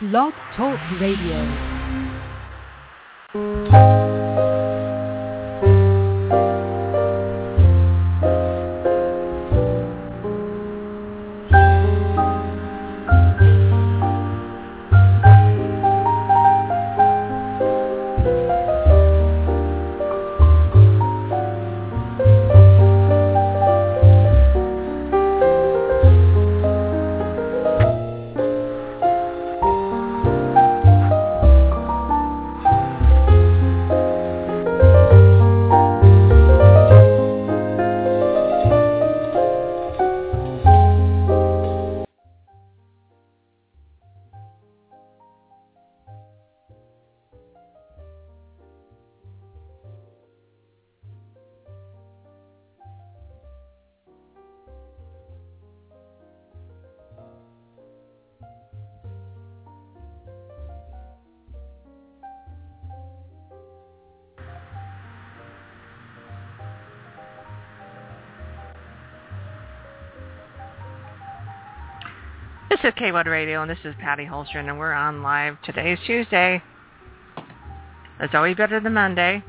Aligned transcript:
Blog 0.00 0.32
Talk 0.56 0.78
Radio. 1.00 1.42
This 72.80 72.92
is 72.94 73.00
K1 73.00 73.24
Radio, 73.24 73.62
and 73.62 73.68
this 73.68 73.78
is 73.82 73.92
Patty 73.98 74.24
Holstrom, 74.24 74.68
and 74.68 74.78
we're 74.78 74.92
on 74.92 75.20
live. 75.20 75.60
Today 75.62 75.94
is 75.94 75.98
Tuesday. 76.06 76.62
It's 78.20 78.34
always 78.34 78.56
better 78.56 78.78
than 78.78 78.94
Monday. 78.94 79.42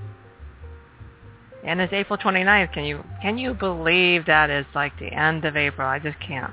And 1.63 1.79
it's 1.79 1.93
April 1.93 2.17
29th. 2.17 2.73
Can 2.73 2.85
you 2.85 3.03
can 3.21 3.37
you 3.37 3.53
believe 3.53 4.25
that 4.25 4.49
it's 4.49 4.69
like 4.73 4.97
the 4.97 5.13
end 5.13 5.45
of 5.45 5.55
April? 5.55 5.87
I 5.87 5.99
just 5.99 6.19
can't. 6.19 6.51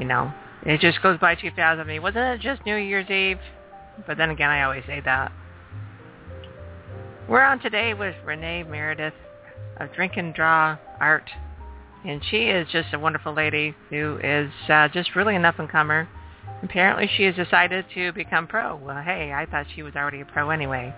You 0.00 0.06
know, 0.06 0.32
it 0.66 0.80
just 0.80 1.00
goes 1.02 1.20
by 1.20 1.36
too 1.36 1.52
fast. 1.54 1.78
I 1.78 1.84
mean, 1.84 2.02
wasn't 2.02 2.24
it 2.24 2.40
just 2.40 2.66
New 2.66 2.74
Year's 2.74 3.08
Eve? 3.08 3.38
But 4.08 4.16
then 4.16 4.30
again, 4.30 4.50
I 4.50 4.64
always 4.64 4.82
say 4.88 5.00
that. 5.04 5.30
We're 7.28 7.44
on 7.44 7.60
today 7.60 7.94
with 7.94 8.16
Renee 8.24 8.64
Meredith 8.64 9.14
of 9.76 9.92
Drink 9.92 10.14
and 10.16 10.34
Draw 10.34 10.78
Art 10.98 11.30
and 12.04 12.22
she 12.30 12.44
is 12.44 12.68
just 12.70 12.92
a 12.92 12.98
wonderful 12.98 13.34
lady 13.34 13.74
who 13.90 14.18
is 14.22 14.50
uh, 14.68 14.88
just 14.88 15.14
really 15.16 15.36
an 15.36 15.44
up-and-comer. 15.44 16.08
Apparently 16.62 17.08
she 17.16 17.24
has 17.24 17.34
decided 17.34 17.84
to 17.94 18.12
become 18.12 18.46
pro. 18.46 18.76
Well, 18.76 19.02
hey, 19.02 19.32
I 19.32 19.46
thought 19.46 19.66
she 19.74 19.82
was 19.82 19.94
already 19.94 20.20
a 20.20 20.24
pro 20.24 20.50
anyway. 20.50 20.94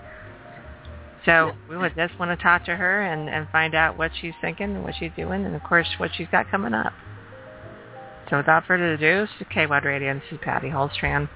So 1.26 1.52
we 1.68 1.76
would 1.76 1.94
just 1.96 2.18
want 2.18 2.30
to 2.30 2.42
talk 2.42 2.64
to 2.64 2.76
her 2.76 3.02
and, 3.02 3.28
and 3.28 3.46
find 3.50 3.74
out 3.74 3.98
what 3.98 4.10
she's 4.20 4.32
thinking 4.40 4.74
and 4.74 4.84
what 4.84 4.94
she's 4.98 5.10
doing 5.16 5.44
and, 5.44 5.54
of 5.54 5.62
course, 5.62 5.86
what 5.98 6.10
she's 6.16 6.28
got 6.32 6.50
coming 6.50 6.72
up. 6.72 6.94
So 8.30 8.38
without 8.38 8.64
further 8.66 8.94
ado, 8.94 9.22
this 9.22 9.30
is 9.40 9.46
KWAD 9.54 9.84
Radio, 9.84 10.10
and 10.12 10.20
this 10.22 10.32
is 10.32 10.38
Patty 10.42 10.68
Holstrand. 10.68 11.28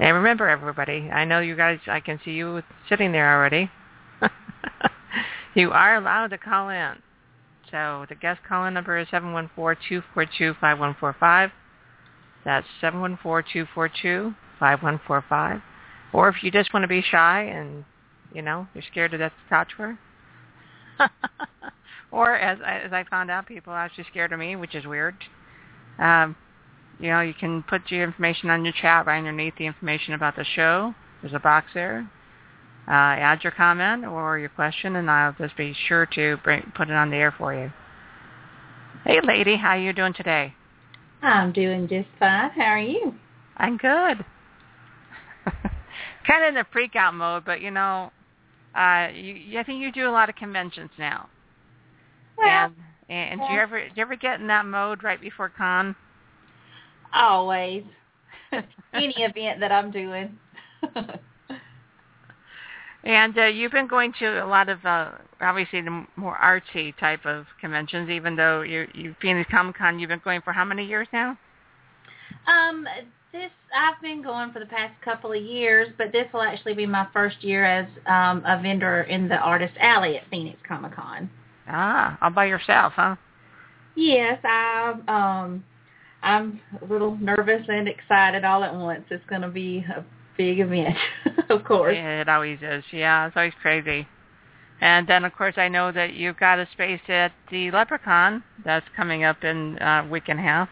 And 0.00 0.16
remember, 0.16 0.48
everybody, 0.48 1.10
I 1.10 1.24
know 1.24 1.40
you 1.40 1.56
guys, 1.56 1.78
I 1.86 2.00
can 2.00 2.20
see 2.24 2.32
you 2.32 2.62
sitting 2.88 3.12
there 3.12 3.34
already. 3.34 3.70
you 5.54 5.70
are 5.70 5.96
allowed 5.96 6.28
to 6.28 6.38
call 6.38 6.68
in. 6.68 6.94
So 7.70 8.06
the 8.08 8.14
guest 8.14 8.40
call-in 8.48 8.72
number 8.74 8.96
is 8.98 9.08
714-242-5145. 9.08 11.50
That's 12.44 12.66
714-242-5145. 12.82 15.62
Or 16.12 16.28
if 16.28 16.42
you 16.42 16.50
just 16.50 16.72
want 16.72 16.84
to 16.84 16.88
be 16.88 17.02
shy 17.02 17.42
and, 17.42 17.84
you 18.32 18.42
know, 18.42 18.66
you're 18.74 18.84
scared 18.90 19.10
to 19.10 19.18
death 19.18 19.32
to 19.44 19.50
talk 19.54 19.68
to 19.70 19.76
her. 19.76 19.98
or 22.10 22.34
as, 22.36 22.58
I, 22.64 22.78
as 22.78 22.92
I 22.92 23.04
found 23.10 23.30
out, 23.30 23.46
people 23.46 23.72
are 23.72 23.78
actually 23.78 24.06
scared 24.10 24.32
of 24.32 24.38
me, 24.38 24.56
which 24.56 24.74
is 24.74 24.86
weird. 24.86 25.14
Um, 25.98 26.34
you 26.98 27.10
know, 27.10 27.20
you 27.20 27.34
can 27.34 27.62
put 27.62 27.90
your 27.90 28.04
information 28.04 28.48
on 28.50 28.64
your 28.64 28.74
chat 28.80 29.06
right 29.06 29.18
underneath 29.18 29.54
the 29.58 29.66
information 29.66 30.14
about 30.14 30.36
the 30.36 30.44
show. 30.44 30.94
There's 31.20 31.34
a 31.34 31.38
box 31.38 31.66
there 31.74 32.10
add 32.92 33.42
your 33.42 33.52
comment 33.52 34.04
or 34.04 34.38
your 34.38 34.48
question, 34.50 34.96
and 34.96 35.10
I'll 35.10 35.34
just 35.38 35.56
be 35.56 35.74
sure 35.86 36.06
to 36.14 36.36
bring, 36.44 36.72
put 36.74 36.88
it 36.88 36.94
on 36.94 37.10
the 37.10 37.16
air 37.16 37.34
for 37.36 37.54
you. 37.54 37.72
Hey, 39.04 39.20
lady, 39.22 39.56
how 39.56 39.70
are 39.70 39.78
you 39.78 39.92
doing 39.92 40.14
today? 40.14 40.54
I'm 41.22 41.52
doing 41.52 41.88
just 41.88 42.08
fine. 42.18 42.50
How 42.50 42.62
are 42.62 42.78
you? 42.78 43.14
I'm 43.56 43.76
good. 43.76 44.24
kind 46.26 46.44
of 46.44 46.48
in 46.48 46.54
the 46.54 46.66
freak 46.72 46.96
out 46.96 47.14
mode, 47.14 47.44
but 47.44 47.60
you 47.60 47.70
know, 47.70 48.10
uh, 48.74 49.08
you, 49.14 49.58
I 49.58 49.64
think 49.64 49.82
you 49.82 49.90
do 49.92 50.08
a 50.08 50.12
lot 50.12 50.28
of 50.28 50.36
conventions 50.36 50.90
now. 50.98 51.28
Well, 52.36 52.72
and, 53.08 53.40
and 53.40 53.40
do 53.40 53.54
you 53.54 53.60
ever 53.60 53.80
do 53.80 53.90
you 53.96 54.02
ever 54.02 54.16
get 54.16 54.40
in 54.40 54.46
that 54.48 54.66
mode 54.66 55.02
right 55.02 55.20
before 55.20 55.48
con? 55.48 55.96
Always. 57.12 57.84
Any 58.92 59.14
event 59.18 59.60
that 59.60 59.72
I'm 59.72 59.90
doing. 59.90 60.38
And 63.04 63.38
uh, 63.38 63.44
you've 63.44 63.72
been 63.72 63.86
going 63.86 64.12
to 64.18 64.44
a 64.44 64.46
lot 64.46 64.68
of, 64.68 64.84
uh, 64.84 65.12
obviously, 65.40 65.80
the 65.80 66.04
more 66.16 66.36
artsy 66.36 66.96
type 66.98 67.24
of 67.24 67.46
conventions, 67.60 68.10
even 68.10 68.36
though 68.36 68.62
you, 68.62 68.88
you 68.92 69.14
Phoenix 69.22 69.48
Comic 69.50 69.78
Con, 69.78 69.98
you've 69.98 70.08
been 70.08 70.20
going 70.24 70.42
for 70.42 70.52
how 70.52 70.64
many 70.64 70.84
years 70.84 71.06
now? 71.12 71.38
Um, 72.46 72.86
this 73.32 73.50
I've 73.76 74.00
been 74.00 74.22
going 74.22 74.52
for 74.52 74.58
the 74.58 74.66
past 74.66 74.94
couple 75.04 75.32
of 75.32 75.42
years, 75.42 75.88
but 75.98 76.12
this 76.12 76.26
will 76.32 76.42
actually 76.42 76.74
be 76.74 76.86
my 76.86 77.06
first 77.12 77.42
year 77.44 77.64
as 77.64 77.86
um, 78.06 78.42
a 78.46 78.60
vendor 78.60 79.02
in 79.02 79.28
the 79.28 79.36
Artist 79.36 79.74
Alley 79.78 80.16
at 80.16 80.28
Phoenix 80.30 80.58
Comic 80.66 80.94
Con. 80.94 81.30
Ah, 81.68 82.16
all 82.22 82.30
by 82.30 82.46
yourself, 82.46 82.94
huh? 82.96 83.16
Yes, 83.94 84.38
I 84.44 84.94
um, 85.08 85.64
I'm 86.22 86.60
a 86.80 86.84
little 86.86 87.16
nervous 87.16 87.62
and 87.68 87.88
excited 87.88 88.44
all 88.44 88.64
at 88.64 88.74
once. 88.74 89.04
It's 89.10 89.24
going 89.28 89.42
to 89.42 89.48
be 89.48 89.84
a 89.94 90.04
big 90.36 90.60
event, 90.60 90.96
of 91.54 91.64
course. 91.64 91.96
Yeah, 91.96 92.20
it 92.20 92.28
always 92.28 92.58
is. 92.62 92.84
Yeah, 92.92 93.26
it's 93.26 93.36
always 93.36 93.54
crazy. 93.60 94.06
And 94.80 95.08
then, 95.08 95.24
of 95.24 95.34
course, 95.34 95.54
I 95.56 95.68
know 95.68 95.90
that 95.90 96.14
you've 96.14 96.38
got 96.38 96.58
a 96.58 96.68
space 96.72 97.00
at 97.08 97.32
the 97.50 97.70
LepreCon 97.70 98.42
that's 98.64 98.86
coming 98.96 99.24
up 99.24 99.42
in 99.42 99.76
a 99.80 99.84
uh, 99.84 100.08
week 100.08 100.24
and 100.28 100.38
a 100.38 100.42
half. 100.42 100.68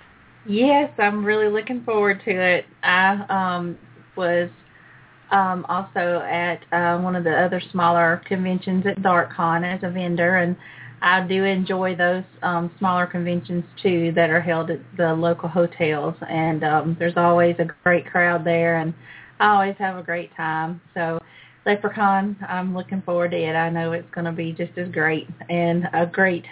Yes, 0.49 0.93
I'm 0.99 1.25
really 1.25 1.49
looking 1.49 1.83
forward 1.83 2.23
to 2.25 2.31
it. 2.31 2.67
I 2.85 3.25
um, 3.29 3.77
was 4.17 4.49
um, 5.33 5.67
also 5.69 6.23
at 6.25 6.61
uh, 6.73 7.01
one 7.01 7.17
of 7.17 7.25
the 7.25 7.33
other 7.33 7.61
smaller 7.73 8.23
conventions 8.27 8.87
at 8.87 8.99
DarkCon 8.99 9.65
as 9.65 9.83
a 9.83 9.91
vendor, 9.91 10.37
and 10.37 10.57
I 11.03 11.27
do 11.27 11.45
enjoy 11.45 11.97
those 11.97 12.23
um, 12.43 12.71
smaller 12.79 13.07
conventions 13.07 13.65
too 13.83 14.13
that 14.15 14.31
are 14.31 14.41
held 14.41 14.71
at 14.71 14.81
the 14.97 15.15
local 15.15 15.49
hotels. 15.49 16.15
And 16.29 16.63
um, 16.63 16.97
there's 16.99 17.17
always 17.17 17.57
a 17.59 17.67
great 17.83 18.07
crowd 18.07 18.45
there, 18.45 18.77
and 18.77 18.95
I 19.41 19.49
always 19.53 19.77
have 19.79 19.97
a 19.97 20.03
great 20.03 20.35
time. 20.37 20.81
So 20.95 21.19
LepreCon, 21.67 22.37
I'm 22.49 22.75
looking 22.75 23.03
forward 23.03 23.33
to 23.33 23.37
it. 23.37 23.55
I 23.55 23.71
know 23.71 23.93
it's 23.93 24.11
going 24.15 24.25
to 24.25 24.33
be 24.33 24.53
just 24.53 24.77
as 24.79 24.89
great 24.89 25.29
and 25.49 25.89
a 25.93 26.07
great 26.07 26.45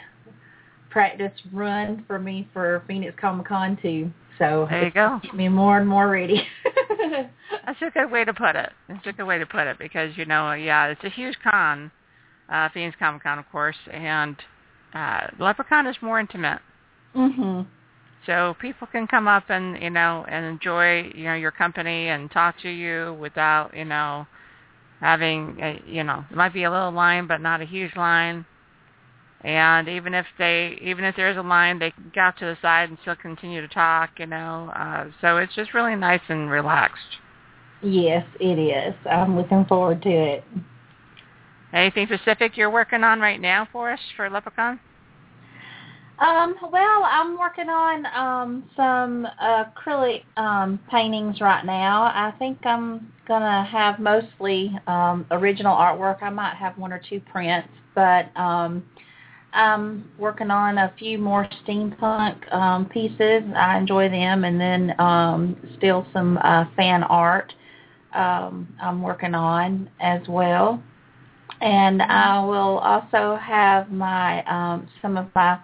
practice 0.90 1.32
run 1.52 2.04
for 2.06 2.18
me 2.18 2.48
for 2.52 2.82
Phoenix 2.86 3.14
Comic 3.20 3.48
Con 3.48 3.78
too. 3.80 4.10
So 4.38 4.66
there 4.70 4.84
you 4.84 4.90
go. 4.90 5.20
Get 5.22 5.34
me 5.34 5.48
more 5.48 5.78
and 5.78 5.88
more 5.88 6.08
ready. 6.08 6.42
That's 7.66 7.80
a 7.80 7.90
good 7.90 8.10
way 8.10 8.24
to 8.24 8.34
put 8.34 8.56
it. 8.56 8.70
That's 8.88 9.06
a 9.06 9.12
good 9.12 9.24
way 9.26 9.38
to 9.38 9.46
put 9.46 9.66
it 9.66 9.78
because 9.78 10.16
you 10.16 10.24
know, 10.24 10.52
yeah, 10.52 10.86
it's 10.86 11.04
a 11.04 11.08
huge 11.08 11.36
con, 11.42 11.90
uh, 12.48 12.68
Phoenix 12.74 12.96
Comic 12.98 13.22
Con, 13.22 13.38
of 13.38 13.48
course, 13.50 13.76
and 13.92 14.36
uh, 14.94 15.28
LepreCon 15.38 15.88
is 15.88 15.96
more 16.00 16.18
intimate. 16.18 16.60
Mhm. 17.14 17.66
So 18.26 18.56
people 18.60 18.86
can 18.86 19.06
come 19.06 19.28
up 19.28 19.44
and 19.48 19.80
you 19.82 19.90
know 19.90 20.24
and 20.28 20.44
enjoy 20.44 21.10
you 21.14 21.24
know 21.24 21.34
your 21.34 21.50
company 21.50 22.08
and 22.08 22.30
talk 22.30 22.58
to 22.62 22.70
you 22.70 23.16
without 23.20 23.76
you 23.76 23.84
know 23.84 24.26
having 25.00 25.58
a, 25.60 25.82
you 25.86 26.04
know 26.04 26.24
it 26.30 26.36
might 26.36 26.54
be 26.54 26.64
a 26.64 26.70
little 26.70 26.92
line 26.92 27.26
but 27.26 27.40
not 27.40 27.60
a 27.60 27.66
huge 27.66 27.94
line. 27.96 28.46
And 29.42 29.88
even 29.88 30.14
if 30.14 30.24
they 30.38 30.78
even 30.80 31.04
if 31.04 31.16
there's 31.16 31.36
a 31.36 31.42
line, 31.42 31.78
they 31.78 31.90
can 31.90 32.10
get 32.14 32.20
out 32.20 32.38
to 32.38 32.46
the 32.46 32.56
side 32.62 32.88
and 32.88 32.98
still 33.02 33.16
continue 33.16 33.60
to 33.60 33.68
talk. 33.68 34.10
You 34.18 34.26
know, 34.26 34.72
uh, 34.74 35.10
so 35.20 35.36
it's 35.36 35.54
just 35.54 35.74
really 35.74 35.96
nice 35.96 36.22
and 36.28 36.50
relaxed. 36.50 37.18
Yes, 37.82 38.24
it 38.40 38.58
is. 38.58 38.94
I'm 39.10 39.36
looking 39.36 39.66
forward 39.66 40.00
to 40.02 40.08
it. 40.08 40.44
Anything 41.74 42.06
specific 42.06 42.56
you're 42.56 42.70
working 42.70 43.04
on 43.04 43.20
right 43.20 43.40
now 43.40 43.68
for 43.70 43.90
us 43.90 44.00
for 44.16 44.30
LepreCon? 44.30 44.78
Um, 46.18 46.54
well, 46.70 47.02
I'm 47.04 47.38
working 47.38 47.68
on 47.68 48.06
um, 48.06 48.64
some 48.76 49.26
acrylic 49.42 50.22
um, 50.36 50.78
paintings 50.90 51.40
right 51.40 51.64
now. 51.64 52.04
I 52.04 52.32
think 52.38 52.64
I'm 52.64 53.12
gonna 53.26 53.64
have 53.64 53.98
mostly 53.98 54.78
um, 54.86 55.26
original 55.32 55.76
artwork. 55.76 56.22
I 56.22 56.30
might 56.30 56.54
have 56.54 56.78
one 56.78 56.92
or 56.92 57.00
two 57.08 57.20
prints, 57.20 57.68
but 57.96 58.26
um, 58.36 58.84
I'm 59.52 60.08
working 60.16 60.52
on 60.52 60.78
a 60.78 60.92
few 60.96 61.18
more 61.18 61.48
steampunk 61.66 62.52
um, 62.52 62.86
pieces. 62.86 63.42
I 63.56 63.76
enjoy 63.78 64.08
them, 64.08 64.44
and 64.44 64.60
then 64.60 65.00
um, 65.00 65.56
still 65.76 66.06
some 66.12 66.38
uh, 66.44 66.66
fan 66.76 67.02
art 67.02 67.52
um, 68.12 68.72
I'm 68.80 69.02
working 69.02 69.34
on 69.34 69.90
as 70.00 70.20
well. 70.28 70.80
And 71.60 72.02
I 72.02 72.44
will 72.44 72.78
also 72.78 73.36
have 73.42 73.90
my 73.90 74.44
um, 74.44 74.88
some 75.02 75.16
of 75.16 75.26
my 75.34 75.58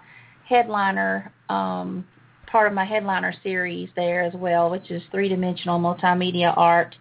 headliner 0.51 1.31
um, 1.49 2.05
part 2.51 2.67
of 2.67 2.73
my 2.73 2.85
headliner 2.85 3.33
series 3.41 3.89
there 3.95 4.21
as 4.23 4.33
well, 4.33 4.69
which 4.69 4.91
is 4.91 5.01
three 5.11 5.29
dimensional 5.29 5.79
multimedia 5.79 6.53
art. 6.55 6.95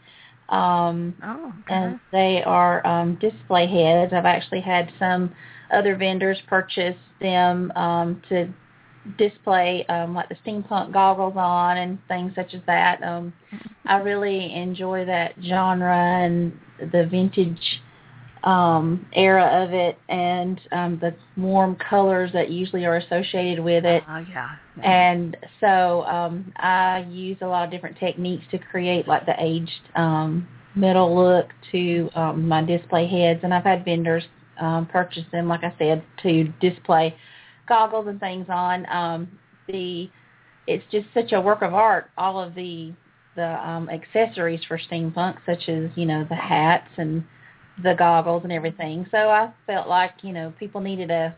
Um, 0.49 1.15
Oh, 1.23 1.53
okay. 1.61 1.75
and 1.75 2.01
they 2.13 2.43
are 2.45 2.87
um, 2.87 3.17
display 3.17 3.67
heads. 3.67 4.13
I've 4.13 4.25
actually 4.25 4.61
had 4.61 4.91
some 4.99 5.35
other 5.73 5.97
vendors 5.97 6.39
purchase 6.47 6.97
them 7.21 7.73
um, 7.77 8.23
to 8.29 8.49
display 9.19 9.85
um, 9.89 10.15
like 10.15 10.29
the 10.29 10.37
steampunk 10.45 10.93
goggles 10.93 11.35
on 11.37 11.79
and 11.79 11.99
things 12.09 12.33
such 12.35 12.55
as 12.55 12.61
that. 12.67 13.03
Um, 13.03 13.33
I 13.87 13.99
really 13.99 14.55
enjoy 14.55 15.05
that 15.07 15.35
genre 15.43 15.97
and 15.97 16.53
the 16.93 17.07
vintage 17.07 17.81
um, 18.45 19.07
era 19.13 19.65
of 19.65 19.73
it 19.73 19.99
and 20.09 20.61
um, 20.73 20.99
the 21.01 21.15
warm 21.41 21.77
colors 21.77 22.31
that 22.33 22.51
usually 22.51 22.85
are 22.87 22.97
associated 22.97 23.63
with 23.63 23.85
it. 23.85 24.03
Oh, 24.09 24.25
yeah. 24.31 24.57
And 24.83 25.37
so 25.61 26.03
um, 26.05 26.53
I 26.57 27.07
use 27.11 27.37
a 27.43 27.47
lot 27.47 27.65
of 27.65 27.71
different 27.71 27.99
techniques 27.99 28.45
to 28.51 28.59
create 28.59 29.07
like 29.07 29.27
the 29.27 29.35
aged 29.39 29.71
um, 29.95 30.49
metal 30.75 31.15
look 31.15 31.49
to 31.73 32.09
um, 32.15 32.49
my 32.49 32.63
display 32.63 33.07
heads. 33.07 33.41
And 33.43 33.53
I've 33.53 33.65
had 33.65 33.85
vendors 33.85 34.25
um, 34.61 34.87
purchase 34.87 35.25
them, 35.33 35.49
like 35.49 35.65
I 35.65 35.75
said, 35.79 36.03
to 36.23 36.45
display 36.61 37.15
goggles 37.69 38.07
and 38.09 38.21
things 38.21 38.47
on. 38.49 38.87
Um, 38.91 39.39
the 39.67 40.11
it's 40.67 40.85
just 40.91 41.07
such 41.15 41.33
a 41.33 41.41
work 41.41 41.63
of 41.63 41.75
art. 41.75 42.11
All 42.17 42.41
of 42.41 42.55
the 42.55 42.93
the 43.37 43.69
um, 43.69 43.89
accessories 43.89 44.61
for 44.67 44.79
steampunk, 44.79 45.39
such 45.47 45.69
as 45.69 45.91
you 45.95 46.07
know 46.07 46.27
the 46.29 46.37
hats 46.37 46.89
and 46.97 47.25
the 47.83 47.95
goggles 47.95 48.43
and 48.45 48.53
everything. 48.53 49.07
So 49.11 49.31
I 49.31 49.53
felt 49.67 49.89
like 49.89 50.13
you 50.23 50.33
know 50.33 50.53
people 50.59 50.81
needed 50.81 51.11
a 51.11 51.35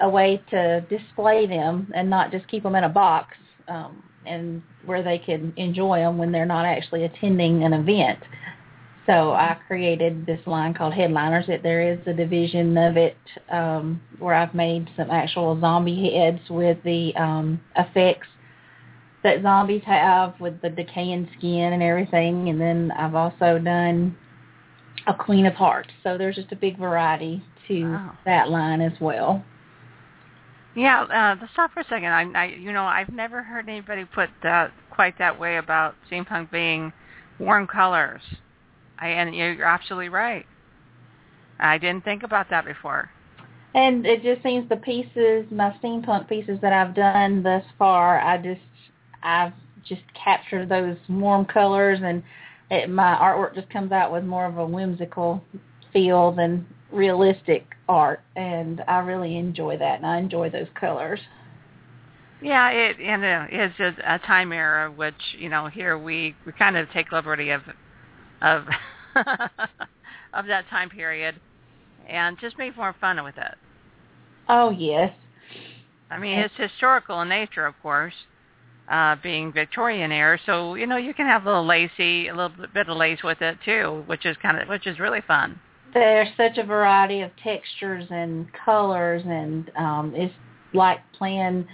a 0.00 0.08
way 0.08 0.42
to 0.50 0.80
display 0.82 1.46
them 1.46 1.92
and 1.94 2.10
not 2.10 2.30
just 2.32 2.48
keep 2.48 2.62
them 2.64 2.74
in 2.74 2.84
a 2.84 2.88
box 2.88 3.36
um, 3.68 4.02
and 4.26 4.62
where 4.84 5.02
they 5.02 5.18
can 5.18 5.52
enjoy 5.56 6.00
them 6.00 6.18
when 6.18 6.32
they're 6.32 6.44
not 6.44 6.64
actually 6.66 7.04
attending 7.04 7.62
an 7.62 7.72
event. 7.72 8.18
So 9.06 9.32
I 9.32 9.58
created 9.66 10.24
this 10.24 10.40
line 10.46 10.72
called 10.72 10.94
Headliners. 10.94 11.44
It 11.48 11.62
there 11.62 11.92
is 11.92 11.98
a 12.06 12.12
division 12.14 12.76
of 12.78 12.96
it 12.96 13.16
um, 13.50 14.00
where 14.18 14.34
I've 14.34 14.54
made 14.54 14.88
some 14.96 15.10
actual 15.10 15.60
zombie 15.60 16.14
heads 16.14 16.40
with 16.48 16.78
the 16.84 17.14
um, 17.16 17.60
effects 17.76 18.28
that 19.22 19.42
zombies 19.42 19.82
have 19.84 20.38
with 20.40 20.60
the 20.62 20.70
decaying 20.70 21.28
skin 21.36 21.72
and 21.72 21.82
everything. 21.82 22.48
And 22.48 22.60
then 22.60 22.92
I've 22.92 23.14
also 23.14 23.58
done 23.58 24.16
a 25.06 25.14
Queen 25.14 25.46
of 25.46 25.54
Hearts. 25.54 25.90
So 26.02 26.16
there's 26.18 26.36
just 26.36 26.52
a 26.52 26.56
big 26.56 26.78
variety 26.78 27.42
to 27.68 27.84
Wow. 27.84 28.12
that 28.24 28.50
line 28.50 28.80
as 28.80 28.92
well. 29.00 29.44
Yeah, 30.74 31.02
uh, 31.02 31.36
let's 31.40 31.52
stop 31.52 31.72
for 31.72 31.80
a 31.80 31.84
second. 31.84 32.06
I, 32.06 32.24
I, 32.34 32.44
you 32.46 32.72
know, 32.72 32.84
I've 32.84 33.10
never 33.10 33.42
heard 33.42 33.68
anybody 33.68 34.04
put 34.04 34.28
that 34.42 34.72
quite 34.90 35.18
that 35.18 35.38
way 35.38 35.56
about 35.58 35.94
steampunk 36.10 36.50
being 36.50 36.92
warm 37.38 37.66
colors. 37.66 38.22
I, 38.98 39.08
and 39.08 39.34
you're 39.34 39.52
you're 39.52 39.66
absolutely 39.66 40.08
right. 40.08 40.46
I 41.60 41.78
didn't 41.78 42.04
think 42.04 42.24
about 42.24 42.50
that 42.50 42.64
before. 42.64 43.10
And 43.74 44.06
it 44.06 44.22
just 44.22 44.42
seems 44.42 44.68
the 44.68 44.76
pieces, 44.76 45.46
my 45.50 45.74
steampunk 45.82 46.28
pieces 46.28 46.58
that 46.62 46.72
I've 46.72 46.94
done 46.94 47.42
thus 47.42 47.64
far, 47.76 48.20
I 48.20 48.38
just, 48.38 48.60
I've 49.22 49.52
just 49.84 50.02
captured 50.14 50.68
those 50.68 50.96
warm 51.08 51.44
colors, 51.44 51.98
and 52.02 52.22
it, 52.70 52.88
my 52.88 53.14
artwork 53.14 53.54
just 53.54 53.70
comes 53.70 53.92
out 53.92 54.12
with 54.12 54.24
more 54.24 54.46
of 54.46 54.58
a 54.58 54.66
whimsical 54.66 55.42
feel 55.92 56.32
than 56.32 56.66
realistic 56.90 57.66
art, 57.88 58.22
and 58.36 58.82
I 58.88 58.98
really 58.98 59.36
enjoy 59.36 59.76
that, 59.78 59.96
and 59.96 60.06
I 60.06 60.18
enjoy 60.18 60.50
those 60.50 60.68
colors. 60.78 61.20
Yeah, 62.42 62.70
it 62.70 62.96
and 63.00 63.24
uh, 63.24 63.46
it's 63.50 63.76
just 63.76 63.98
a 64.04 64.18
time 64.18 64.52
era, 64.52 64.90
which 64.90 65.14
you 65.38 65.48
know 65.48 65.66
here 65.66 65.96
we 65.98 66.34
we 66.44 66.52
kind 66.52 66.76
of 66.76 66.90
take 66.90 67.12
liberty 67.12 67.50
of 67.50 67.62
of 68.42 68.66
of 70.34 70.46
that 70.46 70.68
time 70.68 70.90
period, 70.90 71.40
and 72.08 72.38
just 72.40 72.58
make 72.58 72.76
more 72.76 72.94
fun 73.00 73.22
with 73.24 73.36
it. 73.38 73.54
Oh 74.48 74.70
yes, 74.70 75.14
I 76.10 76.18
mean, 76.18 76.38
it's 76.38 76.54
historical 76.56 77.20
in 77.22 77.28
nature, 77.28 77.66
of 77.66 77.74
course, 77.82 78.14
uh, 78.88 79.16
being 79.22 79.52
Victorian 79.52 80.12
era. 80.12 80.38
So 80.46 80.74
you 80.74 80.86
know, 80.86 80.96
you 80.96 81.14
can 81.14 81.26
have 81.26 81.44
a 81.44 81.46
little 81.46 81.66
lacy, 81.66 82.28
a 82.28 82.34
little 82.34 82.52
bit 82.72 82.88
of 82.88 82.96
lace 82.96 83.22
with 83.22 83.40
it 83.42 83.58
too, 83.64 84.02
which 84.06 84.26
is 84.26 84.36
kind 84.42 84.60
of 84.60 84.68
which 84.68 84.86
is 84.86 84.98
really 84.98 85.22
fun. 85.26 85.58
there's 85.92 86.28
such 86.36 86.58
a 86.58 86.64
variety 86.64 87.20
of 87.22 87.30
textures 87.42 88.04
and 88.10 88.46
colors, 88.64 89.22
and 89.24 89.70
um, 89.76 90.12
it's 90.14 90.34
like 90.72 90.98
playing 91.16 91.66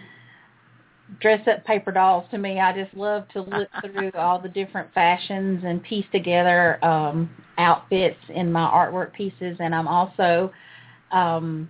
dress 1.20 1.46
up 1.48 1.64
paper 1.64 1.90
dolls 1.90 2.24
to 2.30 2.38
me. 2.38 2.60
I 2.60 2.72
just 2.72 2.94
love 2.96 3.26
to 3.32 3.42
look 3.42 3.68
through 3.84 4.12
all 4.14 4.40
the 4.40 4.48
different 4.48 4.92
fashions 4.94 5.62
and 5.64 5.82
piece 5.82 6.06
together 6.12 6.82
um, 6.84 7.30
outfits 7.58 8.18
in 8.28 8.52
my 8.52 8.60
artwork 8.70 9.12
pieces, 9.12 9.56
and 9.58 9.74
I'm 9.74 9.88
also 9.88 10.52
um, 11.10 11.68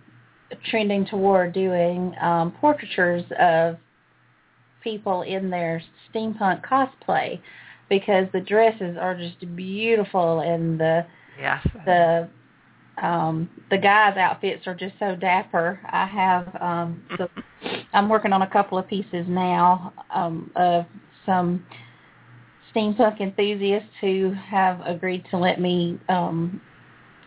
trending 0.68 1.06
toward 1.06 1.52
doing 1.52 2.14
um, 2.20 2.52
portraitures 2.60 3.24
of 3.38 3.78
people 4.82 5.22
in 5.22 5.50
their 5.50 5.82
steampunk 6.12 6.64
cosplay 6.66 7.40
because 7.88 8.26
the 8.32 8.40
dresses 8.40 8.96
are 8.98 9.16
just 9.16 9.56
beautiful 9.56 10.40
and 10.40 10.80
the 10.80 11.04
Yes. 11.38 11.66
the 11.86 12.28
um 13.02 13.48
the 13.70 13.78
guys 13.78 14.16
outfits 14.18 14.66
are 14.66 14.74
just 14.74 14.94
so 14.98 15.16
dapper. 15.16 15.80
I 15.90 16.06
have 16.06 16.56
um 16.60 17.02
the, 17.16 17.28
i'm 17.92 18.08
working 18.08 18.32
on 18.32 18.42
a 18.42 18.50
couple 18.50 18.78
of 18.78 18.86
pieces 18.86 19.26
now 19.26 19.92
um 20.10 20.50
of 20.56 20.84
some 21.24 21.64
steampunk 22.74 23.20
enthusiasts 23.20 23.88
who 24.00 24.32
have 24.32 24.80
agreed 24.84 25.24
to 25.30 25.38
let 25.38 25.60
me 25.60 25.98
um 26.08 26.60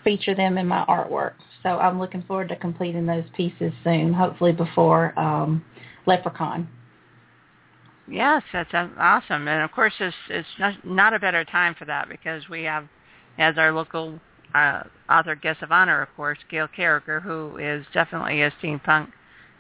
feature 0.04 0.36
them 0.36 0.58
in 0.58 0.68
my 0.68 0.86
artwork. 0.88 1.34
So 1.64 1.70
i'm 1.70 2.00
looking 2.00 2.22
forward 2.24 2.50
to 2.50 2.56
completing 2.56 3.06
those 3.06 3.26
pieces 3.36 3.74
soon 3.84 4.14
hopefully 4.14 4.52
before 4.52 5.18
um 5.20 5.64
LepreCon 6.08 6.68
Yes, 8.14 8.44
that's 8.54 8.70
awesome, 8.74 9.48
and 9.48 9.64
of 9.64 9.72
course, 9.72 9.94
it's 10.00 10.16
it's 10.30 10.48
not, 10.60 10.86
not 10.86 11.14
a 11.16 11.20
better 11.20 11.44
time 11.44 11.74
for 11.74 11.86
that 11.86 12.08
because 12.08 12.48
we 12.48 12.62
have, 12.64 12.88
as 13.40 13.58
our 13.58 13.74
local 13.74 14.20
uh, 14.54 14.84
author 15.10 15.34
guest 15.34 15.64
of 15.64 15.72
honor, 15.72 16.04
of 16.04 16.10
course, 16.16 16.38
Gail 16.48 16.68
Carriger, 16.68 17.20
who 17.20 17.58
is 17.58 17.84
definitely 17.92 18.44
a 18.44 18.52
steampunk 18.52 19.08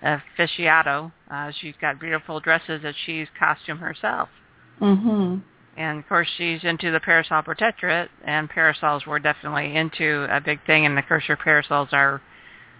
aficionado. 0.03 1.11
Uh, 1.31 1.51
she's 1.59 1.73
got 1.81 1.99
beautiful 1.99 2.39
dresses 2.39 2.83
that 2.83 2.93
she's 3.07 3.27
costumed 3.39 3.79
herself, 3.79 4.29
Mm-hmm. 4.79 5.37
and 5.75 5.99
of 5.99 6.07
course, 6.07 6.27
she's 6.37 6.63
into 6.63 6.91
the 6.91 6.99
parasol 6.99 7.41
protectorate, 7.41 8.11
and 8.23 8.47
parasols 8.47 9.07
were 9.07 9.17
definitely 9.17 9.75
into 9.75 10.27
a 10.29 10.39
big 10.39 10.63
thing, 10.67 10.85
and 10.85 10.95
the 10.95 11.01
course, 11.01 11.23
her 11.25 11.35
parasols 11.37 11.89
are 11.91 12.21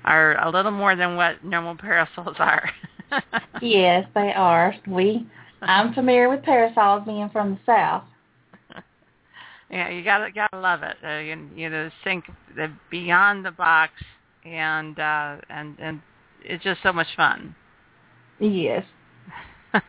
are 0.05 0.35
a 0.45 0.51
little 0.51 0.69
more 0.69 0.95
than 0.95 1.15
what 1.15 1.43
normal 1.43 1.75
parasols 1.75 2.35
are. 2.37 2.69
yes 3.61 4.05
they 4.15 4.33
are 4.33 4.75
we 4.87 5.25
i'm 5.67 5.93
familiar 5.93 6.29
with 6.29 6.43
parasols 6.43 7.03
being 7.05 7.29
from 7.29 7.51
the 7.51 7.59
south 7.65 8.03
Yeah, 9.69 9.89
you 9.89 10.03
gotta 10.03 10.31
gotta 10.31 10.59
love 10.59 10.83
it. 10.83 10.97
Uh, 11.03 11.17
you, 11.17 11.49
you 11.55 11.67
know, 11.67 11.89
think 12.03 12.25
the 12.55 12.71
beyond 12.91 13.43
the 13.43 13.49
box, 13.49 13.93
and 14.45 14.99
uh, 14.99 15.37
and 15.49 15.75
and 15.79 16.01
it's 16.43 16.63
just 16.63 16.83
so 16.83 16.93
much 16.93 17.07
fun. 17.17 17.55
yes 18.39 18.83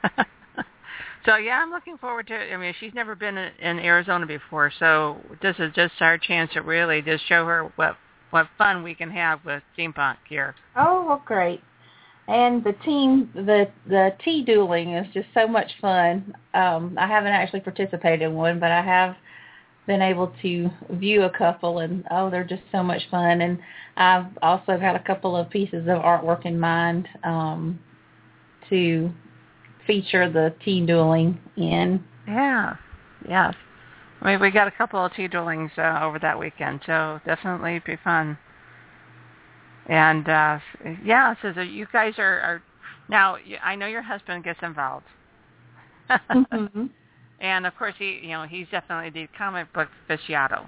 so 1.27 1.37
yeah, 1.37 1.61
I'm 1.63 1.71
looking 1.71 1.99
forward 1.99 2.29
to. 2.29 2.35
it. 2.35 2.55
I 2.55 2.57
mean, 2.57 2.73
she's 2.81 2.95
never 2.95 3.15
been 3.15 3.37
in, 3.37 3.53
in 3.61 3.79
Arizona 3.79 4.25
before, 4.25 4.73
so 4.79 5.19
this 5.43 5.57
is 5.59 5.71
just 5.75 5.93
our 6.01 6.17
chance 6.17 6.51
to 6.55 6.63
really 6.63 7.03
just 7.03 7.27
show 7.29 7.45
her 7.45 7.71
what 7.77 7.99
what 8.31 8.49
fun 8.57 8.83
we 8.83 8.95
can 8.95 9.11
have 9.11 9.45
with 9.45 9.63
steampunk 9.77 10.17
here. 10.29 10.55
Oh, 10.77 11.05
well, 11.07 11.23
great. 11.27 11.61
And 12.27 12.65
the 12.65 12.73
team, 12.85 13.31
the 13.35 13.69
the 13.87 14.15
tea 14.25 14.43
dueling 14.43 14.95
is 14.95 15.07
just 15.13 15.29
so 15.35 15.47
much 15.47 15.71
fun. 15.81 16.35
Um, 16.55 16.97
I 16.99 17.07
haven't 17.07 17.33
actually 17.33 17.61
participated 17.61 18.23
in 18.23 18.35
one, 18.35 18.59
but 18.59 18.71
I 18.71 18.83
have 18.83 19.17
been 19.87 20.01
able 20.01 20.33
to 20.41 20.71
view 20.93 21.25
a 21.25 21.31
couple, 21.31 21.81
and 21.81 22.05
oh, 22.11 22.31
they're 22.31 22.45
just 22.45 22.63
so 22.73 22.83
much 22.83 23.03
fun. 23.11 23.43
And 23.43 23.59
I've 23.97 24.27
also 24.41 24.79
got 24.79 24.97
a 24.97 25.01
couple 25.01 25.37
of 25.37 25.51
pieces 25.51 25.83
of 25.83 25.99
artwork 26.03 26.47
in 26.47 26.59
mind 26.59 27.07
um, 27.25 27.79
to 28.71 29.11
feature 29.87 30.31
the 30.31 30.55
tea 30.65 30.85
dueling 30.87 31.39
in. 31.57 32.03
Yeah, 32.27 32.77
yes. 33.29 33.55
I 34.23 34.33
mean, 34.33 34.41
we 34.41 34.51
got 34.51 34.67
a 34.67 34.71
couple 34.71 35.05
of 35.05 35.13
tea 35.13 35.29
duelings 35.29 35.71
uh, 35.77 36.03
over 36.03 36.19
that 36.21 36.39
weekend, 36.39 36.81
so 36.87 37.21
definitely 37.27 37.83
be 37.85 37.99
fun. 38.03 38.39
And 39.87 40.29
uh 40.29 40.59
yeah, 41.05 41.35
so 41.43 41.53
the, 41.53 41.65
you 41.65 41.87
guys 41.93 42.15
are, 42.19 42.41
are 42.41 42.63
now. 43.09 43.37
I 43.63 43.75
know 43.77 43.87
your 43.87 44.03
husband 44.03 44.45
gets 44.45 44.61
involved, 44.63 45.07
mm-hmm. 46.11 46.87
and 47.41 47.67
of 47.67 47.77
course 47.77 47.95
he, 47.99 48.21
you 48.23 48.31
know, 48.31 48.45
he's 48.45 48.67
definitely 48.71 49.11
the 49.11 49.29
comic 49.37 49.73
book 49.73 49.89
aficionado. 50.09 50.67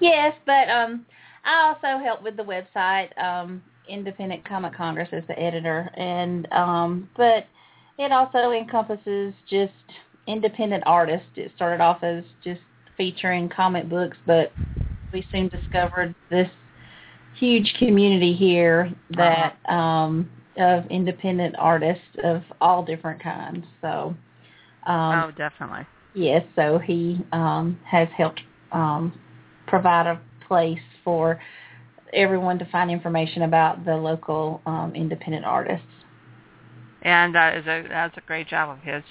Yes, 0.00 0.34
but 0.44 0.68
um, 0.68 1.06
I 1.44 1.68
also 1.68 2.02
help 2.04 2.22
with 2.22 2.36
the 2.36 2.44
website. 2.44 3.16
Um, 3.22 3.62
Independent 3.88 4.46
Comic 4.46 4.74
Congress 4.74 5.08
as 5.12 5.22
the 5.28 5.38
editor, 5.38 5.90
and 5.96 6.50
um, 6.52 7.08
but 7.16 7.46
it 7.98 8.12
also 8.12 8.52
encompasses 8.52 9.32
just 9.48 9.72
independent 10.26 10.82
artists. 10.86 11.28
It 11.36 11.52
started 11.56 11.82
off 11.82 12.02
as 12.02 12.22
just 12.44 12.60
featuring 12.96 13.48
comic 13.48 13.88
books, 13.88 14.16
but 14.26 14.52
we 15.12 15.26
soon 15.32 15.48
discovered 15.48 16.14
this 16.30 16.50
huge 17.38 17.74
community 17.78 18.34
here 18.34 18.92
that 19.10 19.56
um, 19.68 20.28
of 20.56 20.84
independent 20.90 21.54
artists 21.58 22.04
of 22.24 22.42
all 22.60 22.84
different 22.84 23.22
kinds. 23.22 23.64
So 23.80 24.14
um, 24.86 25.24
oh, 25.24 25.30
definitely. 25.36 25.86
Yes, 26.14 26.44
so 26.56 26.78
he 26.78 27.20
um, 27.32 27.78
has 27.84 28.08
helped 28.16 28.40
um, 28.72 29.18
provide 29.66 30.06
a 30.06 30.20
place 30.46 30.80
for 31.04 31.40
everyone 32.12 32.58
to 32.58 32.64
find 32.66 32.90
information 32.90 33.42
about 33.42 33.84
the 33.84 33.94
local 33.94 34.62
um, 34.66 34.94
independent 34.94 35.44
artists. 35.44 35.86
And 37.02 37.36
uh, 37.36 37.52
is 37.54 37.66
a 37.66 37.84
that's 37.88 38.16
a 38.16 38.22
great 38.22 38.48
job 38.48 38.70
of 38.70 38.82
his 38.82 39.04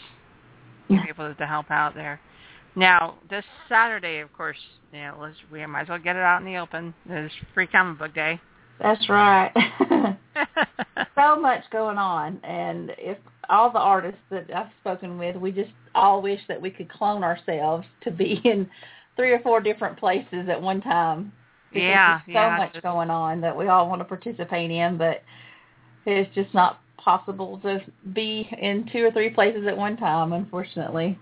to 0.89 0.93
be 0.95 1.09
able 1.09 1.33
to 1.33 1.47
help 1.47 1.71
out 1.71 1.95
there. 1.95 2.19
Now, 2.77 3.15
this 3.27 3.43
Saturday, 3.67 4.19
of 4.19 4.31
course, 4.33 4.57
you 4.93 4.99
know, 4.99 5.17
let's, 5.19 5.35
we 5.51 5.65
might 5.65 5.81
as 5.81 5.89
well 5.89 5.97
get 5.97 6.15
it 6.15 6.21
out 6.21 6.41
in 6.41 6.45
the 6.45 6.57
open. 6.57 6.93
It's 7.09 7.33
Free 7.55 7.65
Comic 7.65 7.97
Book 7.97 8.13
Day. 8.13 8.39
That's 8.79 9.09
right. 9.09 9.51
so 11.15 11.41
much 11.41 11.63
going 11.71 11.97
on, 11.97 12.39
and 12.43 12.91
if 12.99 13.17
all 13.49 13.71
the 13.71 13.79
artists 13.79 14.21
that 14.29 14.45
I've 14.55 14.67
spoken 14.81 15.17
with, 15.17 15.35
we 15.37 15.51
just 15.51 15.71
all 15.95 16.21
wish 16.21 16.39
that 16.47 16.61
we 16.61 16.69
could 16.69 16.87
clone 16.87 17.23
ourselves 17.23 17.87
to 18.03 18.11
be 18.11 18.39
in 18.45 18.69
three 19.15 19.31
or 19.31 19.39
four 19.39 19.59
different 19.59 19.97
places 19.97 20.47
at 20.47 20.61
one 20.61 20.79
time. 20.81 21.33
Because 21.69 21.81
yeah, 21.81 22.19
there's 22.27 22.35
so 22.35 22.39
yeah. 22.39 22.57
much 22.57 22.83
going 22.83 23.09
on 23.09 23.41
that 23.41 23.57
we 23.57 23.67
all 23.69 23.89
want 23.89 24.01
to 24.01 24.05
participate 24.05 24.69
in, 24.69 24.99
but 24.99 25.23
it's 26.05 26.33
just 26.35 26.53
not 26.53 26.79
possible 26.97 27.59
to 27.63 27.79
be 28.13 28.47
in 28.61 28.87
two 28.93 29.03
or 29.03 29.11
three 29.11 29.31
places 29.31 29.65
at 29.67 29.75
one 29.75 29.97
time, 29.97 30.31
unfortunately. 30.31 31.17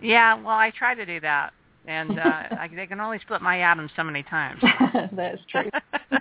Yeah, 0.00 0.34
well, 0.34 0.54
I 0.54 0.70
try 0.70 0.94
to 0.94 1.04
do 1.04 1.20
that, 1.20 1.52
and 1.86 2.18
uh, 2.18 2.22
I, 2.22 2.70
they 2.74 2.86
can 2.86 3.00
only 3.00 3.18
split 3.20 3.42
my 3.42 3.60
atoms 3.60 3.90
so 3.96 4.04
many 4.04 4.22
times. 4.22 4.62
That's 5.12 5.40
true. 5.50 5.70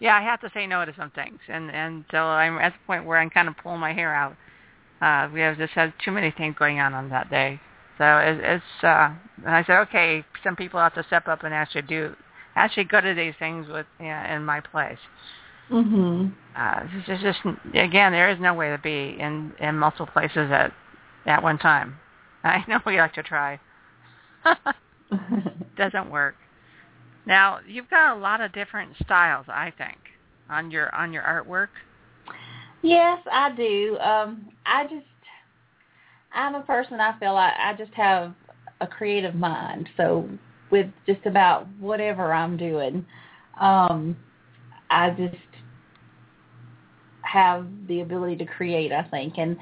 yeah, 0.00 0.16
I 0.16 0.22
have 0.22 0.40
to 0.40 0.50
say 0.52 0.66
no 0.66 0.84
to 0.84 0.94
some 0.96 1.10
things, 1.10 1.38
and 1.48 1.70
and 1.70 2.04
so 2.10 2.18
I'm 2.18 2.58
at 2.58 2.72
the 2.72 2.78
point 2.86 3.04
where 3.04 3.18
I'm 3.18 3.30
kind 3.30 3.48
of 3.48 3.56
pulling 3.62 3.80
my 3.80 3.92
hair 3.92 4.14
out. 4.14 4.36
Uh, 5.00 5.28
we 5.32 5.40
have 5.40 5.56
just 5.56 5.72
had 5.74 5.92
too 6.04 6.10
many 6.10 6.32
things 6.32 6.56
going 6.58 6.80
on 6.80 6.92
on 6.92 7.08
that 7.10 7.30
day, 7.30 7.60
so 7.98 8.18
it, 8.18 8.38
it's. 8.40 8.64
Uh, 8.82 9.10
and 9.44 9.54
I 9.54 9.64
said, 9.64 9.78
okay, 9.82 10.24
some 10.42 10.56
people 10.56 10.80
have 10.80 10.94
to 10.94 11.04
step 11.04 11.28
up 11.28 11.44
and 11.44 11.54
actually 11.54 11.82
do, 11.82 12.14
actually 12.56 12.84
go 12.84 13.00
to 13.00 13.14
these 13.14 13.34
things 13.38 13.68
with 13.68 13.86
you 14.00 14.06
know, 14.06 14.24
in 14.30 14.44
my 14.44 14.60
place. 14.60 14.98
Mm-hmm. 15.70 16.28
Uh, 16.56 16.80
it's 16.92 17.06
just, 17.06 17.22
just 17.22 17.38
again, 17.74 18.12
there 18.12 18.30
is 18.30 18.40
no 18.40 18.54
way 18.54 18.70
to 18.70 18.78
be 18.78 19.16
in 19.20 19.52
in 19.60 19.78
multiple 19.78 20.06
places 20.06 20.50
at 20.50 20.72
at 21.26 21.42
one 21.42 21.58
time. 21.58 21.96
I 22.44 22.64
know 22.68 22.80
we 22.86 22.98
like 22.98 23.14
to 23.14 23.22
try. 23.22 23.60
Doesn't 25.76 26.10
work. 26.10 26.36
Now 27.26 27.58
you've 27.66 27.90
got 27.90 28.16
a 28.16 28.20
lot 28.20 28.40
of 28.40 28.52
different 28.52 28.92
styles, 29.02 29.46
I 29.48 29.72
think, 29.76 29.98
on 30.48 30.70
your 30.70 30.94
on 30.94 31.12
your 31.12 31.22
artwork. 31.22 31.68
Yes, 32.82 33.18
I 33.30 33.54
do. 33.54 33.98
Um, 33.98 34.48
I 34.64 34.84
just, 34.84 35.04
I'm 36.32 36.54
a 36.54 36.62
person. 36.62 37.00
I 37.00 37.18
feel 37.18 37.34
like 37.34 37.54
I 37.58 37.74
just 37.76 37.92
have 37.94 38.34
a 38.80 38.86
creative 38.86 39.34
mind. 39.34 39.88
So 39.96 40.28
with 40.70 40.86
just 41.06 41.26
about 41.26 41.66
whatever 41.80 42.32
I'm 42.32 42.56
doing, 42.56 43.04
um, 43.60 44.16
I 44.90 45.10
just 45.10 45.36
have 47.22 47.66
the 47.88 48.00
ability 48.00 48.36
to 48.36 48.46
create. 48.46 48.92
I 48.92 49.02
think, 49.02 49.34
and 49.38 49.56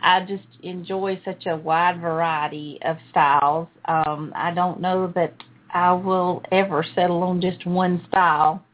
I 0.00 0.20
just 0.20 0.46
enjoy 0.62 1.20
such 1.24 1.46
a 1.46 1.56
wide 1.56 2.00
variety 2.00 2.78
of 2.84 2.96
styles. 3.10 3.68
Um, 3.86 4.32
I 4.34 4.52
don't 4.54 4.80
know 4.80 5.12
that 5.14 5.34
I 5.72 5.92
will 5.92 6.42
ever 6.52 6.84
settle 6.94 7.22
on 7.22 7.40
just 7.40 7.66
one 7.66 8.04
style 8.08 8.64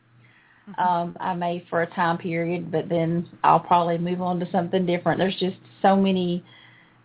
um, 0.78 1.16
I 1.21 1.35
may 1.35 1.64
for 1.69 1.83
a 1.83 1.87
time 1.87 2.19
period, 2.19 2.71
but 2.73 2.88
then 2.88 3.28
I'll 3.43 3.61
probably 3.61 3.99
move 3.99 4.23
on 4.23 4.40
to 4.40 4.50
something 4.50 4.87
different. 4.87 5.19
There's 5.19 5.37
just 5.37 5.57
so 5.83 5.97
many 5.97 6.45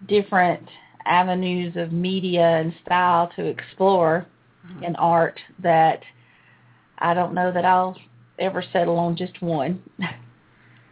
different 0.08 0.68
avenues 1.06 1.76
of 1.76 1.92
media 1.92 2.42
and 2.42 2.74
style 2.86 3.28
to 3.36 3.46
explore 3.46 4.26
Mhm. 4.66 4.84
in 4.84 4.96
art 4.96 5.40
that 5.60 6.04
I 7.00 7.14
don't 7.14 7.34
know 7.34 7.52
that 7.52 7.66
I'll 7.66 7.98
ever 8.38 8.62
settle 8.62 8.98
on 9.00 9.16
just 9.16 9.42
one. 9.42 9.82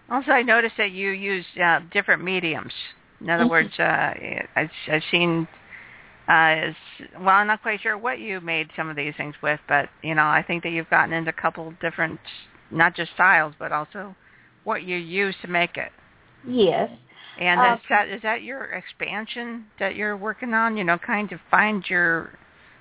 Also, 0.09 0.31
I 0.31 0.41
noticed 0.41 0.77
that 0.77 0.91
you 0.91 1.09
use 1.09 1.45
uh, 1.57 1.81
different 1.91 2.23
mediums. 2.23 2.71
In 3.21 3.29
other 3.29 3.47
words, 3.47 3.71
uh, 3.79 4.13
I've, 4.55 4.69
I've 4.91 5.03
seen. 5.11 5.47
Uh, 6.27 6.71
s- 6.71 6.75
well, 7.19 7.29
I'm 7.29 7.47
not 7.47 7.61
quite 7.61 7.81
sure 7.81 7.97
what 7.97 8.19
you 8.19 8.39
made 8.41 8.69
some 8.75 8.89
of 8.89 8.95
these 8.95 9.13
things 9.17 9.35
with, 9.41 9.59
but 9.67 9.89
you 10.03 10.15
know, 10.15 10.25
I 10.25 10.43
think 10.45 10.63
that 10.63 10.69
you've 10.69 10.89
gotten 10.89 11.13
into 11.13 11.29
a 11.31 11.41
couple 11.41 11.73
different, 11.81 12.19
not 12.71 12.95
just 12.95 13.13
styles, 13.13 13.53
but 13.59 13.71
also 13.71 14.15
what 14.63 14.83
you 14.83 14.97
use 14.97 15.35
to 15.41 15.47
make 15.47 15.77
it. 15.77 15.91
yes. 16.47 16.89
And 17.37 17.63
Um, 17.63 17.73
is 17.75 17.79
that 17.89 18.07
is 18.09 18.21
that 18.23 18.43
your 18.43 18.65
expansion 18.65 19.67
that 19.79 19.95
you're 19.95 20.17
working 20.17 20.53
on? 20.53 20.77
You 20.77 20.83
know, 20.83 20.97
kind 20.97 21.31
of 21.31 21.39
find 21.49 21.83
your, 21.89 22.31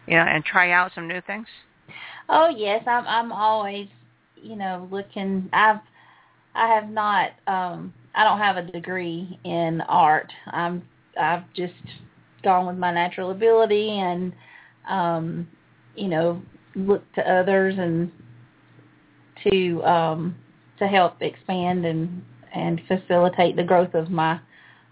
you 0.07 0.14
know, 0.16 0.23
and 0.25 0.45
try 0.45 0.71
out 0.73 0.93
some 0.95 1.07
new 1.09 1.21
things. 1.23 1.47
Oh 2.28 2.49
yes, 2.49 2.85
I'm 2.87 3.07
I'm 3.07 3.33
always, 3.33 3.88
you 4.37 4.57
know, 4.57 4.88
looking 4.90 5.49
I've 5.52 5.81
I 6.55 6.69
have 6.69 6.88
not 6.90 7.31
um 7.47 7.93
I 8.17 8.25
don't 8.25 8.39
have 8.39 8.57
a 8.57 8.63
degree 8.63 9.39
in 9.45 9.83
art. 9.83 10.33
I'm 10.51 10.83
I've 11.21 11.45
just 11.55 11.75
gone 12.43 12.67
with 12.67 12.77
my 12.77 12.93
natural 12.93 13.31
ability 13.31 13.91
and 13.91 14.33
um 14.89 15.49
you 15.95 16.09
know, 16.09 16.43
looked 16.75 17.15
to 17.15 17.31
others 17.31 17.75
and 17.79 18.11
to 19.45 19.85
um 19.85 20.35
to 20.79 20.87
help 20.87 21.21
expand 21.21 21.85
and 21.85 22.25
and 22.55 22.81
facilitate 22.89 23.57
the 23.57 23.63
growth 23.65 23.95
of 23.95 24.11
my 24.11 24.41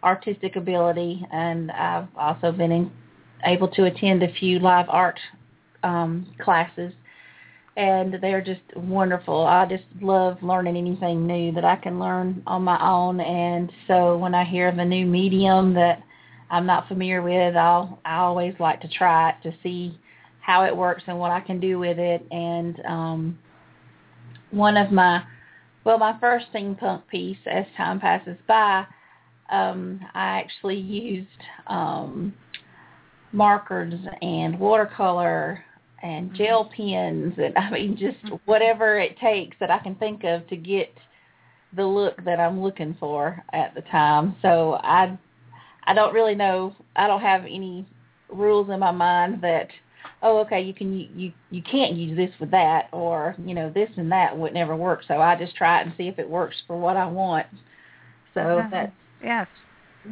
artistic 0.03 0.57
ability 0.57 1.27
and 1.33 1.71
I've 1.71 2.09
also 2.17 2.53
been 2.53 2.71
in, 2.73 2.93
able 3.45 3.69
to 3.69 3.85
attend 3.85 4.23
a 4.23 4.33
few 4.35 4.59
live 4.59 4.87
art 4.91 5.19
um 5.83 6.27
classes 6.43 6.93
and 7.77 8.19
they're 8.21 8.43
just 8.43 8.61
wonderful. 8.77 9.45
I 9.45 9.67
just 9.67 9.85
love 10.01 10.39
learning 10.43 10.77
anything 10.77 11.27
new 11.27 11.53
that 11.53 11.65
I 11.65 11.77
can 11.77 11.99
learn 11.99 12.43
on 12.47 12.63
my 12.63 12.79
own 12.81 13.21
and 13.21 13.73
so 13.89 14.17
when 14.17 14.35
I 14.35 14.45
hear 14.45 14.69
of 14.69 14.79
a 14.79 14.85
new 14.85 15.07
medium 15.07 15.75
that 15.75 16.03
I'm 16.51 16.67
not 16.67 16.89
familiar 16.89 17.21
with, 17.23 17.57
I'll 17.57 17.99
I 18.05 18.19
always 18.19 18.55
like 18.61 18.81
to 18.83 18.89
try 18.89 19.31
it 19.31 19.37
to 19.43 19.55
see 19.63 19.99
how 20.41 20.65
it 20.65 20.77
works 20.77 21.03
and 21.07 21.19
what 21.19 21.31
I 21.31 21.41
can 21.41 21.59
do 21.59 21.79
with 21.79 21.99
it 21.99 22.25
and 22.31 22.81
um 22.87 23.39
one 24.51 24.77
of 24.77 24.93
my 24.93 25.25
well 25.85 25.99
my 25.99 26.17
first 26.21 26.47
steampunk 26.53 27.07
piece 27.09 27.39
as 27.47 27.65
time 27.77 27.99
passes 27.99 28.37
by 28.47 28.87
um 29.51 30.01
I 30.15 30.39
actually 30.39 30.77
used 30.79 31.29
um 31.67 32.35
markers 33.33 33.95
and 34.23 34.61
watercolor 34.61 35.65
and 36.05 36.35
gel 36.35 36.71
pens 36.77 37.35
and 37.39 37.57
I 37.59 37.71
mean 37.71 37.97
just 37.97 38.19
whatever 38.45 38.99
it 38.99 39.19
takes 39.19 39.57
that 39.59 39.71
I 39.71 39.79
can 39.79 39.97
think 39.97 40.23
of 40.25 40.47
to 40.49 40.57
get 40.57 40.93
the 41.75 41.85
look 41.85 42.23
that 42.25 42.39
I'm 42.39 42.63
looking 42.63 42.97
for 43.01 43.43
at 43.53 43.75
the 43.75 43.81
time. 43.83 44.37
So 44.43 44.75
I 44.75 45.19
I 45.85 45.95
don't 45.95 46.15
really 46.15 46.37
know 46.37 46.77
I 46.95 47.09
don't 47.09 47.21
have 47.23 47.43
any 47.43 47.87
rules 48.29 48.71
in 48.71 48.79
my 48.79 48.91
mind 48.93 49.43
that 49.43 49.69
oh 50.23 50.39
okay 50.41 50.61
you 50.61 50.75
can 50.75 50.93
you 51.17 51.33
you 51.51 51.63
can't 51.63 51.95
use 51.95 52.17
this 52.17 52.31
with 52.39 52.51
that 52.51 52.89
or 52.93 53.35
you 53.45 53.55
know 53.55 53.71
this 53.71 53.91
and 53.97 54.13
that 54.13 54.37
would 54.37 54.53
never 54.55 54.77
work 54.77 55.03
so 55.09 55.21
I 55.21 55.37
just 55.37 55.57
try 55.57 55.81
it 55.81 55.87
and 55.87 55.95
see 55.97 56.09
if 56.09 56.19
it 56.19 56.29
works 56.29 56.57
for 56.67 56.79
what 56.79 56.97
I 56.97 57.07
want. 57.07 57.47
So 58.35 58.59
Uh-huh. 58.59 58.69
that's 58.71 58.93
Yes. 59.23 59.47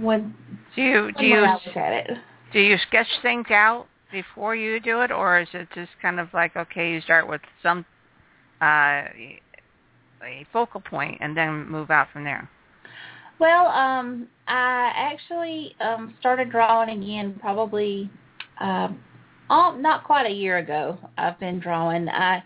one 0.00 0.34
Do 0.74 0.82
you 0.82 1.12
do 1.12 1.26
you 1.26 1.42
way 1.42 1.48
I 1.48 1.54
look 1.54 1.76
at 1.76 1.92
it. 1.92 2.10
do 2.52 2.60
you 2.60 2.76
sketch 2.88 3.08
things 3.22 3.46
out 3.50 3.86
before 4.12 4.54
you 4.54 4.78
do 4.78 5.00
it, 5.00 5.10
or 5.10 5.40
is 5.40 5.48
it 5.54 5.68
just 5.74 5.90
kind 6.00 6.20
of 6.20 6.28
like 6.32 6.54
okay, 6.56 6.92
you 6.92 7.00
start 7.00 7.28
with 7.28 7.40
some 7.62 7.84
uh, 8.60 9.04
a 10.22 10.46
focal 10.52 10.80
point 10.80 11.18
and 11.20 11.36
then 11.36 11.68
move 11.68 11.90
out 11.90 12.08
from 12.12 12.24
there? 12.24 12.48
Well, 13.38 13.66
um, 13.66 14.28
I 14.46 14.92
actually 14.94 15.74
um, 15.80 16.14
started 16.20 16.50
drawing 16.50 17.02
again 17.02 17.36
probably 17.40 18.10
um, 18.60 19.00
all, 19.50 19.76
not 19.76 20.04
quite 20.04 20.26
a 20.26 20.32
year 20.32 20.58
ago. 20.58 20.98
I've 21.18 21.40
been 21.40 21.58
drawing. 21.58 22.08
I 22.08 22.36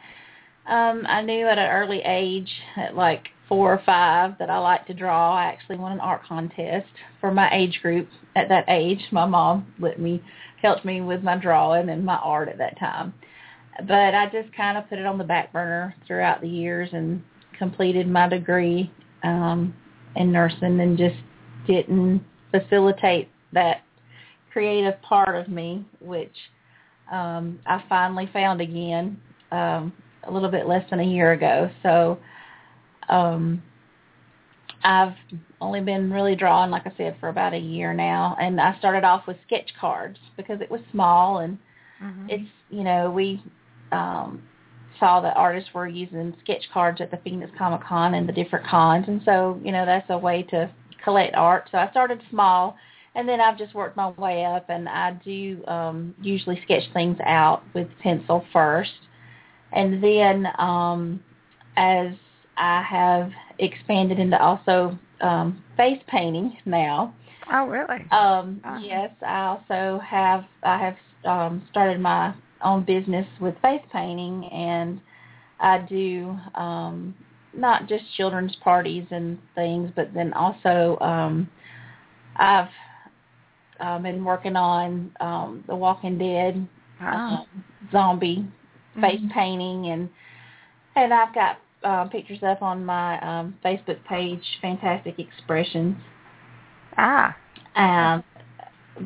um, 0.67 1.05
I 1.07 1.23
knew 1.23 1.47
at 1.47 1.59
an 1.59 1.71
early 1.71 2.01
age, 2.05 2.51
at 2.77 2.97
like 2.97 3.29
four 3.49 3.73
or 3.73 3.83
five, 3.87 4.39
that 4.39 4.51
I 4.51 4.59
like 4.59 4.87
to 4.87 4.95
draw. 4.95 5.35
I 5.35 5.45
actually 5.45 5.79
won 5.79 5.93
an 5.93 6.01
art 6.01 6.23
contest 6.25 6.89
for 7.21 7.31
my 7.31 7.49
age 7.53 7.79
group 7.83 8.09
at 8.35 8.49
that 8.49 8.65
age. 8.69 9.01
My 9.13 9.27
mom 9.27 9.73
let 9.79 10.01
me 10.01 10.23
helped 10.63 10.85
me 10.85 11.01
with 11.01 11.23
my 11.23 11.37
drawing 11.37 11.89
and 11.91 12.05
my 12.05 12.17
art 12.17 12.49
at 12.49 12.59
that 12.59 12.79
time. 12.79 13.15
But 13.87 14.15
I 14.15 14.27
just 14.33 14.55
kind 14.57 14.79
of 14.79 14.89
put 14.89 14.99
it 14.99 15.07
on 15.07 15.19
the 15.19 15.25
back 15.25 15.53
burner 15.53 15.95
throughout 16.07 16.41
the 16.41 16.49
years 16.49 16.89
and 16.93 17.23
completed 17.59 18.09
my 18.09 18.29
degree 18.29 18.91
um, 19.23 19.75
in 20.17 20.33
nursing 20.33 20.81
and 20.81 20.97
just 20.97 21.17
didn't 21.67 22.25
facilitate 22.51 23.29
that 23.53 23.83
creative 24.53 25.01
part 25.03 25.37
of 25.37 25.49
me, 25.49 25.85
which 26.01 26.35
um, 27.13 27.59
I 27.67 27.83
finally 27.89 28.29
found 28.33 28.61
again 28.61 29.21
um, 29.53 29.93
a 30.27 30.33
little 30.33 30.51
bit 30.51 30.67
less 30.67 30.89
than 30.91 31.01
a 31.01 31.05
year 31.05 31.33
ago. 31.33 31.71
So 31.83 32.19
um, 33.09 33.63
I've 34.85 35.15
only 35.61 35.81
been 35.81 36.13
really 36.13 36.37
drawing, 36.37 36.71
like 36.71 36.87
I 36.87 36.93
said, 36.97 37.17
for 37.19 37.29
about 37.29 37.55
a 37.55 37.59
year 37.59 37.93
now. 37.93 38.37
And 38.41 38.61
I 38.61 38.79
started 38.79 39.05
off 39.05 39.27
with 39.27 39.37
sketch 39.47 39.71
cards 39.81 40.19
because 40.37 40.61
it 40.61 40.71
was 40.71 40.81
small 40.93 41.39
and 41.39 41.59
mm-hmm. 42.03 42.27
it's, 42.29 42.49
you 42.71 42.85
know, 42.85 43.11
we 43.11 43.43
um, 43.91 44.43
saw 45.01 45.21
that 45.21 45.37
artists 45.37 45.71
were 45.75 45.89
using 45.89 46.35
sketch 46.43 46.65
cards 46.73 47.01
at 47.01 47.11
the 47.11 47.19
Phoenix 47.19 47.51
Comic 47.59 47.83
Con 47.85 48.15
and 48.15 48.29
the 48.29 48.33
different 48.33 48.67
cons. 48.67 49.07
And 49.09 49.21
so, 49.25 49.61
you 49.65 49.73
know, 49.73 49.85
that's 49.85 50.09
a 50.11 50.19
way 50.19 50.43
to 50.51 50.71
collect 51.03 51.35
art. 51.35 51.69
So 51.73 51.79
I 51.79 51.91
started 51.91 52.21
small 52.31 52.77
and 53.15 53.29
then 53.29 53.41
I've 53.41 53.59
just 53.59 53.75
worked 53.75 53.97
my 53.97 54.11
way 54.11 54.45
up 54.45 54.69
and 54.69 54.89
I 54.89 55.13
do 55.25 55.65
um, 55.67 56.15
usually 56.21 56.61
sketch 56.65 56.83
things 56.93 57.17
out 57.25 57.63
with 57.75 57.89
pencil 58.03 58.45
first. 58.53 58.93
And 59.73 60.03
then 60.03 60.47
um, 60.59 61.21
as 61.77 62.13
I 62.57 62.83
have 62.83 63.31
expanded 63.59 64.19
into 64.19 64.41
also 64.41 64.99
um, 65.21 65.63
face 65.77 66.01
painting 66.09 66.57
now. 66.65 67.15
Oh, 67.53 67.67
really? 67.67 68.05
Um. 68.11 68.61
Yes, 68.81 69.11
I 69.25 69.47
also 69.47 70.01
have 70.05 70.45
I 70.63 70.79
have 70.79 70.97
um, 71.25 71.63
started 71.71 72.01
my 72.01 72.35
own 72.63 72.85
business 72.85 73.27
with 73.41 73.55
face 73.63 73.83
painting, 73.93 74.49
and 74.53 75.01
I 75.61 75.79
do 75.79 76.37
um, 76.55 77.15
not 77.55 77.89
just 77.89 78.05
children's 78.17 78.55
parties 78.57 79.05
and 79.11 79.39
things, 79.55 79.91
but 79.95 80.13
then 80.13 80.33
also 80.33 80.99
um, 81.01 81.49
I've 82.37 82.69
uh, 83.81 83.99
been 83.99 84.25
working 84.25 84.57
on 84.57 85.13
um, 85.21 85.65
The 85.67 85.77
Walking 85.77 86.19
Dead 86.19 86.67
oh. 87.01 87.07
um, 87.07 87.47
zombie 87.93 88.47
face 89.01 89.21
mm-hmm. 89.21 89.29
painting, 89.29 89.87
and 89.87 90.09
and 90.97 91.13
I've 91.13 91.35
got 91.35 91.59
uh, 91.85 92.05
pictures 92.07 92.39
up 92.43 92.63
on 92.63 92.85
my 92.85 93.21
um, 93.21 93.57
Facebook 93.65 94.03
page, 94.05 94.43
Fantastic 94.61 95.19
Expressions. 95.19 95.97
Ah. 96.97 97.37
Um, 97.75 98.25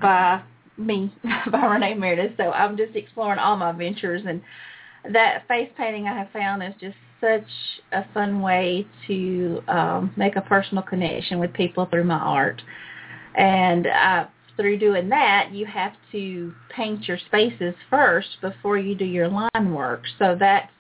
by 0.01 0.43
me, 0.77 1.13
by 1.51 1.67
Renee 1.67 1.95
Meredith. 1.95 2.33
So 2.37 2.53
I'm 2.53 2.77
just 2.77 2.95
exploring 2.95 3.39
all 3.39 3.57
my 3.57 3.73
ventures, 3.73 4.23
and 4.27 4.41
that 5.13 5.47
face 5.49 5.71
painting 5.77 6.07
I 6.07 6.17
have 6.17 6.31
found 6.33 6.63
is 6.63 6.75
just 6.81 6.97
such 7.21 7.49
a 7.93 8.05
fun 8.15 8.41
way 8.41 8.87
to 9.07 9.63
um, 9.69 10.13
make 10.17 10.37
a 10.37 10.41
personal 10.41 10.83
connection 10.83 11.39
with 11.39 11.53
people 11.53 11.87
through 11.87 12.05
my 12.05 12.19
art. 12.19 12.63
And 13.35 13.87
uh, 13.87 14.27
through 14.57 14.79
doing 14.79 15.09
that, 15.11 15.51
you 15.53 15.67
have 15.67 15.93
to 16.13 16.55
paint 16.75 17.07
your 17.07 17.19
spaces 17.27 17.75
first 17.89 18.29
before 18.41 18.79
you 18.79 18.95
do 18.95 19.05
your 19.05 19.29
line 19.29 19.75
work. 19.75 20.03
So 20.19 20.37
that's 20.39 20.71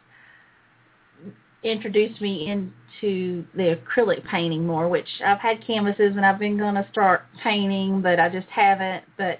introduced 1.62 2.20
me 2.20 2.50
into 2.50 3.44
the 3.54 3.76
acrylic 3.76 4.24
painting 4.26 4.66
more, 4.66 4.88
which 4.88 5.08
I've 5.24 5.40
had 5.40 5.64
canvases 5.66 6.16
and 6.16 6.24
I've 6.24 6.38
been 6.38 6.56
going 6.56 6.74
to 6.74 6.86
start 6.90 7.22
painting, 7.42 8.00
but 8.02 8.18
I 8.18 8.28
just 8.28 8.48
haven't. 8.48 9.04
But 9.16 9.38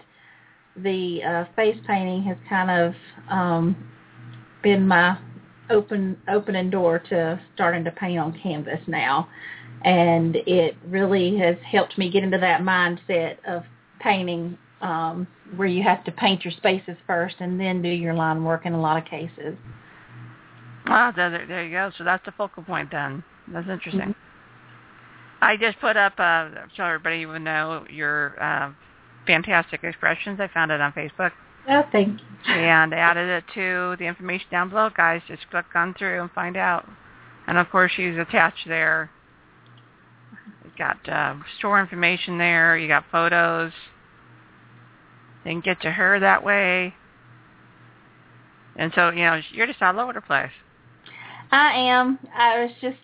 the 0.76 1.22
uh, 1.22 1.44
face 1.56 1.78
painting 1.86 2.22
has 2.24 2.36
kind 2.48 2.70
of 2.70 2.94
um, 3.30 3.90
been 4.62 4.86
my 4.86 5.18
open 5.70 6.16
opening 6.28 6.70
door 6.70 6.98
to 6.98 7.40
starting 7.54 7.84
to 7.84 7.90
paint 7.92 8.18
on 8.18 8.38
canvas 8.42 8.80
now, 8.86 9.28
and 9.84 10.36
it 10.36 10.76
really 10.86 11.36
has 11.38 11.56
helped 11.70 11.96
me 11.96 12.10
get 12.10 12.22
into 12.22 12.38
that 12.38 12.60
mindset 12.60 13.36
of 13.46 13.62
painting 14.00 14.58
um, 14.80 15.26
where 15.56 15.68
you 15.68 15.82
have 15.82 16.04
to 16.04 16.12
paint 16.12 16.44
your 16.44 16.52
spaces 16.52 16.96
first 17.06 17.36
and 17.40 17.60
then 17.60 17.82
do 17.82 17.88
your 17.88 18.14
line 18.14 18.44
work 18.44 18.66
in 18.66 18.72
a 18.72 18.80
lot 18.80 18.96
of 18.96 19.04
cases. 19.04 19.56
Ah, 20.90 21.12
there, 21.14 21.46
there 21.46 21.64
you 21.64 21.70
go. 21.70 21.92
So 21.96 22.04
that's 22.04 22.24
the 22.24 22.32
focal 22.32 22.64
point 22.64 22.90
then. 22.90 23.22
That's 23.48 23.68
interesting. 23.68 24.00
Mm-hmm. 24.00 25.40
I 25.40 25.56
just 25.56 25.80
put 25.80 25.96
up, 25.96 26.14
uh, 26.18 26.50
so 26.76 26.84
everybody 26.84 27.24
would 27.24 27.42
know 27.42 27.86
your 27.88 28.42
uh, 28.42 28.72
fantastic 29.26 29.84
expressions. 29.84 30.40
I 30.40 30.48
found 30.48 30.72
it 30.72 30.80
on 30.80 30.92
Facebook. 30.92 31.30
Oh, 31.68 31.84
thank 31.92 32.20
you. 32.20 32.52
And 32.52 32.92
added 32.92 33.28
it 33.28 33.44
to 33.54 33.96
the 33.98 34.06
information 34.06 34.46
down 34.50 34.70
below, 34.70 34.90
guys. 34.94 35.22
Just 35.28 35.48
click 35.50 35.66
on 35.74 35.94
through 35.94 36.20
and 36.22 36.30
find 36.32 36.56
out. 36.56 36.88
And 37.46 37.56
of 37.56 37.70
course, 37.70 37.92
she's 37.94 38.18
attached 38.18 38.66
there. 38.66 39.10
You 40.64 40.70
got 40.76 41.08
uh, 41.08 41.36
store 41.58 41.80
information 41.80 42.36
there. 42.36 42.76
You 42.76 42.88
got 42.88 43.04
photos. 43.12 43.72
They 45.44 45.50
can 45.50 45.60
get 45.60 45.80
to 45.82 45.90
her 45.90 46.18
that 46.20 46.44
way. 46.44 46.94
And 48.76 48.92
so, 48.94 49.10
you 49.10 49.22
know, 49.22 49.40
you're 49.52 49.66
just 49.66 49.80
all 49.80 50.00
over 50.00 50.12
the 50.12 50.20
place. 50.20 50.50
I 51.52 51.72
am. 51.74 52.18
I 52.34 52.62
was 52.62 52.70
just 52.80 52.98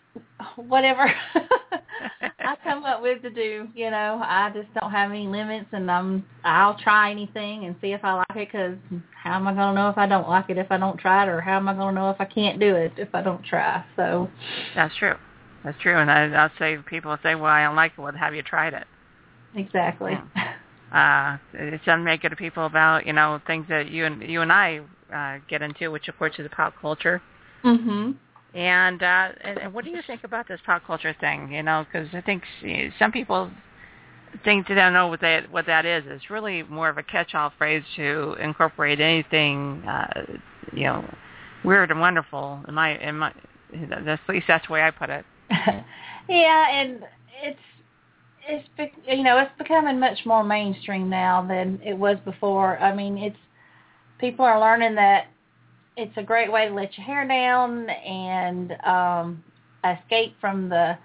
whatever 0.57 1.13
I 2.41 2.57
come 2.65 2.85
up 2.85 3.03
with 3.03 3.23
to 3.23 3.31
do. 3.31 3.69
You 3.75 3.91
know, 3.91 4.21
I 4.23 4.51
just 4.55 4.73
don't 4.81 4.91
have 4.91 5.11
any 5.11 5.27
limits, 5.27 5.67
and 5.73 5.91
I'm 5.91 6.25
I'll 6.45 6.79
try 6.79 7.11
anything 7.11 7.65
and 7.65 7.75
see 7.81 7.93
if 7.93 8.05
I 8.05 8.15
like 8.15 8.27
it. 8.31 8.53
Because 8.53 8.77
how 9.23 9.35
am 9.35 9.49
I 9.49 9.55
going 9.55 9.75
to 9.75 9.81
know 9.81 9.89
if 9.89 9.99
I 9.99 10.07
don't 10.07 10.29
like 10.29 10.51
it 10.51 10.59
if 10.59 10.71
I 10.71 10.77
don't 10.79 10.99
try 10.99 11.25
it, 11.25 11.29
or 11.29 11.41
how 11.41 11.57
am 11.57 11.69
I 11.69 11.75
going 11.75 11.95
to 11.95 12.01
know 12.01 12.11
if 12.11 12.21
I 12.21 12.25
can't 12.25 12.61
do 12.61 12.75
it 12.75 12.93
if 12.97 13.09
I 13.15 13.23
don't 13.23 13.45
try? 13.45 13.85
So 13.97 14.31
that's 14.75 14.95
true. 14.97 15.15
That's 15.65 15.79
true. 15.83 15.97
And 15.99 16.11
I, 16.11 16.27
I'll 16.27 16.51
say 16.59 16.77
people 16.89 17.17
say, 17.23 17.35
"Well, 17.35 17.47
I 17.47 17.65
don't 17.65 17.77
like 17.77 17.93
it." 17.97 18.01
Well, 18.01 18.13
have 18.13 18.35
you 18.35 18.43
tried 18.43 18.75
it? 18.75 18.87
Exactly. 19.57 20.13
Yeah. 20.13 20.53
Uh, 20.93 21.39
it's 21.53 21.83
it 21.87 22.29
to 22.29 22.37
people 22.37 22.67
about 22.67 23.07
you 23.07 23.13
know 23.13 23.41
things 23.47 23.67
that 23.69 23.91
you 23.91 24.07
and 24.07 24.23
you 24.23 24.41
and 24.41 24.53
I 24.53 24.81
uh, 25.13 25.39
get 25.49 25.63
into, 25.63 25.91
which 25.91 26.07
of 26.09 26.17
course 26.17 26.35
is 26.39 26.47
pop 26.55 26.75
culture. 26.81 27.21
Mhm. 27.65 28.15
And, 28.57 29.03
uh, 29.03 29.29
and 29.43 29.59
and 29.59 29.75
what 29.75 29.85
do 29.85 29.91
you 29.91 30.01
think 30.07 30.25
about 30.25 30.49
this 30.49 30.61
pop 30.65 30.83
culture 30.87 31.15
thing? 31.21 31.53
You 31.53 31.63
know, 31.63 31.85
because 31.85 32.09
I 32.15 32.23
think 32.23 32.43
some 32.99 33.13
people 33.13 33.51
think 34.45 34.67
they 34.67 34.75
don't 34.75 34.95
know 34.95 35.09
what 35.09 35.21
that 35.21 35.51
what 35.51 35.67
that 35.67 35.85
is. 35.85 36.05
It's 36.07 36.31
really 36.31 36.63
more 36.63 36.89
of 36.89 36.97
a 36.97 37.03
catch-all 37.03 37.53
phrase 37.59 37.83
to 37.97 38.35
incorporate 38.41 38.99
anything, 38.99 39.83
uh, 39.87 40.23
you 40.73 40.85
know, 40.85 41.05
weird 41.65 41.91
and 41.91 42.01
wonderful. 42.01 42.61
In 42.67 42.75
my 42.75 42.99
in 42.99 43.19
my, 43.19 43.33
at 43.93 44.21
least 44.27 44.47
that's 44.49 44.67
the 44.67 44.73
way 44.73 44.83
I 44.83 44.91
put 44.91 45.11
it. 45.11 45.27
yeah, 46.29 46.71
and 46.71 47.03
it's 47.43 47.61
it's 48.49 48.95
you 49.07 49.23
know 49.23 49.37
it's 49.37 49.53
becoming 49.59 50.01
much 50.01 50.25
more 50.25 50.43
mainstream 50.43 51.11
now 51.11 51.47
than 51.47 51.79
it 51.85 51.95
was 51.95 52.17
before. 52.25 52.79
I 52.79 52.95
mean, 52.95 53.19
it's 53.19 53.37
people 54.19 54.47
are 54.47 54.59
learning 54.59 54.95
that 54.95 55.27
it's 55.97 56.17
a 56.17 56.23
great 56.23 56.51
way 56.53 56.69
to 56.69 56.75
let 56.75 56.97
your 56.97 57.07
hair 57.07 57.27
down 57.27 57.89
and 57.89 58.73
um 58.85 59.43
escape 59.85 60.35
from 60.41 60.69
the 60.69 60.97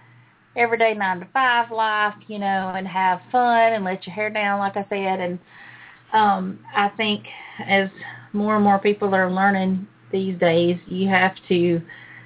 everyday 0.56 0.94
nine 0.94 1.20
to 1.20 1.28
five 1.34 1.72
life, 1.72 2.16
you 2.28 2.40
know, 2.40 2.74
and 2.76 2.88
have 2.88 3.22
fun 3.32 3.74
and 3.74 3.84
let 3.86 4.06
your 4.06 4.14
hair 4.14 4.30
down, 4.30 4.60
like 4.60 4.76
I 4.76 4.86
said. 4.90 5.20
And 5.20 5.40
um, 6.14 6.60
I 6.76 6.90
think 6.90 7.24
as 7.66 7.90
more 8.34 8.56
and 8.56 8.64
more 8.64 8.80
people 8.80 9.14
are 9.16 9.32
learning 9.32 9.88
these 10.12 10.38
days, 10.40 10.78
you 10.88 11.08
have 11.08 11.36
to 11.48 11.82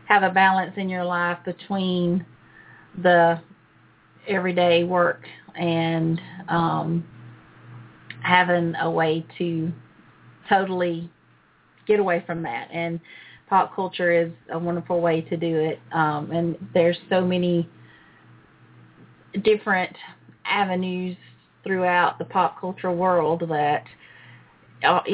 have 0.07 0.23
a 0.23 0.29
balance 0.29 0.73
in 0.77 0.89
your 0.89 1.03
life 1.03 1.37
between 1.45 2.25
the 3.01 3.39
everyday 4.27 4.83
work 4.83 5.23
and 5.55 6.19
um, 6.47 7.05
having 8.23 8.73
a 8.75 8.89
way 8.89 9.25
to 9.37 9.71
totally 10.49 11.09
get 11.87 11.99
away 11.99 12.23
from 12.25 12.41
that. 12.43 12.69
And 12.71 12.99
pop 13.47 13.75
culture 13.75 14.11
is 14.11 14.31
a 14.51 14.57
wonderful 14.57 15.01
way 15.01 15.21
to 15.21 15.37
do 15.37 15.57
it. 15.57 15.79
Um, 15.91 16.31
and 16.31 16.57
there's 16.73 16.97
so 17.09 17.21
many 17.21 17.69
different 19.43 19.95
avenues 20.45 21.17
throughout 21.63 22.17
the 22.19 22.25
pop 22.25 22.59
culture 22.59 22.91
world 22.91 23.43
that 23.49 23.83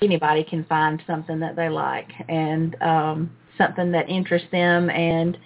anybody 0.02 0.44
can 0.44 0.66
find 0.66 1.02
something 1.08 1.40
that 1.40 1.56
they 1.56 1.70
like 1.70 2.10
and 2.28 2.76
um, 2.82 3.32
something 3.58 3.92
that 3.92 4.10
interests 4.10 4.48
them 4.52 4.90
and 4.90 5.38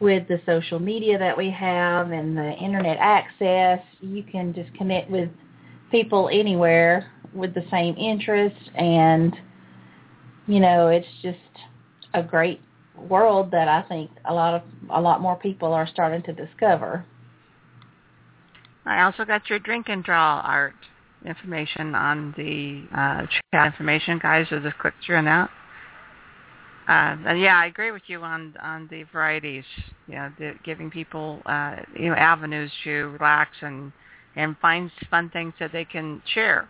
with 0.00 0.28
the 0.28 0.40
social 0.46 0.78
media 0.78 1.18
that 1.18 1.36
we 1.36 1.50
have 1.50 2.12
and 2.12 2.36
the 2.36 2.52
internet 2.52 2.96
access, 3.00 3.80
you 4.00 4.22
can 4.22 4.54
just 4.54 4.72
connect 4.74 5.10
with 5.10 5.28
people 5.90 6.30
anywhere 6.32 7.10
with 7.34 7.52
the 7.54 7.64
same 7.70 7.96
interests 7.96 8.70
and 8.76 9.34
you 10.48 10.60
know, 10.60 10.88
it's 10.88 11.06
just 11.22 11.38
a 12.14 12.22
great 12.22 12.60
world 13.08 13.50
that 13.52 13.68
I 13.68 13.82
think 13.82 14.10
a 14.24 14.34
lot 14.34 14.54
of 14.54 14.62
a 14.90 15.00
lot 15.00 15.20
more 15.20 15.36
people 15.36 15.72
are 15.72 15.86
starting 15.86 16.22
to 16.22 16.32
discover. 16.32 17.04
I 18.86 19.02
also 19.02 19.24
got 19.24 19.48
your 19.50 19.58
drink 19.58 19.88
and 19.88 20.02
draw 20.02 20.40
art 20.40 20.74
information 21.24 21.94
on 21.94 22.34
the 22.36 22.82
uh, 22.98 23.26
chat 23.52 23.66
information, 23.66 24.18
guys. 24.18 24.46
So 24.48 24.58
just 24.58 24.78
click 24.78 24.94
through 25.04 25.16
on 25.16 25.24
that. 25.26 25.50
Uh, 26.88 27.28
and 27.28 27.40
yeah, 27.40 27.58
I 27.58 27.66
agree 27.66 27.90
with 27.90 28.02
you 28.06 28.22
on 28.22 28.54
on 28.62 28.88
the 28.90 29.02
varieties. 29.12 29.64
You 30.06 30.14
know, 30.14 30.32
the, 30.38 30.54
giving 30.64 30.90
people 30.90 31.42
uh, 31.44 31.76
you 31.94 32.08
know 32.08 32.14
avenues 32.14 32.72
to 32.84 32.90
relax 33.08 33.50
and 33.60 33.92
and 34.34 34.56
find 34.62 34.90
fun 35.10 35.28
things 35.28 35.52
that 35.60 35.72
they 35.72 35.84
can 35.84 36.22
share 36.34 36.68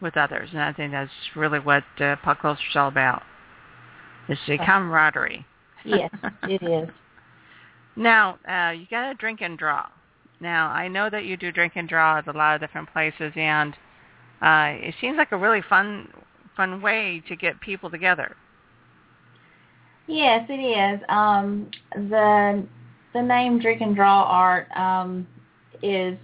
with 0.00 0.16
others. 0.16 0.50
And 0.52 0.62
I 0.62 0.72
think 0.72 0.92
that's 0.92 1.10
really 1.36 1.58
what 1.58 1.84
uh, 2.00 2.16
pop 2.16 2.40
culture 2.40 2.62
is 2.68 2.76
all 2.76 2.88
about. 2.88 3.22
It's 4.28 4.40
the 4.46 4.58
camaraderie. 4.58 5.44
yes, 5.84 6.10
it 6.44 6.62
is. 6.62 6.88
Now, 7.96 8.38
uh, 8.48 8.70
you 8.70 8.86
got 8.90 9.08
to 9.08 9.14
drink 9.14 9.40
and 9.40 9.58
draw. 9.58 9.86
Now, 10.40 10.68
I 10.68 10.88
know 10.88 11.10
that 11.10 11.24
you 11.24 11.36
do 11.36 11.52
drink 11.52 11.72
and 11.76 11.88
draw 11.88 12.18
at 12.18 12.28
a 12.28 12.32
lot 12.32 12.54
of 12.54 12.60
different 12.60 12.90
places, 12.92 13.32
and 13.36 13.74
uh, 14.40 14.72
it 14.80 14.94
seems 15.00 15.18
like 15.18 15.32
a 15.32 15.36
really 15.36 15.62
fun, 15.68 16.08
fun 16.56 16.80
way 16.80 17.22
to 17.28 17.36
get 17.36 17.60
people 17.60 17.90
together. 17.90 18.36
Yes, 20.06 20.46
it 20.48 20.54
is. 20.54 21.00
Um, 21.08 21.70
the 21.94 22.66
the 23.12 23.22
name 23.22 23.60
Drink 23.60 23.80
and 23.80 23.94
Draw 23.94 24.22
Art 24.22 24.68
um, 24.76 25.26
is 25.82 26.16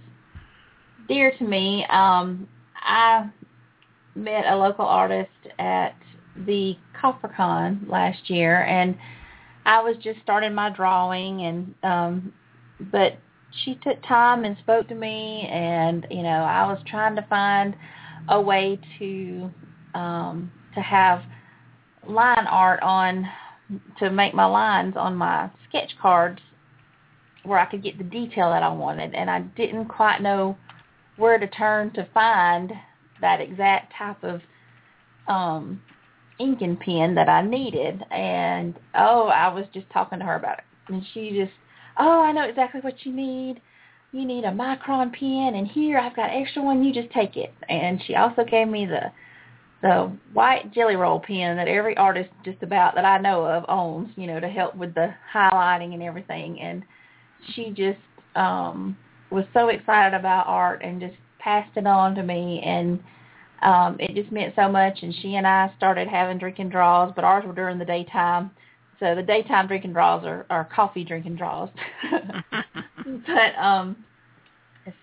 dear 1.07 1.31
to 1.37 1.43
me. 1.43 1.85
Um, 1.89 2.47
I 2.75 3.29
met 4.17 4.45
a 4.45 4.55
local 4.55 4.85
artist 4.85 5.29
at 5.59 5.95
the 6.45 6.75
CopperCon 7.01 7.89
last 7.89 8.29
year, 8.29 8.63
and 8.63 8.97
I 9.65 9.81
was 9.81 9.95
just 9.97 10.19
starting 10.23 10.53
my 10.53 10.69
drawing, 10.69 11.41
and 11.41 11.75
um, 11.83 12.33
but 12.91 13.17
she 13.63 13.75
took 13.83 14.01
time 14.03 14.43
and 14.43 14.57
spoke 14.59 14.87
to 14.89 14.95
me, 14.95 15.47
and 15.51 16.05
you 16.09 16.23
know 16.23 16.29
I 16.29 16.65
was 16.67 16.79
trying 16.87 17.15
to 17.15 17.25
find 17.29 17.75
a 18.29 18.41
way 18.41 18.79
to 18.99 19.51
um, 19.93 20.51
to 20.75 20.81
have 20.81 21.21
line 22.07 22.47
art 22.47 22.81
on 22.81 23.27
to 23.99 24.09
make 24.09 24.33
my 24.33 24.45
lines 24.45 24.95
on 24.95 25.15
my 25.15 25.49
sketch 25.67 25.91
cards 26.01 26.39
where 27.43 27.59
I 27.59 27.65
could 27.65 27.83
get 27.83 27.97
the 27.97 28.03
detail 28.03 28.49
that 28.49 28.63
I 28.63 28.69
wanted, 28.69 29.13
and 29.13 29.29
I 29.29 29.41
didn't 29.41 29.85
quite 29.85 30.21
know 30.21 30.57
where 31.17 31.37
to 31.37 31.47
turn 31.47 31.91
to 31.93 32.07
find 32.13 32.71
that 33.21 33.41
exact 33.41 33.93
type 33.97 34.23
of 34.23 34.41
um 35.27 35.81
inking 36.39 36.77
pen 36.77 37.15
that 37.15 37.29
I 37.29 37.41
needed. 37.41 38.03
And 38.11 38.75
oh 38.95 39.27
I 39.27 39.53
was 39.53 39.65
just 39.73 39.89
talking 39.89 40.19
to 40.19 40.25
her 40.25 40.35
about 40.35 40.59
it. 40.59 40.63
And 40.93 41.03
she 41.13 41.31
just 41.31 41.53
oh 41.97 42.21
I 42.21 42.31
know 42.31 42.43
exactly 42.43 42.81
what 42.81 43.05
you 43.05 43.13
need. 43.13 43.61
You 44.11 44.25
need 44.25 44.45
a 44.45 44.51
micron 44.51 45.11
pen 45.13 45.55
and 45.55 45.67
here 45.67 45.97
I've 45.97 46.15
got 46.15 46.29
extra 46.31 46.61
one. 46.61 46.83
You 46.83 46.93
just 46.93 47.13
take 47.13 47.37
it. 47.37 47.53
And 47.69 48.01
she 48.05 48.15
also 48.15 48.43
gave 48.43 48.67
me 48.67 48.85
the 48.85 49.11
the 49.81 50.11
white 50.33 50.73
Gelly 50.73 50.95
Roll 50.95 51.19
pen 51.19 51.55
that 51.57 51.67
every 51.67 51.95
artist 51.97 52.29
just 52.43 52.63
about 52.63 52.95
that 52.95 53.05
I 53.05 53.19
know 53.19 53.45
of 53.45 53.63
owns 53.67 54.09
you 54.15 54.27
know 54.27 54.39
to 54.39 54.47
help 54.47 54.75
with 54.75 54.93
the 54.93 55.13
highlighting 55.33 55.93
and 55.93 56.03
everything. 56.03 56.59
And 56.59 56.83
she 57.53 57.71
just 57.71 57.99
um 58.35 58.97
was 59.29 59.45
so 59.53 59.67
excited 59.67 60.15
about 60.17 60.47
art 60.47 60.81
and 60.83 61.01
just 61.01 61.15
passed 61.39 61.75
it 61.75 61.87
on 61.87 62.15
to 62.15 62.23
me 62.23 62.61
and 62.63 62.99
um 63.61 63.97
it 63.99 64.13
just 64.13 64.31
meant 64.31 64.53
so 64.55 64.69
much 64.69 64.99
and 65.01 65.13
she 65.21 65.35
and 65.35 65.47
I 65.47 65.71
started 65.77 66.07
having 66.07 66.37
drinking 66.37 66.69
draws 66.69 67.11
but 67.15 67.23
ours 67.23 67.43
were 67.45 67.53
during 67.53 67.79
the 67.79 67.85
daytime. 67.85 68.51
So 68.99 69.13
the 69.13 69.21
daytime 69.21 69.67
drinking 69.67 69.93
draws 69.93 70.25
are, 70.25 70.45
are 70.49 70.65
coffee 70.65 71.03
drinking 71.03 71.35
draws. 71.35 71.69
But 73.25 73.55
um 73.57 73.95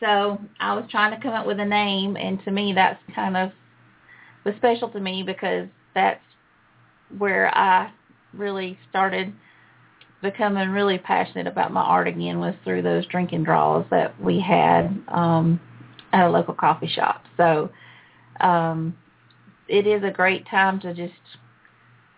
so 0.01 0.39
I 0.61 0.75
was 0.75 0.85
trying 0.91 1.17
to 1.17 1.23
come 1.23 1.33
up 1.33 1.47
with 1.47 1.59
a 1.61 1.65
name 1.65 2.17
and 2.17 2.43
to 2.45 2.51
me 2.51 2.73
that's 2.75 3.01
kind 3.15 3.37
of 3.37 3.51
was 4.45 4.55
special 4.57 4.89
to 4.91 5.01
me 5.01 5.23
because 5.23 5.69
that's 5.95 6.21
where 7.19 7.57
I 7.57 7.91
really 8.35 8.79
started 8.91 9.33
becoming 10.23 10.71
really 10.71 10.99
passionate 10.99 11.47
about 11.47 11.73
my 11.73 11.83
art 11.83 12.09
again 12.09 12.41
was 12.41 12.55
through 12.65 12.83
those 12.83 13.07
drinking 13.07 13.45
draws 13.45 13.85
that 13.91 14.19
we 14.21 14.41
had 14.41 15.03
um 15.09 15.61
at 16.15 16.27
a 16.27 16.31
local 16.31 16.55
coffee 16.55 16.87
shop. 16.87 17.25
So 17.37 17.71
um, 18.41 18.97
it 19.69 19.87
is 19.87 20.05
a 20.05 20.11
great 20.11 20.47
time 20.47 20.81
to 20.81 20.95
just 20.95 21.13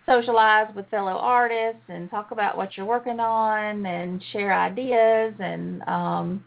socialize 0.05 0.67
with 0.75 0.87
fellow 0.89 1.13
artists 1.13 1.81
and 1.89 2.09
talk 2.09 2.31
about 2.31 2.55
what 2.55 2.77
you're 2.77 2.85
working 2.85 3.19
on 3.19 3.85
and 3.85 4.23
share 4.31 4.53
ideas 4.53 5.33
and 5.39 5.81
um, 5.83 6.45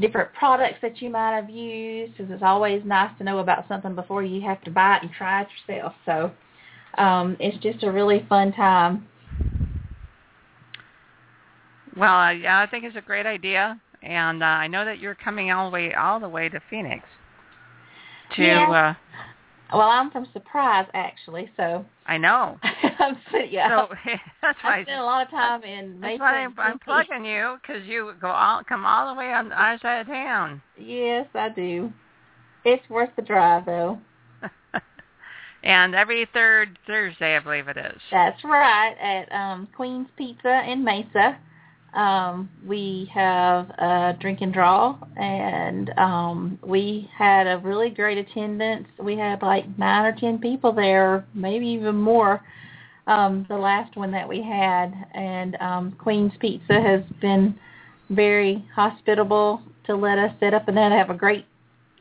different 0.00 0.32
products 0.32 0.78
that 0.80 1.02
you 1.02 1.10
might 1.10 1.34
have 1.34 1.50
used 1.50 2.16
because 2.16 2.30
it's 2.30 2.44
always 2.44 2.80
nice 2.84 3.10
to 3.18 3.24
know 3.24 3.40
about 3.40 3.66
something 3.66 3.94
before 3.96 4.22
you 4.22 4.40
have 4.40 4.62
to 4.62 4.70
buy 4.70 4.96
it 4.96 5.02
and 5.02 5.10
try 5.10 5.42
it 5.42 5.48
yourself. 5.68 5.92
So 6.06 6.30
um, 6.96 7.36
it's 7.40 7.58
just 7.58 7.82
a 7.82 7.90
really 7.90 8.24
fun 8.28 8.52
time. 8.52 9.06
Well, 11.96 12.32
yeah, 12.32 12.60
I 12.60 12.66
think 12.70 12.84
it's 12.84 12.96
a 12.96 13.00
great 13.00 13.26
idea 13.26 13.80
and 14.02 14.42
uh, 14.42 14.46
I 14.46 14.68
know 14.68 14.84
that 14.84 14.98
you're 14.98 15.14
coming 15.14 15.50
all 15.50 15.70
the 15.70 15.74
way 15.74 15.94
all 15.94 16.20
the 16.20 16.28
way 16.28 16.48
to 16.48 16.60
Phoenix. 16.70 17.04
To 18.36 18.42
yeah. 18.42 18.70
uh 18.70 18.94
well, 19.72 19.88
I'm 19.90 20.10
from 20.10 20.26
Surprise 20.32 20.86
actually, 20.94 21.50
so 21.56 21.84
I 22.06 22.16
know. 22.16 22.58
I'm 22.62 23.18
yeah. 23.50 23.68
So 23.68 23.94
that's 24.42 24.58
why 24.62 24.78
I 24.78 24.82
spent 24.82 25.00
a 25.00 25.04
lot 25.04 25.26
of 25.26 25.30
time 25.30 25.62
in. 25.62 26.00
That's 26.00 26.12
Mesa 26.12 26.20
why 26.20 26.44
I'm, 26.44 26.54
I'm 26.58 26.78
plugging 26.78 27.24
you 27.24 27.56
because 27.60 27.86
you 27.86 28.12
go 28.20 28.28
all 28.28 28.62
come 28.64 28.86
all 28.86 29.14
the 29.14 29.18
way 29.18 29.32
on 29.32 29.50
the 29.50 29.62
other 29.62 29.78
side 29.82 30.00
of 30.00 30.06
town. 30.06 30.62
Yes, 30.78 31.26
I 31.34 31.50
do. 31.50 31.92
It's 32.64 32.88
worth 32.88 33.10
the 33.16 33.22
drive, 33.22 33.66
though. 33.66 33.98
and 35.62 35.94
every 35.94 36.26
third 36.32 36.78
Thursday, 36.86 37.36
I 37.36 37.40
believe 37.40 37.68
it 37.68 37.76
is. 37.76 38.00
That's 38.10 38.42
right 38.44 38.96
at 39.00 39.30
um 39.32 39.68
Queen's 39.76 40.08
Pizza 40.16 40.62
in 40.66 40.82
Mesa. 40.82 41.38
Um, 41.94 42.50
we 42.66 43.10
have 43.14 43.70
a 43.70 44.16
drink 44.20 44.40
and 44.42 44.52
draw, 44.52 44.98
and 45.16 45.90
um, 45.98 46.58
we 46.62 47.10
had 47.16 47.46
a 47.46 47.58
really 47.58 47.90
great 47.90 48.18
attendance. 48.18 48.86
We 49.02 49.16
had 49.16 49.42
like 49.42 49.64
nine 49.78 50.04
or 50.04 50.14
ten 50.18 50.38
people 50.38 50.72
there, 50.72 51.24
maybe 51.34 51.66
even 51.66 51.96
more. 51.96 52.42
Um, 53.06 53.46
the 53.48 53.56
last 53.56 53.96
one 53.96 54.10
that 54.10 54.28
we 54.28 54.42
had, 54.42 54.92
and 55.14 55.56
um, 55.56 55.96
Queen's 55.98 56.32
Pizza 56.40 56.78
has 56.78 57.02
been 57.22 57.58
very 58.10 58.64
hospitable 58.74 59.62
to 59.86 59.96
let 59.96 60.18
us 60.18 60.32
set 60.40 60.52
up 60.52 60.68
and 60.68 60.76
then 60.76 60.92
have 60.92 61.08
a 61.08 61.14
great 61.14 61.46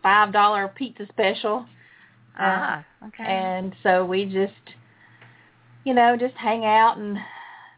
five 0.04 0.34
dollar 0.34 0.68
pizza 0.68 1.06
special. 1.10 1.66
Ah, 2.38 2.86
okay. 3.08 3.24
And 3.24 3.74
so 3.84 4.06
we 4.06 4.26
just, 4.26 4.76
you 5.86 5.94
know, 5.94 6.18
just 6.20 6.36
hang 6.36 6.66
out 6.66 6.98
and 6.98 7.18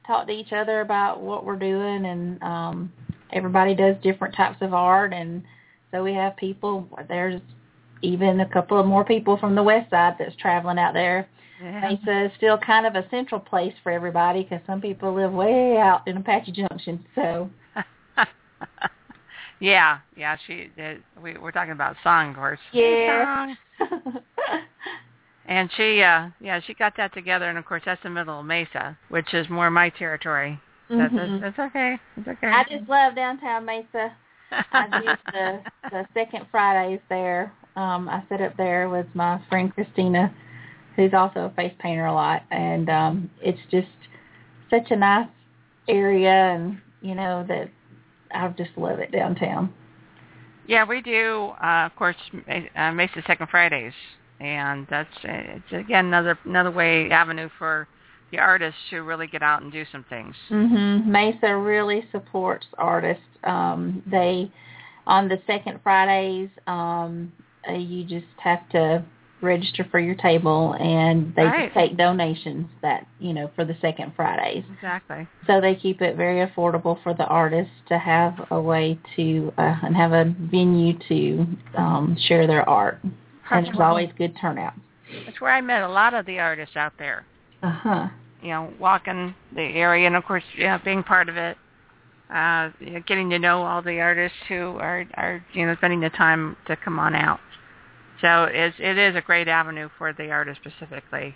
talk 0.09 0.25
to 0.25 0.33
each 0.33 0.51
other 0.51 0.81
about 0.81 1.21
what 1.21 1.45
we're 1.45 1.55
doing 1.55 2.05
and 2.05 2.41
um 2.41 2.91
everybody 3.31 3.75
does 3.75 3.95
different 4.01 4.35
types 4.35 4.57
of 4.61 4.73
art 4.73 5.13
and 5.13 5.43
so 5.91 6.03
we 6.03 6.13
have 6.13 6.35
people 6.35 6.87
there's 7.07 7.39
even 8.01 8.39
a 8.39 8.49
couple 8.49 8.79
of 8.79 8.87
more 8.87 9.05
people 9.05 9.37
from 9.37 9.53
the 9.53 9.61
west 9.61 9.87
side 9.91 10.15
that's 10.17 10.35
traveling 10.37 10.79
out 10.79 10.95
there 10.95 11.29
yeah. 11.61 11.81
mesa 11.81 12.25
is 12.25 12.31
still 12.37 12.57
kind 12.57 12.87
of 12.87 12.95
a 12.95 13.07
central 13.11 13.39
place 13.39 13.73
for 13.83 13.91
everybody 13.91 14.41
because 14.41 14.61
some 14.65 14.81
people 14.81 15.13
live 15.13 15.31
way 15.31 15.77
out 15.77 16.01
in 16.07 16.17
apache 16.17 16.51
junction 16.53 17.05
so 17.13 17.47
yeah, 19.59 19.99
yeah. 20.15 20.37
She, 20.47 20.69
uh, 20.81 20.93
we, 21.21 21.37
we're 21.37 21.51
talking 21.51 21.73
about 21.73 21.97
song, 22.03 22.29
of 22.29 22.35
course. 22.35 22.59
yeah 22.71 23.53
And 25.49 25.67
she, 25.75 25.99
uh, 26.03 26.29
yeah, 26.39 26.61
she 26.65 26.75
got 26.75 26.95
that 26.97 27.11
together, 27.11 27.49
and 27.49 27.57
of 27.57 27.65
course 27.65 27.81
that's 27.83 28.03
the 28.03 28.09
middle 28.09 28.39
of 28.39 28.45
Mesa, 28.45 28.95
which 29.09 29.33
is 29.33 29.49
more 29.49 29.71
my 29.71 29.89
territory. 29.89 30.61
That's, 30.89 31.11
Mhm. 31.11 31.41
that's 31.41 31.57
okay. 31.57 31.99
It's 32.17 32.27
okay. 32.27 32.47
i 32.47 32.63
just 32.65 32.87
love 32.87 33.15
downtown 33.15 33.65
mesa 33.65 34.11
I 34.51 34.87
do 34.87 35.17
the 35.31 35.63
the 35.91 36.07
second 36.13 36.47
Fridays 36.51 36.99
there. 37.09 37.51
Um, 37.75 38.09
I 38.09 38.23
sit 38.29 38.41
up 38.41 38.57
there 38.57 38.89
with 38.89 39.07
my 39.13 39.39
friend 39.49 39.73
Christina, 39.73 40.33
who's 40.95 41.13
also 41.13 41.45
a 41.45 41.49
face 41.51 41.73
painter 41.79 42.05
a 42.05 42.13
lot, 42.13 42.43
and 42.51 42.89
um, 42.89 43.29
it's 43.41 43.59
just 43.71 43.87
such 44.69 44.91
a 44.91 44.95
nice 44.95 45.27
area, 45.87 46.31
and 46.31 46.79
you 47.01 47.15
know 47.15 47.43
that 47.47 47.69
I 48.31 48.47
just 48.49 48.77
love 48.77 48.99
it 48.99 49.11
downtown. 49.11 49.73
Yeah, 50.67 50.83
we 50.85 51.01
do. 51.01 51.53
Uh, 51.61 51.85
of 51.85 51.95
course, 51.95 52.17
uh, 52.75 52.91
Mesa 52.91 53.23
Second 53.25 53.49
Fridays, 53.49 53.93
and 54.39 54.87
that's 54.89 55.09
it's 55.23 55.71
again 55.71 56.05
another 56.05 56.37
another 56.45 56.71
way 56.71 57.09
avenue 57.11 57.49
for 57.57 57.87
the 58.31 58.37
artists 58.37 58.79
to 58.91 59.01
really 59.01 59.27
get 59.27 59.41
out 59.41 59.61
and 59.61 59.71
do 59.71 59.83
some 59.91 60.03
things. 60.03 60.35
Mhm. 60.51 61.05
Mesa 61.05 61.55
really 61.57 62.05
supports 62.11 62.67
artists. 62.77 63.23
Um, 63.43 64.03
they 64.05 64.51
on 65.07 65.27
the 65.27 65.41
second 65.47 65.79
Fridays, 65.81 66.49
um, 66.67 67.31
uh, 67.67 67.73
you 67.73 68.03
just 68.03 68.27
have 68.37 68.67
to 68.69 69.03
register 69.41 69.85
for 69.85 69.99
your 69.99 70.15
table, 70.15 70.73
and 70.79 71.33
they 71.33 71.45
Right. 71.45 71.73
take 71.73 71.95
donations 71.97 72.67
that 72.81 73.07
you 73.19 73.33
know 73.33 73.49
for 73.55 73.65
the 73.65 73.75
second 73.75 74.13
Fridays. 74.15 74.63
Exactly. 74.75 75.25
So 75.47 75.59
they 75.61 75.75
keep 75.75 76.01
it 76.01 76.15
very 76.15 76.45
affordable 76.45 77.01
for 77.01 77.13
the 77.13 77.25
artists 77.25 77.73
to 77.87 77.97
have 77.97 78.45
a 78.51 78.61
way 78.61 78.99
to 79.15 79.51
uh, 79.57 79.75
and 79.81 79.95
have 79.95 80.11
a 80.13 80.25
venue 80.25 80.93
to 81.07 81.47
um, 81.75 82.15
share 82.27 82.45
their 82.47 82.67
art. 82.69 82.99
And 83.51 83.65
there's 83.65 83.79
always 83.79 84.09
good 84.17 84.35
turnout. 84.39 84.73
That's 85.25 85.41
where 85.41 85.51
I 85.51 85.61
met 85.61 85.81
a 85.81 85.89
lot 85.89 86.13
of 86.13 86.25
the 86.25 86.39
artists 86.39 86.75
out 86.75 86.93
there. 86.99 87.25
Uh 87.63 87.71
huh. 87.71 88.07
You 88.41 88.49
know, 88.49 88.73
walking 88.79 89.35
the 89.53 89.61
area, 89.61 90.07
and 90.07 90.15
of 90.15 90.23
course, 90.23 90.43
you 90.55 90.65
know, 90.65 90.79
being 90.83 91.03
part 91.03 91.27
of 91.27 91.35
it, 91.35 91.57
uh, 92.33 92.69
you 92.79 92.91
know, 92.91 93.03
getting 93.05 93.29
to 93.31 93.39
know 93.39 93.63
all 93.63 93.81
the 93.81 93.99
artists 93.99 94.37
who 94.47 94.77
are 94.77 95.05
are 95.15 95.43
you 95.53 95.65
know 95.65 95.75
spending 95.75 95.99
the 95.99 96.09
time 96.11 96.55
to 96.67 96.75
come 96.77 96.99
on 96.99 97.15
out. 97.15 97.39
So 98.21 98.45
it's 98.45 98.75
it 98.79 98.97
is 98.97 99.15
a 99.15 99.21
great 99.21 99.47
avenue 99.47 99.89
for 99.97 100.13
the 100.13 100.29
artists 100.29 100.63
specifically. 100.63 101.35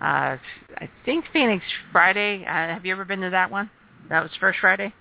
Uh, 0.00 0.36
I 0.76 0.90
think 1.04 1.24
Phoenix 1.32 1.64
Friday. 1.92 2.44
Uh, 2.44 2.74
have 2.74 2.84
you 2.84 2.92
ever 2.92 3.04
been 3.04 3.20
to 3.20 3.30
that 3.30 3.50
one? 3.50 3.70
That 4.08 4.22
was 4.22 4.32
first 4.38 4.58
Friday. 4.60 4.92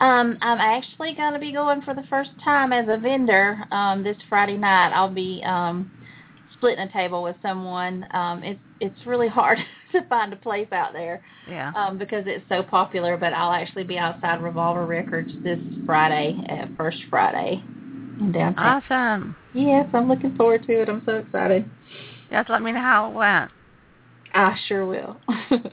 Um, 0.00 0.38
I'm 0.42 0.58
actually 0.58 1.14
going 1.14 1.32
to 1.32 1.40
be 1.40 1.52
going 1.52 1.82
for 1.82 1.92
the 1.92 2.04
first 2.08 2.30
time 2.44 2.72
as 2.72 2.86
a 2.88 2.96
vendor 2.98 3.64
um, 3.72 4.04
this 4.04 4.16
Friday 4.28 4.56
night. 4.56 4.92
I'll 4.92 5.12
be 5.12 5.42
um, 5.44 5.90
splitting 6.56 6.84
a 6.84 6.92
table 6.92 7.22
with 7.22 7.36
someone. 7.42 8.06
Um, 8.12 8.42
it's 8.44 8.60
it's 8.80 9.06
really 9.06 9.26
hard 9.26 9.58
to 9.92 10.02
find 10.08 10.32
a 10.32 10.36
place 10.36 10.68
out 10.70 10.92
there 10.92 11.20
Yeah. 11.48 11.72
um, 11.74 11.98
because 11.98 12.24
it's 12.26 12.44
so 12.48 12.62
popular. 12.62 13.16
But 13.16 13.32
I'll 13.32 13.52
actually 13.52 13.84
be 13.84 13.98
outside 13.98 14.40
Revolver 14.40 14.86
Records 14.86 15.32
this 15.42 15.58
Friday, 15.84 16.38
at 16.48 16.68
First 16.76 16.98
Friday, 17.10 17.60
in 18.20 18.30
downtown. 18.32 18.82
Awesome. 18.84 19.36
Yes, 19.52 19.88
I'm 19.92 20.08
looking 20.08 20.36
forward 20.36 20.64
to 20.66 20.82
it. 20.82 20.88
I'm 20.88 21.02
so 21.06 21.16
excited. 21.16 21.68
Just 22.30 22.50
let 22.50 22.62
me 22.62 22.70
know 22.70 22.80
how 22.80 23.10
it 23.10 23.14
went. 23.14 23.50
I 24.34 24.56
sure 24.68 24.86
will. 24.86 25.16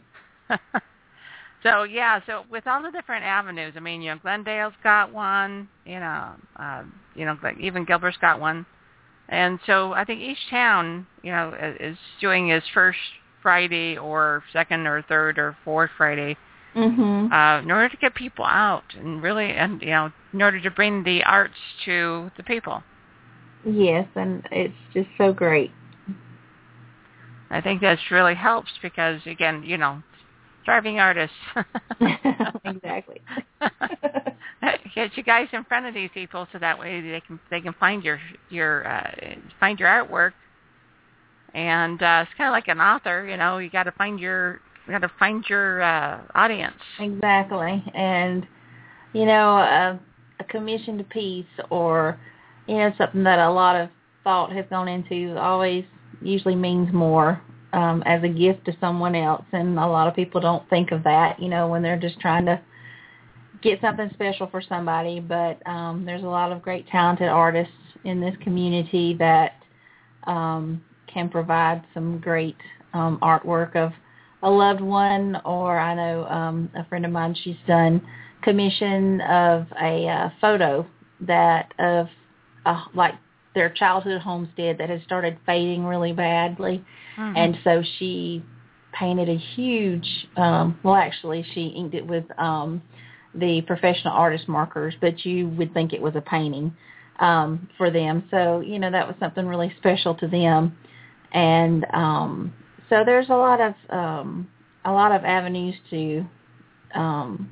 so 1.66 1.84
yeah, 1.84 2.20
so 2.28 2.44
with 2.52 2.68
all 2.68 2.84
the 2.84 2.92
different 2.92 3.24
avenues, 3.24 3.74
I 3.76 3.80
mean, 3.80 4.02
you 4.02 4.12
know, 4.12 4.20
Glendale's 4.22 4.74
got 4.84 5.12
one, 5.12 5.68
you 5.86 6.00
know, 6.00 6.34
uh, 6.58 6.84
you 7.16 7.26
know, 7.26 7.38
like 7.42 7.58
even 7.60 7.86
Gilbert's 7.86 8.18
got 8.22 8.40
one, 8.40 8.66
and 9.30 9.60
so 9.66 9.94
I 9.94 10.06
think 10.06 10.22
each 10.22 10.38
town, 10.50 11.08
you 11.24 11.32
know, 11.32 11.54
is 11.80 11.98
doing 12.22 12.50
his 12.50 12.64
first 12.74 13.00
Friday 13.42 13.98
or 13.98 14.44
second 14.54 14.86
or 14.86 15.02
third 15.04 15.40
or 15.40 15.58
fourth 15.66 15.90
Friday, 15.98 16.38
mhm. 16.76 17.32
uh, 17.32 17.64
in 17.64 17.72
order 17.72 17.90
to 17.90 17.98
get 17.98 18.14
people 18.14 18.46
out 18.46 18.84
and 19.00 19.24
really, 19.24 19.50
and 19.50 19.82
you 19.82 19.90
know, 19.90 20.12
in 20.34 20.42
order 20.44 20.62
to 20.62 20.70
bring 20.70 21.04
the 21.04 21.24
arts 21.24 21.56
to 21.86 22.30
the 22.38 22.44
people. 22.44 22.84
Yes, 23.66 24.08
and 24.16 24.48
it's 24.52 24.76
just 24.94 25.10
so 25.18 25.34
great. 25.34 25.72
I 27.50 27.62
think 27.62 27.82
that 27.82 27.98
really 28.12 28.36
helps 28.36 28.72
because 28.82 29.22
again, 29.26 29.64
you 29.64 29.78
know, 29.78 30.04
starving 30.66 31.00
artists. 31.00 31.36
exactly. 32.66 33.22
Get 34.96 35.16
you 35.16 35.24
guys 35.24 35.48
in 35.54 35.64
front 35.66 35.86
of 35.86 35.94
these 35.94 36.10
people 36.14 36.48
so 36.52 36.58
that 36.60 36.80
way 36.80 37.02
they 37.02 37.22
can 37.22 37.40
they 37.52 37.62
can 37.62 37.74
find 37.74 38.04
your 38.04 38.20
your 38.50 38.88
uh, 38.88 39.12
find 39.60 39.80
your 39.80 39.90
artwork. 39.90 40.34
And 41.54 42.02
uh, 42.02 42.26
it's 42.28 42.38
kind 42.38 42.50
of 42.50 42.52
like 42.52 42.68
an 42.68 42.82
author, 42.82 43.28
you 43.28 43.38
know. 43.38 43.60
You 43.60 43.70
got 43.70 43.84
to 43.84 43.92
find 43.92 44.20
your 44.20 44.60
you 44.86 44.94
got 44.94 45.02
to 45.02 45.12
find 45.18 45.44
your 45.48 45.82
uh, 45.82 46.22
audience. 46.36 46.76
Exactly. 47.00 47.84
And, 47.94 48.46
you 49.14 49.26
know, 49.26 49.58
a, 49.58 50.00
a 50.40 50.44
commissioned 50.46 51.08
piece 51.10 51.46
or, 51.70 52.20
you 52.68 52.78
know, 52.78 52.92
something 52.98 53.24
that 53.24 53.40
a 53.40 53.50
lot 53.50 53.76
of 53.76 53.90
thought 54.24 54.52
has 54.52 54.66
gone 54.70 54.88
into 54.88 55.38
always 55.38 55.86
usually 56.22 56.56
means 56.56 56.94
more 56.94 57.42
um, 57.76 58.02
as 58.06 58.24
a 58.24 58.30
gift 58.30 58.66
to 58.66 58.78
someone 58.80 59.16
else. 59.16 59.44
And 59.52 59.78
a 59.78 59.86
lot 59.86 60.08
of 60.08 60.16
people 60.16 60.40
don't 60.40 60.68
think 60.70 60.92
of 60.92 61.04
that, 61.04 61.40
you 61.42 61.50
know, 61.50 61.68
when 61.68 61.84
they're 61.84 62.00
just 62.00 62.20
trying 62.22 62.46
to 62.46 62.60
get 63.62 63.82
something 63.82 64.10
special 64.14 64.48
for 64.48 64.62
somebody. 64.62 65.20
But 65.20 65.66
um, 65.68 66.06
there's 66.06 66.24
a 66.24 66.28
lot 66.28 66.54
of 66.54 66.62
great 66.62 66.88
talented 66.88 67.28
artists 67.28 67.74
in 68.06 68.22
this 68.22 68.36
community 68.42 69.14
that 69.20 69.54
um, 70.26 70.82
can 71.14 71.28
provide 71.28 71.84
some 71.94 72.20
great 72.20 72.56
um, 72.94 73.20
artwork 73.22 73.76
of 73.76 73.92
a 74.42 74.50
loved 74.50 74.82
one 74.82 75.42
or 75.44 75.78
I 75.78 75.94
know 75.96 76.26
um, 76.28 76.70
a 76.76 76.86
friend 76.86 77.06
of 77.06 77.12
mine 77.12 77.36
she's 77.44 77.56
done 77.68 78.02
commission 78.42 79.20
of 79.22 79.66
a 79.82 80.08
uh, 80.08 80.30
photo 80.40 80.86
that 81.22 81.74
of 81.80 82.08
uh, 82.66 82.84
like 82.94 83.16
their 83.56 83.70
childhood 83.70 84.22
homestead 84.22 84.78
that 84.78 84.90
had 84.90 85.02
started 85.04 85.38
fading 85.46 85.84
really 85.86 86.14
badly 86.14 86.86
Mhm. 87.18 87.38
and 87.38 87.58
so 87.64 87.82
she 87.98 88.44
painted 88.94 89.30
a 89.30 89.36
huge 89.38 90.28
um 90.38 90.80
well 90.84 90.96
actually 90.96 91.44
she 91.54 91.68
inked 91.68 91.94
it 91.96 92.06
with 92.06 92.26
um 92.40 92.82
the 93.34 93.62
professional 93.64 94.14
artist 94.14 94.48
markers 94.48 94.96
but 95.02 95.26
you 95.26 95.50
would 95.50 95.74
think 95.74 95.94
it 95.94 96.02
was 96.02 96.16
a 96.16 96.22
painting 96.22 96.74
um 97.20 97.68
for 97.78 97.90
them. 97.90 98.24
So 98.32 98.62
you 98.62 98.80
know 98.80 98.92
that 98.92 99.08
was 99.08 99.16
something 99.20 99.46
really 99.48 99.74
special 99.78 100.16
to 100.16 100.28
them. 100.28 100.78
And 101.32 101.86
um 101.94 102.54
so 102.90 103.04
there's 103.06 103.30
a 103.30 103.34
lot 103.36 103.60
of 103.62 103.74
um 103.90 104.48
a 104.86 104.92
lot 104.92 105.12
of 105.12 105.24
avenues 105.24 105.76
to 105.90 106.26
um 106.94 107.50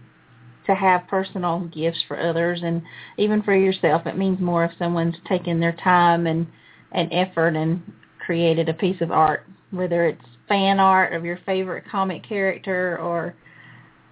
to 0.66 0.74
have 0.76 1.08
personal 1.08 1.60
gifts 1.74 2.02
for 2.08 2.18
others 2.20 2.62
and 2.64 2.82
even 3.18 3.42
for 3.44 3.56
yourself. 3.56 4.06
It 4.06 4.18
means 4.18 4.40
more 4.40 4.64
if 4.66 4.72
someone's 4.80 5.16
taken 5.28 5.60
their 5.60 5.74
time 5.74 6.26
and 6.28 6.48
and 6.92 7.12
effort 7.12 7.56
and 7.56 7.82
created 8.20 8.70
a 8.70 8.74
piece 8.74 9.02
of 9.02 9.12
art 9.12 9.46
whether 9.74 10.06
it's 10.06 10.22
fan 10.48 10.80
art 10.80 11.14
of 11.14 11.26
your 11.26 11.40
favorite 11.46 11.84
comic 11.90 12.28
character 12.28 13.00
or 13.00 13.34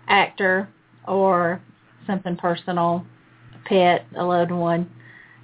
actor 0.07 0.67
or 1.07 1.61
something 2.07 2.35
personal 2.35 3.05
a 3.55 3.69
pet 3.69 4.05
a 4.17 4.23
loved 4.23 4.51
one 4.51 4.89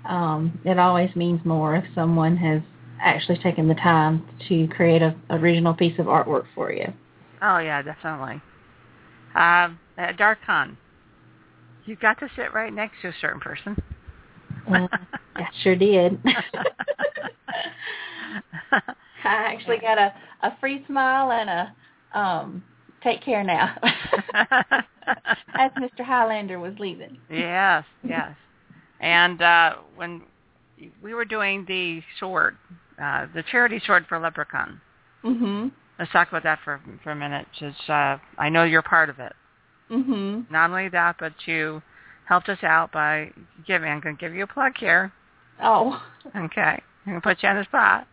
um 0.08 0.60
it 0.66 0.80
always 0.80 1.14
means 1.16 1.40
more 1.46 1.76
if 1.76 1.86
someone 1.94 2.36
has 2.36 2.62
actually 3.02 3.38
taken 3.38 3.68
the 3.68 3.76
time 3.76 4.26
to 4.48 4.68
create 4.70 5.02
a 5.02 5.16
original 5.30 5.74
piece 5.74 5.98
of 6.00 6.08
artwork 6.08 6.46
for 6.56 6.72
you 6.72 6.92
Oh 7.42 7.60
yeah, 7.60 7.82
definitely. 7.82 8.42
Um, 9.36 9.80
at 9.98 10.18
DarkCon, 10.18 10.78
you 11.86 11.96
got 11.96 12.20
to 12.20 12.28
sit 12.36 12.54
right 12.54 12.74
next 12.74 12.96
to 13.02 13.10
a 13.10 13.14
certain 13.22 13.40
person. 13.40 13.78
Uh, 14.68 14.88
I 15.36 15.48
sure 15.62 15.76
did. 15.76 16.20
I 19.24 19.54
actually 19.54 19.78
got 19.80 19.98
a 19.98 20.14
a 20.44 20.56
free 20.60 20.84
smile 20.88 21.32
and 21.32 21.50
a 21.50 21.74
um 22.18 22.64
take 23.04 23.22
care 23.24 23.44
now. 23.44 23.76
As 25.56 25.72
Mr. 25.80 26.02
Highlander 26.04 26.60
was 26.60 26.74
leaving. 26.80 27.18
yes, 27.30 27.86
yes. 28.04 28.32
And 29.00 29.42
uh, 29.42 29.76
when 29.96 30.24
we 31.02 31.14
were 31.14 31.26
doing 31.26 31.64
the 31.68 32.02
sword, 32.20 32.58
uh, 33.02 33.28
the 33.34 33.44
charity 33.52 33.82
sword 33.86 34.06
for 34.10 34.18
LepreCon, 34.20 34.80
Mhm. 35.24 35.72
let's 36.00 36.12
talk 36.12 36.28
about 36.30 36.44
that 36.44 36.60
for 36.64 36.82
for 37.04 37.12
a 37.12 37.16
minute. 37.16 37.48
Just, 37.58 37.90
uh, 37.90 38.18
I 38.38 38.50
know 38.50 38.64
you're 38.64 38.82
part 38.82 39.10
of 39.10 39.20
it. 39.20 39.34
Mhm. 39.90 40.50
Not 40.52 40.70
only 40.72 40.90
that, 40.90 41.16
but 41.20 41.34
you 41.48 41.82
helped 42.26 42.50
us 42.50 42.62
out 42.64 42.92
by 42.92 43.32
giving. 43.66 43.90
I'm 43.90 44.00
going 44.02 44.18
to 44.18 44.20
give 44.20 44.36
you 44.36 44.44
a 44.44 44.48
plug 44.48 44.78
here. 44.78 45.12
Oh. 45.62 46.04
Okay, 46.36 46.62
I'm 47.06 47.12
going 47.14 47.16
to 47.16 47.22
put 47.22 47.42
you 47.42 47.50
on 47.50 47.56
the 47.56 47.64
spot. 47.64 48.06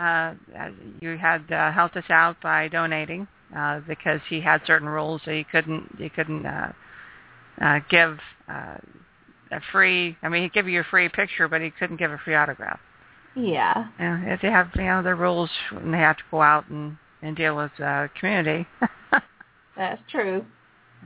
Uh, 0.00 0.34
you 1.00 1.16
had 1.16 1.50
uh, 1.50 1.72
helped 1.72 1.96
us 1.96 2.04
out 2.10 2.40
by 2.40 2.68
donating 2.68 3.26
uh, 3.56 3.80
because 3.86 4.20
he 4.28 4.40
had 4.40 4.62
certain 4.66 4.88
rules 4.88 5.20
that 5.26 5.34
he 5.34 5.44
couldn't 5.44 5.94
he 5.98 6.08
couldn't 6.08 6.46
uh, 6.46 6.72
uh, 7.60 7.80
give 7.90 8.18
uh, 8.48 8.78
a 9.50 9.60
free. 9.72 10.16
I 10.22 10.28
mean, 10.28 10.42
he'd 10.42 10.52
give 10.52 10.68
you 10.68 10.80
a 10.80 10.84
free 10.84 11.08
picture, 11.08 11.48
but 11.48 11.60
he 11.60 11.70
couldn't 11.70 11.96
give 11.96 12.10
a 12.10 12.18
free 12.18 12.34
autograph. 12.34 12.80
Yeah. 13.34 13.88
Yeah, 13.98 14.20
if 14.26 14.40
they 14.40 14.50
have 14.50 14.70
you 14.74 14.82
know 14.82 15.02
the 15.02 15.14
rules 15.14 15.50
when 15.72 15.90
they 15.90 15.98
have 15.98 16.16
to 16.18 16.22
go 16.30 16.42
out 16.42 16.68
and 16.68 16.96
and 17.22 17.36
deal 17.36 17.56
with 17.56 17.72
uh, 17.80 18.08
community. 18.18 18.66
That's 19.76 20.02
true. 20.10 20.44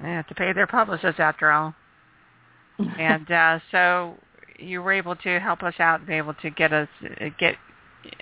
they 0.02 0.10
have 0.10 0.26
to 0.28 0.34
pay 0.34 0.52
their 0.52 0.66
publicists 0.66 1.20
after 1.20 1.50
all. 1.50 1.74
and 2.98 3.30
uh, 3.30 3.58
so 3.70 4.14
you 4.58 4.82
were 4.82 4.92
able 4.92 5.16
to 5.16 5.38
help 5.40 5.62
us 5.62 5.74
out 5.78 6.00
and 6.00 6.08
be 6.08 6.14
able 6.14 6.34
to 6.34 6.50
get 6.50 6.72
us 6.72 6.88
get 7.38 7.56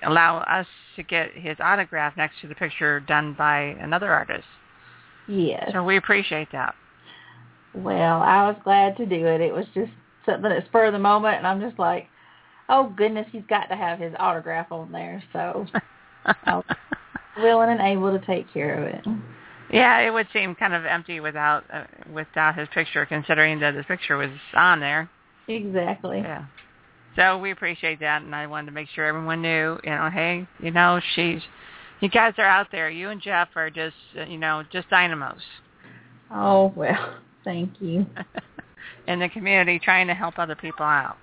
allow 0.02 0.38
us 0.38 0.66
to 0.96 1.02
get 1.02 1.32
his 1.32 1.56
autograph 1.60 2.16
next 2.16 2.40
to 2.40 2.48
the 2.48 2.54
picture 2.54 3.00
done 3.00 3.34
by 3.36 3.76
another 3.80 4.10
artist. 4.12 4.46
yes. 5.28 5.70
So 5.72 5.84
we 5.84 5.96
appreciate 5.96 6.48
that. 6.52 6.74
Well, 7.74 8.20
I 8.22 8.46
was 8.46 8.56
glad 8.62 8.96
to 8.98 9.06
do 9.06 9.26
it. 9.26 9.40
It 9.40 9.52
was 9.52 9.66
just 9.74 9.90
something 10.24 10.48
that 10.48 10.64
spur 10.66 10.86
of 10.86 10.92
the 10.92 10.98
moment, 10.98 11.38
and 11.38 11.46
I'm 11.46 11.60
just 11.60 11.78
like, 11.78 12.08
oh 12.68 12.92
goodness, 12.96 13.26
he's 13.30 13.42
got 13.48 13.66
to 13.66 13.76
have 13.76 13.98
his 13.98 14.14
autograph 14.18 14.70
on 14.70 14.92
there. 14.92 15.22
So 15.32 15.66
I 16.24 16.56
was 16.56 16.64
willing 17.36 17.70
and 17.70 17.80
able 17.80 18.16
to 18.16 18.24
take 18.24 18.52
care 18.52 18.80
of 18.80 18.94
it. 18.94 19.06
Yeah, 19.72 19.98
it 20.00 20.10
would 20.10 20.28
seem 20.32 20.54
kind 20.54 20.74
of 20.74 20.84
empty 20.84 21.20
without 21.20 21.64
uh, 21.72 21.84
without 22.12 22.56
his 22.56 22.68
picture, 22.72 23.06
considering 23.06 23.58
that 23.60 23.74
his 23.74 23.84
picture 23.86 24.16
was 24.16 24.30
on 24.54 24.80
there. 24.80 25.10
Exactly. 25.48 26.18
Yeah. 26.18 26.44
So 27.16 27.38
we 27.38 27.50
appreciate 27.52 28.00
that, 28.00 28.22
and 28.22 28.34
I 28.34 28.46
wanted 28.46 28.66
to 28.66 28.72
make 28.72 28.88
sure 28.94 29.04
everyone 29.04 29.40
knew, 29.42 29.78
you 29.84 29.90
know, 29.90 30.10
hey, 30.12 30.48
you 30.60 30.70
know, 30.70 31.00
she's, 31.14 31.40
you 32.00 32.08
guys 32.08 32.34
are 32.38 32.44
out 32.44 32.68
there. 32.72 32.90
You 32.90 33.10
and 33.10 33.20
Jeff 33.20 33.48
are 33.54 33.70
just, 33.70 33.94
you 34.26 34.38
know, 34.38 34.64
just 34.72 34.90
dynamos 34.90 35.40
Oh 36.34 36.72
well, 36.74 37.14
thank 37.44 37.70
you. 37.80 38.06
in 39.06 39.20
the 39.20 39.28
community 39.28 39.78
trying 39.78 40.06
to 40.08 40.14
help 40.14 40.38
other 40.38 40.56
people 40.56 40.84
out. 40.84 41.16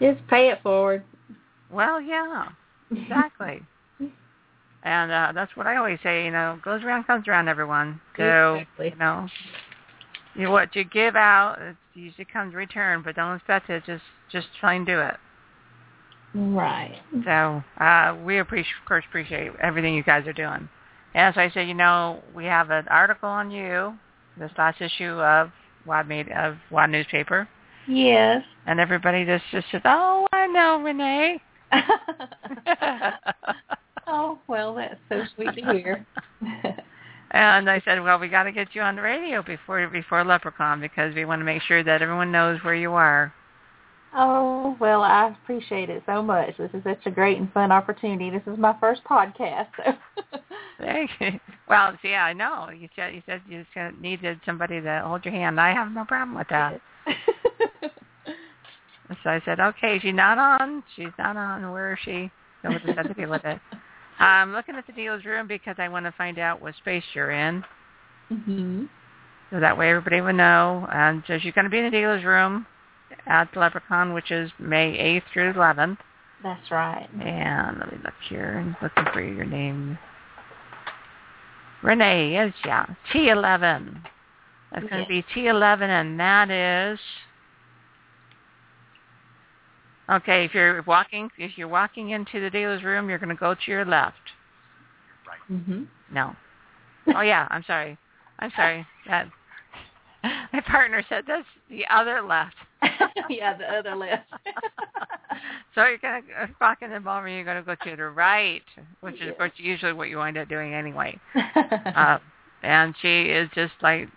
Just 0.00 0.26
pay 0.26 0.50
it 0.50 0.60
forward. 0.62 1.04
Well, 1.70 2.00
yeah, 2.00 2.48
exactly. 2.90 3.62
and 4.82 5.12
uh 5.12 5.32
that's 5.34 5.56
what 5.56 5.66
I 5.66 5.76
always 5.76 5.98
say, 6.02 6.24
you 6.24 6.30
know, 6.30 6.58
goes 6.64 6.82
around 6.82 7.04
comes 7.04 7.28
around 7.28 7.48
everyone. 7.48 8.00
So, 8.16 8.56
Exactly. 8.56 8.90
you 8.90 8.96
know, 8.96 9.28
you 10.34 10.50
what 10.50 10.74
you 10.74 10.84
give 10.84 11.16
out, 11.16 11.56
it 11.60 11.76
usually 11.94 12.24
comes 12.24 12.54
return, 12.54 13.02
but 13.04 13.16
don't 13.16 13.36
expect 13.36 13.70
it. 13.70 13.84
Just 13.86 14.02
just 14.30 14.46
try 14.60 14.74
and 14.74 14.86
do 14.86 15.00
it. 15.00 15.16
Right. 16.34 16.96
So 17.24 17.62
uh, 17.82 18.16
we 18.24 18.38
appreciate, 18.38 18.74
of 18.82 18.88
course, 18.88 19.04
appreciate 19.08 19.52
everything 19.62 19.94
you 19.94 20.02
guys 20.02 20.26
are 20.26 20.32
doing. 20.32 20.68
And 21.14 21.28
As 21.28 21.34
I 21.36 21.48
said, 21.54 21.68
you 21.68 21.74
know, 21.74 22.22
we 22.34 22.44
have 22.46 22.70
an 22.70 22.88
article 22.88 23.28
on 23.28 23.52
you, 23.52 23.94
this 24.36 24.50
last 24.58 24.80
issue 24.80 25.12
of 25.20 25.52
Wad 25.86 26.08
Made 26.08 26.28
of 26.32 26.56
Wad 26.70 26.90
Newspaper, 26.90 27.48
Yes. 27.86 28.42
and 28.66 28.80
everybody 28.80 29.24
just 29.24 29.44
just 29.52 29.66
said, 29.70 29.82
"Oh, 29.84 30.26
I 30.32 30.46
know 30.48 30.82
Renee." 30.82 31.40
oh 34.06 34.38
well, 34.48 34.74
that's 34.74 34.98
so 35.08 35.22
sweet 35.34 35.54
to 35.54 35.72
hear. 35.72 36.06
and 37.34 37.68
I 37.68 37.80
said, 37.84 38.02
"Well, 38.02 38.18
we 38.18 38.28
got 38.28 38.44
to 38.44 38.52
get 38.52 38.68
you 38.74 38.82
on 38.82 38.96
the 38.96 39.02
radio 39.02 39.42
before 39.42 39.86
before 39.88 40.24
LepreCon 40.24 40.80
because 40.80 41.14
we 41.14 41.24
want 41.24 41.40
to 41.40 41.44
make 41.44 41.62
sure 41.62 41.82
that 41.82 42.02
everyone 42.02 42.32
knows 42.32 42.62
where 42.62 42.74
you 42.74 42.92
are." 42.92 43.32
oh 44.16 44.76
well, 44.80 45.02
I 45.02 45.28
appreciate 45.42 45.90
it 45.90 46.02
so 46.06 46.22
much. 46.22 46.56
This 46.56 46.70
is 46.72 46.84
such 46.84 47.04
a 47.06 47.10
great 47.10 47.38
and 47.38 47.52
fun 47.52 47.72
opportunity. 47.72 48.30
This 48.30 48.46
is 48.46 48.58
my 48.58 48.76
first 48.78 49.02
podcast. 49.04 49.66
So. 49.76 49.92
Thank 50.78 51.10
you. 51.20 51.40
Well, 51.68 51.96
see, 52.02 52.14
I 52.14 52.32
know 52.32 52.70
you 52.70 52.88
said 52.94 53.14
you 53.14 53.22
said 53.26 53.42
you 53.48 53.64
just 53.74 54.00
needed 54.00 54.40
somebody 54.46 54.80
to 54.80 55.02
hold 55.04 55.24
your 55.24 55.34
hand. 55.34 55.60
I 55.60 55.72
have 55.72 55.90
no 55.90 56.04
problem 56.04 56.36
with 56.36 56.48
that. 56.48 56.80
So 59.22 59.30
I 59.30 59.40
said, 59.44 59.60
okay, 59.60 59.98
she's 60.00 60.14
not 60.14 60.38
on. 60.38 60.82
She's 60.96 61.12
not 61.18 61.36
on. 61.36 61.70
Where 61.72 61.92
is 61.92 61.98
she? 62.04 62.30
So 62.62 62.70
we'll 62.70 62.78
just 62.80 62.96
have 62.96 63.08
to 63.08 63.14
deal 63.14 63.30
with 63.30 63.44
it. 63.44 63.60
I'm 64.18 64.52
looking 64.52 64.76
at 64.76 64.86
the 64.86 64.92
dealer's 64.92 65.24
room 65.24 65.46
because 65.46 65.76
I 65.78 65.88
want 65.88 66.06
to 66.06 66.12
find 66.12 66.38
out 66.38 66.60
what 66.62 66.74
space 66.76 67.04
you're 67.14 67.30
in. 67.30 67.64
mhm. 68.30 68.88
So 69.50 69.60
that 69.60 69.76
way 69.76 69.90
everybody 69.90 70.20
would 70.20 70.34
know. 70.34 70.88
And 70.92 71.22
so 71.26 71.38
she's 71.38 71.52
going 71.52 71.64
to 71.64 71.70
be 71.70 71.78
in 71.78 71.84
the 71.84 71.90
dealer's 71.90 72.24
room 72.24 72.66
at 73.26 73.50
the 73.52 73.60
LepreCon, 73.60 74.14
which 74.14 74.30
is 74.30 74.50
May 74.58 74.96
8th 74.98 75.22
through 75.32 75.52
11th. 75.52 75.98
That's 76.42 76.70
right. 76.70 77.08
And 77.20 77.78
let 77.78 77.92
me 77.92 77.98
look 78.02 78.14
here. 78.28 78.58
I'm 78.58 78.76
looking 78.82 79.04
for 79.12 79.22
your 79.22 79.44
name. 79.44 79.98
Renee, 81.82 82.32
yes, 82.32 82.52
yeah. 82.64 82.86
T11. 83.12 84.02
That's 84.72 84.86
going 84.88 85.02
to 85.02 85.08
be 85.08 85.24
T11, 85.34 85.82
and 85.82 86.18
that 86.18 86.50
is... 86.50 86.98
Okay, 90.10 90.44
if 90.44 90.54
you're 90.54 90.82
walking, 90.82 91.30
if 91.38 91.56
you're 91.56 91.68
walking 91.68 92.10
into 92.10 92.40
the 92.40 92.50
dealer's 92.50 92.82
room, 92.82 93.08
you're 93.08 93.18
going 93.18 93.30
to 93.30 93.34
go 93.34 93.54
to 93.54 93.70
your 93.70 93.84
left. 93.84 94.16
Mhm. 95.50 95.86
No. 96.10 96.34
Oh 97.14 97.20
yeah, 97.20 97.46
I'm 97.50 97.64
sorry. 97.64 97.98
I'm 98.38 98.50
sorry. 98.56 98.86
That 99.06 99.28
my 100.52 100.60
partner 100.66 101.04
said 101.08 101.24
that's 101.26 101.46
the 101.68 101.84
other 101.90 102.22
left. 102.22 102.54
yeah, 103.28 103.56
the 103.56 103.70
other 103.70 103.94
left. 103.94 104.30
so 105.74 105.84
you're 105.84 105.98
gonna 105.98 106.22
uh, 106.40 106.46
walk 106.60 106.78
in 106.82 106.90
the 106.90 107.00
ballroom. 107.00 107.34
You're 107.34 107.44
gonna 107.44 107.62
go 107.62 107.74
to 107.74 107.96
the 107.96 108.08
right, 108.08 108.62
which 109.00 109.16
is 109.16 109.20
Yes. 109.22 109.30
of 109.30 109.36
course 109.38 109.52
usually 109.56 109.92
what 109.92 110.08
you 110.08 110.18
wind 110.18 110.38
up 110.38 110.48
doing 110.48 110.74
anyway. 110.74 111.18
Uh, 111.94 112.18
and 112.62 112.94
she 113.00 113.24
is 113.24 113.48
just 113.54 113.74
like 113.82 114.08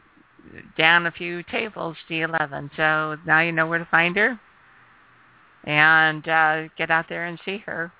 down 0.77 1.05
a 1.05 1.11
few 1.11 1.43
tables 1.43 1.95
to 2.07 2.21
11. 2.21 2.71
So 2.77 3.17
now 3.25 3.41
you 3.41 3.51
know 3.51 3.67
where 3.67 3.77
to 3.77 3.85
find 3.85 4.15
her, 4.15 4.39
and 5.67 6.25
uh, 6.29 6.63
get 6.77 6.89
out 6.89 7.05
there 7.09 7.25
and 7.25 7.37
see 7.43 7.57
her. 7.65 7.91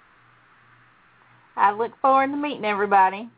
I 1.58 1.74
look 1.74 1.92
forward 2.02 2.32
to 2.32 2.38
meeting 2.38 2.64
everybody. 2.64 3.30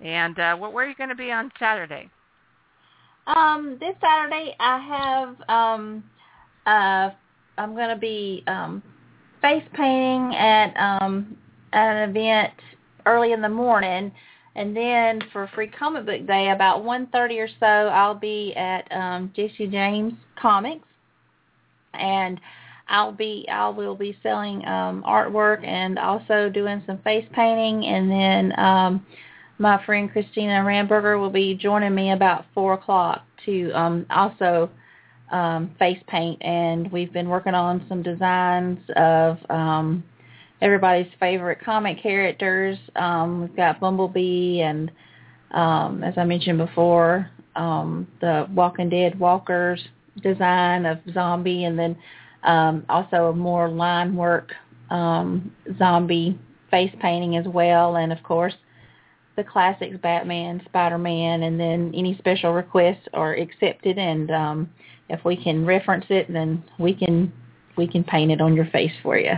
And 0.00 0.38
uh, 0.38 0.56
what, 0.56 0.72
where 0.72 0.84
are 0.84 0.88
you 0.88 0.96
going 0.96 1.10
to 1.10 1.14
be 1.14 1.30
on 1.30 1.50
Saturday? 1.58 2.10
Um, 3.28 3.78
this 3.80 3.94
Saturday 4.02 4.54
I 4.60 4.78
have 4.78 5.48
um 5.48 6.04
uh 6.66 7.08
I'm 7.56 7.74
gonna 7.74 7.96
be 7.96 8.44
um 8.46 8.82
face 9.40 9.64
painting 9.72 10.34
at 10.36 10.76
um 10.76 11.34
at 11.72 11.96
an 11.96 12.10
event 12.10 12.52
early 13.06 13.32
in 13.32 13.40
the 13.40 13.48
morning 13.48 14.12
and 14.56 14.76
then 14.76 15.22
for 15.32 15.48
free 15.54 15.68
comic 15.68 16.04
book 16.04 16.26
day 16.26 16.50
about 16.50 16.84
one 16.84 17.06
thirty 17.12 17.38
or 17.38 17.48
so 17.58 17.64
I'll 17.64 18.14
be 18.14 18.52
at 18.56 18.86
um 18.92 19.32
JC 19.34 19.70
James 19.70 20.12
Comics 20.38 20.86
and 21.98 22.40
I'll 22.88 23.12
be 23.12 23.46
I 23.50 23.68
will 23.68 23.94
be 23.94 24.16
selling 24.22 24.64
um 24.66 25.04
artwork 25.06 25.64
and 25.66 25.98
also 25.98 26.48
doing 26.48 26.82
some 26.86 26.98
face 26.98 27.26
painting. 27.32 27.86
And 27.86 28.10
then 28.10 28.58
um 28.58 29.06
my 29.58 29.84
friend 29.84 30.10
Christina 30.10 30.64
Ramberger 30.64 31.18
will 31.18 31.30
be 31.30 31.54
joining 31.54 31.94
me 31.94 32.12
about 32.12 32.44
four 32.54 32.74
o'clock 32.74 33.24
to 33.44 33.70
um, 33.72 34.06
also 34.10 34.70
um, 35.30 35.74
face 35.78 36.00
paint, 36.08 36.42
and 36.42 36.90
we've 36.90 37.12
been 37.12 37.28
working 37.28 37.54
on 37.54 37.84
some 37.88 38.02
designs 38.02 38.78
of 38.96 39.38
um, 39.50 40.02
everybody's 40.60 41.10
favorite 41.20 41.58
comic 41.64 42.02
characters. 42.02 42.78
Um, 42.96 43.42
we've 43.42 43.56
got 43.56 43.80
Bumblebee, 43.80 44.60
and 44.60 44.90
um, 45.52 46.02
as 46.02 46.14
I 46.16 46.24
mentioned 46.24 46.58
before, 46.58 47.30
um, 47.56 48.08
the 48.20 48.48
Walking 48.52 48.88
Dead 48.88 49.18
Walkers 49.18 49.80
design 50.22 50.86
of 50.86 50.98
zombie, 51.12 51.64
and 51.64 51.78
then 51.78 51.96
um, 52.42 52.84
also 52.88 53.26
a 53.26 53.32
more 53.32 53.68
line 53.68 54.14
work 54.14 54.52
um, 54.90 55.52
zombie 55.78 56.38
face 56.70 56.92
painting 57.00 57.36
as 57.36 57.46
well, 57.46 57.96
and 57.96 58.12
of 58.12 58.22
course 58.22 58.54
the 59.36 59.44
classics 59.44 59.96
Batman, 60.00 60.62
Spider-Man, 60.66 61.42
and 61.42 61.58
then 61.58 61.92
any 61.94 62.16
special 62.18 62.52
requests 62.52 63.06
are 63.12 63.34
accepted 63.34 63.98
and 63.98 64.30
um 64.30 64.70
if 65.08 65.24
we 65.24 65.36
can 65.36 65.66
reference 65.66 66.06
it 66.08 66.32
then 66.32 66.62
we 66.78 66.94
can 66.94 67.32
we 67.76 67.86
can 67.86 68.04
paint 68.04 68.30
it 68.30 68.40
on 68.40 68.54
your 68.54 68.66
face 68.66 68.92
for 69.02 69.18
you. 69.18 69.32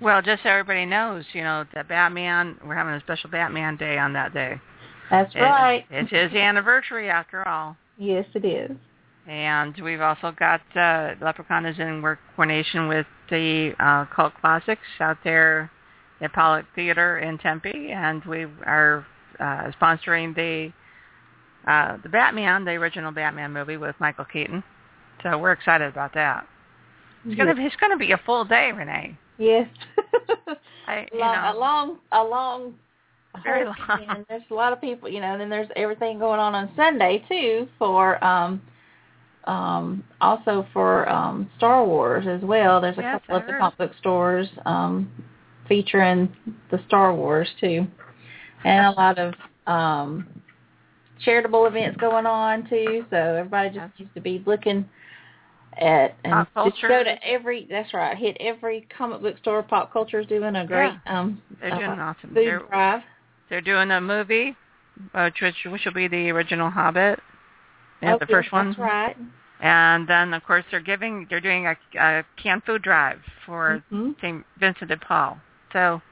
Well, 0.00 0.20
just 0.22 0.42
so 0.42 0.48
everybody 0.48 0.86
knows, 0.86 1.24
you 1.32 1.42
know, 1.42 1.64
that 1.74 1.88
Batman, 1.88 2.56
we're 2.66 2.74
having 2.74 2.94
a 2.94 3.00
special 3.00 3.30
Batman 3.30 3.76
day 3.76 3.98
on 3.98 4.12
that 4.14 4.34
day. 4.34 4.60
That's 5.10 5.34
It- 5.34 5.40
right. 5.40 5.84
It's 5.90 6.10
his 6.10 6.32
anniversary 6.32 7.08
after 7.08 7.46
all. 7.46 7.76
Yes, 7.96 8.26
it 8.34 8.44
is. 8.44 8.76
And 9.26 9.74
we've 9.82 10.02
also 10.02 10.32
got 10.38 10.60
uh, 10.74 11.14
LepreCon 11.20 11.70
is 11.70 11.78
in 11.78 12.02
work 12.02 12.18
coordination 12.36 12.88
with 12.88 13.06
the 13.30 13.72
uh, 13.80 14.04
Cult 14.14 14.34
Classics 14.40 14.82
out 15.00 15.16
there 15.24 15.70
at 16.20 16.32
Pollack 16.32 16.66
Theater 16.74 17.18
in 17.18 17.38
Tempe, 17.38 17.90
and 17.90 18.22
we 18.24 18.44
are 18.66 19.06
uh, 19.40 19.70
sponsoring 19.80 20.34
the 20.34 20.72
uh, 21.70 21.96
the 22.02 22.10
Batman, 22.10 22.64
the 22.64 22.72
original 22.72 23.10
Batman 23.10 23.52
movie 23.52 23.78
with 23.78 23.94
Michael 23.98 24.26
Keaton. 24.26 24.62
So 25.22 25.38
we're 25.38 25.52
excited 25.52 25.88
about 25.88 26.12
that. 26.14 26.46
It's 27.24 27.36
gonna 27.36 27.54
be 27.54 27.62
it's 27.62 27.76
gonna 27.76 27.96
be 27.96 28.12
a 28.12 28.20
full 28.26 28.44
day, 28.44 28.72
Renee. 28.72 29.16
Yes. 29.38 29.68
I, 30.86 31.06
long, 31.14 31.34
know, 31.34 31.52
a 31.52 31.54
long, 31.58 31.98
a 32.12 32.22
long, 32.22 32.74
Very 33.42 33.64
long. 33.64 33.74
weekend. 33.98 34.26
There's 34.28 34.42
a 34.50 34.54
lot 34.54 34.74
of 34.74 34.80
people, 34.82 35.08
you 35.08 35.20
know, 35.20 35.32
and 35.32 35.40
then 35.40 35.48
there's 35.48 35.68
everything 35.76 36.18
going 36.18 36.38
on 36.38 36.54
on 36.54 36.70
Sunday 36.76 37.24
too 37.26 37.66
for 37.78 38.22
um 38.22 38.60
um 39.46 40.02
also 40.20 40.66
for 40.72 41.08
um 41.08 41.50
Star 41.58 41.84
Wars 41.84 42.26
as 42.26 42.40
well. 42.42 42.80
There's 42.80 42.98
a 42.98 43.02
Yes, 43.02 43.20
couple 43.20 43.36
of 43.36 43.46
the 43.46 43.52
comic 43.54 43.78
book 43.78 43.92
stores 43.98 44.48
um 44.64 45.10
featuring 45.68 46.34
the 46.70 46.80
Star 46.86 47.14
Wars 47.14 47.48
too. 47.60 47.86
And 48.64 48.86
a 48.86 48.90
lot 48.90 49.18
of 49.18 49.34
um 49.66 50.26
charitable 51.24 51.66
events 51.66 51.96
going 51.98 52.26
on 52.26 52.68
too, 52.68 53.04
so 53.10 53.16
everybody 53.16 53.68
just 53.68 53.78
Yes. 53.80 53.90
needs 53.98 54.10
to 54.14 54.20
be 54.20 54.42
looking 54.46 54.88
at 55.80 56.16
and 56.24 56.32
Pop 56.54 56.70
just 56.70 56.82
go 56.82 57.02
culture. 57.02 57.04
to 57.04 57.24
every 57.26 57.66
that's 57.70 57.92
right, 57.94 58.16
hit 58.16 58.36
every 58.40 58.86
comic 58.96 59.20
book 59.22 59.36
store. 59.38 59.62
Pop 59.62 59.92
culture 59.92 60.20
is 60.20 60.26
doing 60.26 60.56
a 60.56 60.66
great 60.66 60.92
um 61.06 61.40
they're 61.60 61.70
doing 61.70 61.98
uh, 61.98 62.14
awesome. 62.16 62.30
food 62.30 62.34
They're, 62.34 62.60
drive. 62.60 63.00
they're 63.50 63.60
doing 63.60 63.90
a 63.90 64.00
movie, 64.00 64.56
which 65.14 65.42
which 65.66 65.84
will 65.84 65.92
be 65.92 66.08
the 66.08 66.30
original 66.30 66.70
Hobbit. 66.70 67.20
Yeah, 68.04 68.16
the 68.18 68.26
first 68.26 68.52
one. 68.52 68.68
That's 68.68 68.78
right. 68.78 69.16
And 69.60 70.06
then, 70.08 70.34
of 70.34 70.44
course, 70.44 70.64
they're 70.70 70.80
giving, 70.80 71.26
they're 71.30 71.40
doing 71.40 71.66
a, 71.66 71.76
a 71.98 72.24
canned 72.42 72.64
food 72.64 72.82
drive 72.82 73.20
for 73.46 73.82
Mhm. 73.90 74.16
St. 74.20 74.44
Vincent 74.58 74.88
de 74.88 74.96
Paul. 74.96 75.38
So 75.72 76.02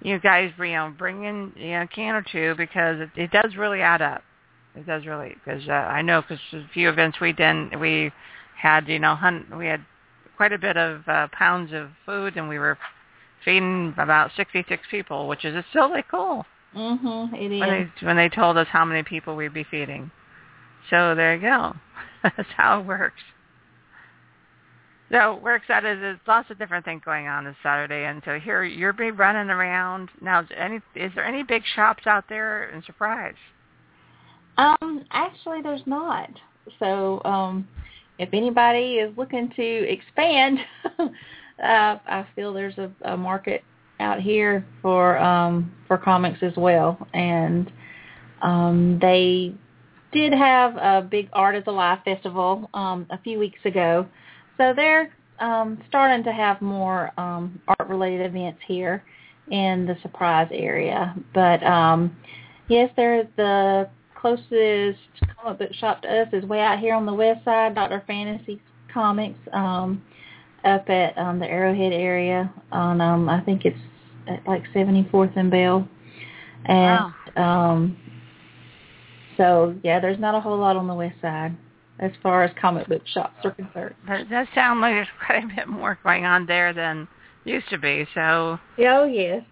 you 0.00 0.18
guys, 0.18 0.52
you 0.58 0.66
know, 0.66 0.94
bring 0.96 1.24
in 1.24 1.52
you 1.56 1.70
know, 1.72 1.82
a 1.82 1.86
can 1.86 2.14
or 2.14 2.22
two 2.22 2.54
because 2.56 3.00
it, 3.00 3.10
it 3.16 3.30
does 3.30 3.56
really 3.56 3.82
add 3.82 4.02
up. 4.02 4.22
It 4.74 4.86
does 4.86 5.06
really 5.06 5.34
because 5.42 5.66
uh, 5.68 5.72
I 5.72 6.02
know 6.02 6.22
because 6.22 6.38
a 6.52 6.68
few 6.72 6.88
events 6.88 7.18
we 7.20 7.32
did, 7.32 7.76
we 7.80 8.12
had 8.56 8.88
you 8.88 8.98
know, 8.98 9.14
hun- 9.14 9.46
we 9.56 9.66
had 9.66 9.84
quite 10.36 10.52
a 10.52 10.58
bit 10.58 10.76
of 10.76 11.06
uh, 11.08 11.28
pounds 11.32 11.72
of 11.72 11.88
food, 12.04 12.36
and 12.36 12.48
we 12.48 12.58
were 12.58 12.78
feeding 13.44 13.94
about 13.96 14.30
66 14.36 14.82
people, 14.90 15.28
which 15.28 15.44
is 15.44 15.64
still 15.70 15.88
really 15.88 16.04
cool. 16.10 16.44
Mhm. 16.74 17.32
It 17.34 17.52
is. 17.52 17.60
When 17.60 17.70
they 17.70 18.06
when 18.06 18.16
they 18.16 18.28
told 18.28 18.58
us 18.58 18.68
how 18.68 18.84
many 18.84 19.02
people 19.02 19.34
we'd 19.34 19.54
be 19.54 19.64
feeding, 19.64 20.10
so 20.90 21.14
there 21.14 21.34
you 21.34 21.42
go. 21.42 21.74
That's 22.22 22.48
how 22.56 22.80
it 22.80 22.86
works. 22.86 23.22
So 25.10 25.38
we're 25.42 25.54
excited. 25.54 26.00
There's 26.00 26.18
lots 26.26 26.50
of 26.50 26.58
different 26.58 26.84
things 26.84 27.02
going 27.04 27.28
on 27.28 27.44
this 27.44 27.54
Saturday, 27.62 28.06
and 28.06 28.22
so 28.24 28.40
here 28.40 28.64
you're 28.64 28.92
be 28.92 29.12
running 29.12 29.50
around. 29.50 30.08
Now, 30.20 30.40
is 30.40 30.48
any 30.56 30.80
is 30.96 31.12
there 31.14 31.24
any 31.24 31.44
big 31.44 31.62
shops 31.76 32.06
out 32.06 32.24
there 32.28 32.70
in 32.70 32.82
Surprise? 32.82 33.36
Um, 34.58 35.04
actually, 35.12 35.62
there's 35.62 35.86
not. 35.86 36.30
So, 36.80 37.22
um, 37.24 37.68
if 38.18 38.30
anybody 38.32 38.94
is 38.94 39.16
looking 39.16 39.50
to 39.54 39.62
expand, 39.62 40.58
uh, 40.98 41.08
I 41.62 42.26
feel 42.34 42.52
there's 42.52 42.78
a, 42.78 42.90
a 43.02 43.16
market 43.16 43.62
out 44.00 44.20
here 44.20 44.66
for 44.82 45.18
um, 45.18 45.72
for 45.86 45.98
comics 45.98 46.38
as 46.42 46.56
well, 46.56 46.98
and 47.14 47.70
um, 48.42 48.98
they 49.00 49.54
did 50.12 50.32
have 50.32 50.76
a 50.76 51.06
big 51.08 51.28
Art 51.32 51.56
is 51.56 51.64
Alive 51.66 51.98
festival 52.04 52.70
um, 52.74 53.06
a 53.10 53.18
few 53.18 53.38
weeks 53.38 53.58
ago, 53.64 54.06
so 54.56 54.72
they're 54.74 55.12
um, 55.40 55.82
starting 55.88 56.24
to 56.24 56.32
have 56.32 56.60
more 56.62 57.12
um, 57.18 57.60
art 57.68 57.88
related 57.88 58.26
events 58.26 58.60
here 58.66 59.02
in 59.50 59.86
the 59.86 59.96
Surprise 60.02 60.48
area. 60.50 61.14
But 61.34 61.62
um, 61.62 62.16
yes, 62.68 62.90
they're 62.96 63.28
the 63.36 63.88
closest 64.14 64.98
comic 65.40 65.58
book 65.58 65.74
shop 65.74 66.02
to 66.02 66.08
us 66.08 66.28
is 66.32 66.44
way 66.44 66.60
out 66.60 66.78
here 66.78 66.94
on 66.94 67.06
the 67.06 67.14
west 67.14 67.44
side, 67.44 67.74
Dr. 67.74 68.02
Fantasy 68.06 68.60
Comics, 68.92 69.38
um, 69.52 70.02
up 70.64 70.88
at 70.88 71.16
um, 71.18 71.38
the 71.38 71.46
Arrowhead 71.46 71.92
area 71.92 72.52
on 72.72 73.00
um, 73.00 73.28
I 73.28 73.40
think 73.42 73.64
it's 73.64 73.78
at 74.26 74.46
like 74.46 74.62
74th 74.74 75.36
and 75.36 75.50
Bell. 75.50 75.88
And 76.64 77.12
um 77.36 77.96
so 79.36 79.74
yeah, 79.82 80.00
there's 80.00 80.18
not 80.18 80.34
a 80.34 80.40
whole 80.40 80.58
lot 80.58 80.76
on 80.76 80.86
the 80.86 80.94
west 80.94 81.16
side 81.20 81.56
as 81.98 82.10
far 82.22 82.44
as 82.44 82.50
comic 82.60 82.86
book 82.88 83.02
shops 83.06 83.36
are 83.44 83.50
concerned. 83.52 83.94
But 84.06 84.20
it 84.20 84.30
does 84.30 84.46
sound 84.54 84.80
like 84.80 84.94
there's 84.94 85.08
quite 85.26 85.44
a 85.44 85.54
bit 85.56 85.68
more 85.68 85.98
going 86.02 86.24
on 86.24 86.46
there 86.46 86.72
than 86.72 87.08
used 87.44 87.68
to 87.70 87.78
be. 87.78 88.06
So 88.14 88.58
Yeah, 88.76 89.00
oh 89.00 89.04
yes. 89.04 89.42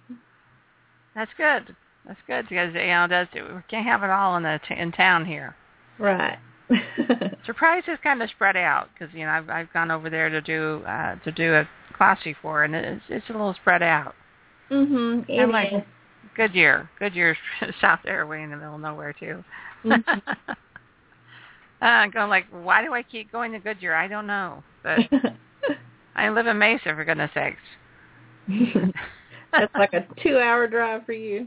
that's 1.15 1.31
good. 1.37 1.75
That's 2.07 2.21
good 2.27 2.47
because 2.49 2.75
you 2.75 2.87
know 2.87 3.07
that's 3.09 3.33
we 3.35 3.41
can't 3.71 3.87
have 3.87 4.03
it 4.03 4.11
all 4.11 4.37
in 4.37 4.43
the 4.43 4.61
t- 4.69 4.77
in 4.77 4.93
town 4.93 5.25
here. 5.25 5.57
Right. 5.99 6.39
Surprise 7.47 7.83
is 7.89 7.99
kind 8.03 8.23
of 8.23 8.31
spread 8.31 8.57
out 8.57 8.89
because 8.93 9.15
you 9.15 9.25
know 9.25 9.31
I've 9.31 9.49
I've 9.49 9.73
gone 9.73 9.91
over 9.91 10.11
there 10.11 10.29
to 10.29 10.41
do 10.41 10.83
uh 10.87 11.17
to 11.25 11.33
do 11.33 11.55
a 11.55 11.69
class 11.97 12.19
before 12.25 12.65
and 12.65 12.75
it's 12.75 13.03
it's 13.09 13.29
a 13.29 13.33
little 13.33 13.55
spread 13.55 13.83
out. 13.83 14.15
mhm. 14.71 15.25
It 15.29 15.41
I'm 15.41 15.51
like 15.53 15.73
is. 15.73 15.83
Goodyear. 16.37 16.91
Goodyear's 16.99 17.37
south 17.81 18.01
there, 18.05 18.27
way 18.27 18.43
in 18.43 18.51
the 18.51 18.57
middle 18.57 18.75
of 18.75 18.81
nowhere 18.81 19.13
too. 19.13 19.45
Uh, 21.83 22.07
going 22.07 22.31
like, 22.31 22.47
why 22.51 22.83
do 22.83 22.95
I 22.95 23.03
keep 23.03 23.31
going 23.31 23.53
to 23.53 23.59
Goodyear? 23.59 23.95
I 23.95 24.09
don't 24.09 24.27
know, 24.27 24.63
but 24.83 25.01
I 26.17 26.31
live 26.31 26.47
in 26.47 26.59
Mesa 26.59 26.85
for 26.85 27.05
goodness 27.05 27.31
sakes. 27.35 27.59
That's 29.53 29.75
like 29.75 29.93
a 29.93 30.07
two-hour 30.23 30.69
drive 30.69 31.05
for 31.05 31.13
you. 31.13 31.47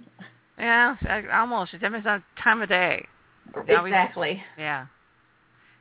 Yeah, 0.60 0.96
I- 1.10 1.40
almost. 1.40 1.74
It 1.74 1.80
depends 1.80 2.06
on 2.06 2.24
time 2.44 2.62
of 2.62 2.70
day. 2.70 3.08
Exactly. 3.68 4.44
Yeah, 4.60 4.86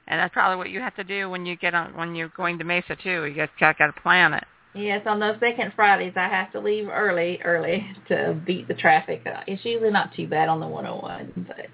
and 0.07 0.19
that's 0.21 0.33
probably 0.33 0.57
what 0.57 0.71
you 0.71 0.81
have 0.81 0.95
to 0.97 1.05
do 1.05 1.29
when 1.29 1.45
you 1.45 1.57
get 1.57 1.75
on 1.75 1.95
when 1.95 2.15
you're 2.15 2.33
going 2.35 2.59
to 2.59 2.65
Mesa 2.65 2.97
too. 2.97 3.25
You 3.27 3.35
got 3.35 3.51
got, 3.61 3.79
got 3.79 3.95
to 3.95 4.01
plan 4.01 4.33
it. 4.33 4.45
Yes, 4.75 5.03
on 5.07 5.21
those 5.21 5.37
second 5.41 5.73
Fridays, 5.75 6.13
I 6.17 6.29
have 6.29 6.53
to 6.53 6.61
leave 6.61 6.89
early, 6.89 7.41
early 7.45 7.87
to 8.09 8.41
beat 8.47 8.69
the 8.69 8.75
traffic. 8.75 9.23
Uh, 9.27 9.41
It's 9.47 9.65
usually 9.65 9.91
not 9.91 10.15
too 10.15 10.29
bad 10.29 10.49
on 10.49 10.61
the 10.61 10.67
101, 10.67 11.47
but 11.49 11.67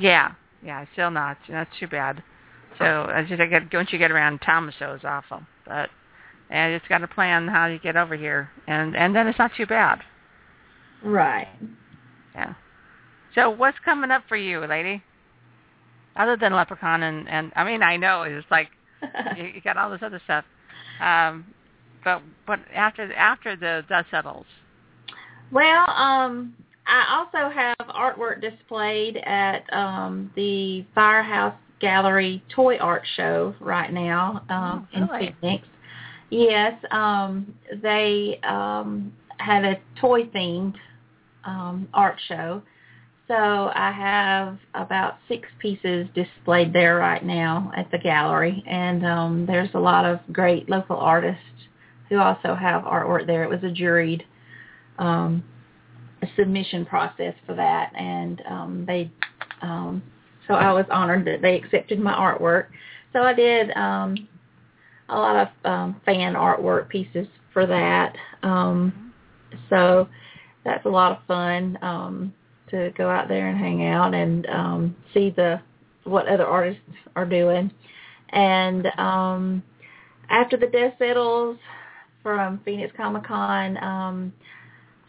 Yeah, 0.00 0.32
yeah, 0.64 0.84
still 0.94 1.10
not. 1.10 1.38
Not 1.48 1.68
too 1.78 1.86
bad. 1.86 2.22
So 2.78 2.84
I 2.84 3.24
just 3.28 3.40
I 3.40 3.46
get 3.46 3.72
once 3.74 3.92
you 3.92 3.98
get 3.98 4.10
around 4.10 4.40
Tomaso 4.40 4.94
is 4.96 5.02
awful, 5.04 5.42
but 5.66 5.90
and 6.50 6.72
it's 6.74 6.86
got 6.88 6.98
to 6.98 7.08
plan 7.08 7.46
how 7.48 7.66
you 7.66 7.78
get 7.78 7.96
over 7.96 8.16
here, 8.16 8.50
and 8.66 8.96
and 8.96 9.14
then 9.14 9.28
it's 9.28 9.38
not 9.38 9.52
too 9.56 9.66
bad. 9.66 10.00
right. 11.02 11.48
Yeah. 12.34 12.54
So 13.34 13.50
what's 13.50 13.78
coming 13.84 14.10
up 14.10 14.24
for 14.28 14.36
you, 14.36 14.60
lady? 14.66 15.02
Other 16.16 16.36
than 16.36 16.52
LepreCon 16.52 17.02
and 17.02 17.28
and 17.28 17.52
I 17.56 17.64
mean 17.64 17.82
I 17.82 17.96
know 17.96 18.22
it's 18.22 18.46
like 18.50 18.68
you, 19.36 19.44
you 19.44 19.60
got 19.62 19.76
all 19.76 19.90
this 19.90 20.00
other 20.02 20.20
stuff, 20.24 20.44
um, 21.00 21.44
but 22.04 22.22
but 22.46 22.60
after 22.74 23.12
after 23.14 23.56
the 23.56 23.84
dust 23.88 24.08
settles, 24.10 24.46
Well, 25.52 25.90
um, 25.90 26.54
I 26.86 27.18
also 27.18 27.54
have 27.54 27.76
artwork 27.88 28.40
displayed 28.40 29.16
at 29.18 29.62
um, 29.72 30.30
the 30.34 30.84
Firehouse 30.94 31.54
Gallery 31.80 32.42
Toy 32.54 32.76
Art 32.78 33.02
Show 33.16 33.54
right 33.60 33.92
now 33.92 34.42
um, 34.48 34.88
Oh, 34.96 35.00
really? 35.12 35.28
in 35.28 35.34
Phoenix. 35.40 35.68
Yes, 36.30 36.74
um, 36.92 37.54
they 37.82 38.38
um, 38.44 39.12
had 39.38 39.64
a 39.64 39.76
toy 40.00 40.24
themed 40.24 40.74
um, 41.44 41.88
art 41.92 42.16
show. 42.28 42.62
So 43.26 43.34
I 43.34 43.92
have 43.92 44.58
about 44.74 45.18
six 45.28 45.48
pieces 45.60 46.08
displayed 46.14 46.72
there 46.72 46.96
right 46.96 47.24
now 47.24 47.72
at 47.76 47.90
the 47.90 47.98
gallery, 47.98 48.62
and 48.66 49.04
um, 49.06 49.46
there's 49.46 49.68
a 49.74 49.78
lot 49.78 50.04
of 50.04 50.18
great 50.32 50.68
local 50.68 50.96
artists 50.96 51.42
who 52.08 52.18
also 52.18 52.54
have 52.56 52.82
artwork 52.82 53.26
there. 53.26 53.44
It 53.44 53.50
was 53.50 53.62
a 53.62 53.72
juried 53.72 54.22
um, 54.98 55.44
submission 56.36 56.86
process 56.86 57.34
for 57.46 57.54
that, 57.54 57.92
and 57.94 58.42
um, 58.48 58.84
they 58.86 59.10
um, 59.62 60.02
so 60.48 60.54
I 60.54 60.72
was 60.72 60.86
honored 60.90 61.24
that 61.26 61.42
they 61.42 61.56
accepted 61.56 62.00
my 62.00 62.12
artwork. 62.12 62.66
So 63.12 63.20
I 63.20 63.32
did 63.32 63.70
um, 63.76 64.28
a 65.08 65.16
lot 65.16 65.36
of 65.36 65.70
um, 65.70 66.00
fan 66.04 66.34
artwork 66.34 66.88
pieces 66.88 67.26
for 67.52 67.66
that. 67.66 68.16
Um, 68.42 69.12
so 69.68 70.08
that's 70.64 70.84
a 70.86 70.88
lot 70.88 71.12
of 71.12 71.18
fun 71.26 71.78
um, 71.82 72.34
to 72.70 72.92
go 72.96 73.08
out 73.08 73.28
there 73.28 73.48
and 73.48 73.58
hang 73.58 73.86
out 73.86 74.14
and 74.14 74.46
um, 74.46 74.96
see 75.14 75.30
the 75.30 75.60
what 76.04 76.26
other 76.26 76.46
artists 76.46 76.82
are 77.16 77.26
doing. 77.26 77.70
And 78.30 78.86
um, 78.98 79.62
after 80.28 80.56
the 80.56 80.66
dust 80.66 80.98
settles 80.98 81.58
from 82.22 82.60
Phoenix 82.64 82.92
Comic 82.96 83.24
Con, 83.24 83.76
um, 83.82 84.32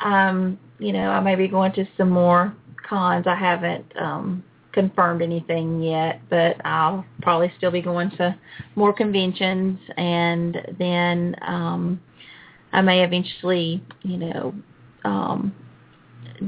um, 0.03 0.59
you 0.79 0.91
know, 0.93 1.09
I 1.09 1.19
may 1.19 1.35
be 1.35 1.47
going 1.47 1.71
to 1.73 1.85
some 1.97 2.09
more 2.09 2.55
cons. 2.87 3.25
I 3.27 3.35
haven't 3.35 3.85
um, 3.97 4.43
confirmed 4.73 5.21
anything 5.21 5.81
yet, 5.81 6.21
but 6.29 6.55
I'll 6.65 7.05
probably 7.21 7.51
still 7.57 7.71
be 7.71 7.81
going 7.81 8.09
to 8.11 8.37
more 8.75 8.93
conventions, 8.93 9.79
and 9.97 10.57
then 10.79 11.35
um, 11.41 12.01
I 12.73 12.81
may 12.81 13.03
eventually, 13.03 13.83
you 14.03 14.17
know, 14.17 14.55
um, 15.03 15.53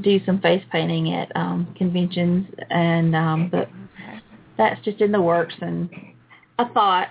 do 0.02 0.20
some 0.26 0.40
face 0.42 0.64
painting 0.72 1.14
at 1.14 1.36
um, 1.36 1.74
conventions, 1.78 2.48
and 2.70 3.16
um, 3.16 3.50
but 3.50 3.70
that's 4.58 4.84
just 4.84 5.02
in 5.02 5.12
the 5.12 5.22
works 5.22 5.54
and 5.62 5.90
a 6.60 6.70
thought. 6.74 7.10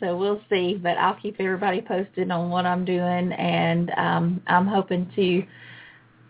So 0.00 0.16
we'll 0.16 0.40
see, 0.50 0.74
but 0.74 0.98
I'll 0.98 1.14
keep 1.14 1.36
everybody 1.38 1.80
posted 1.80 2.30
on 2.30 2.50
what 2.50 2.66
I'm 2.66 2.84
doing, 2.84 3.32
and 3.32 3.90
um, 3.96 4.42
I'm 4.46 4.66
hoping 4.66 5.10
to 5.14 5.44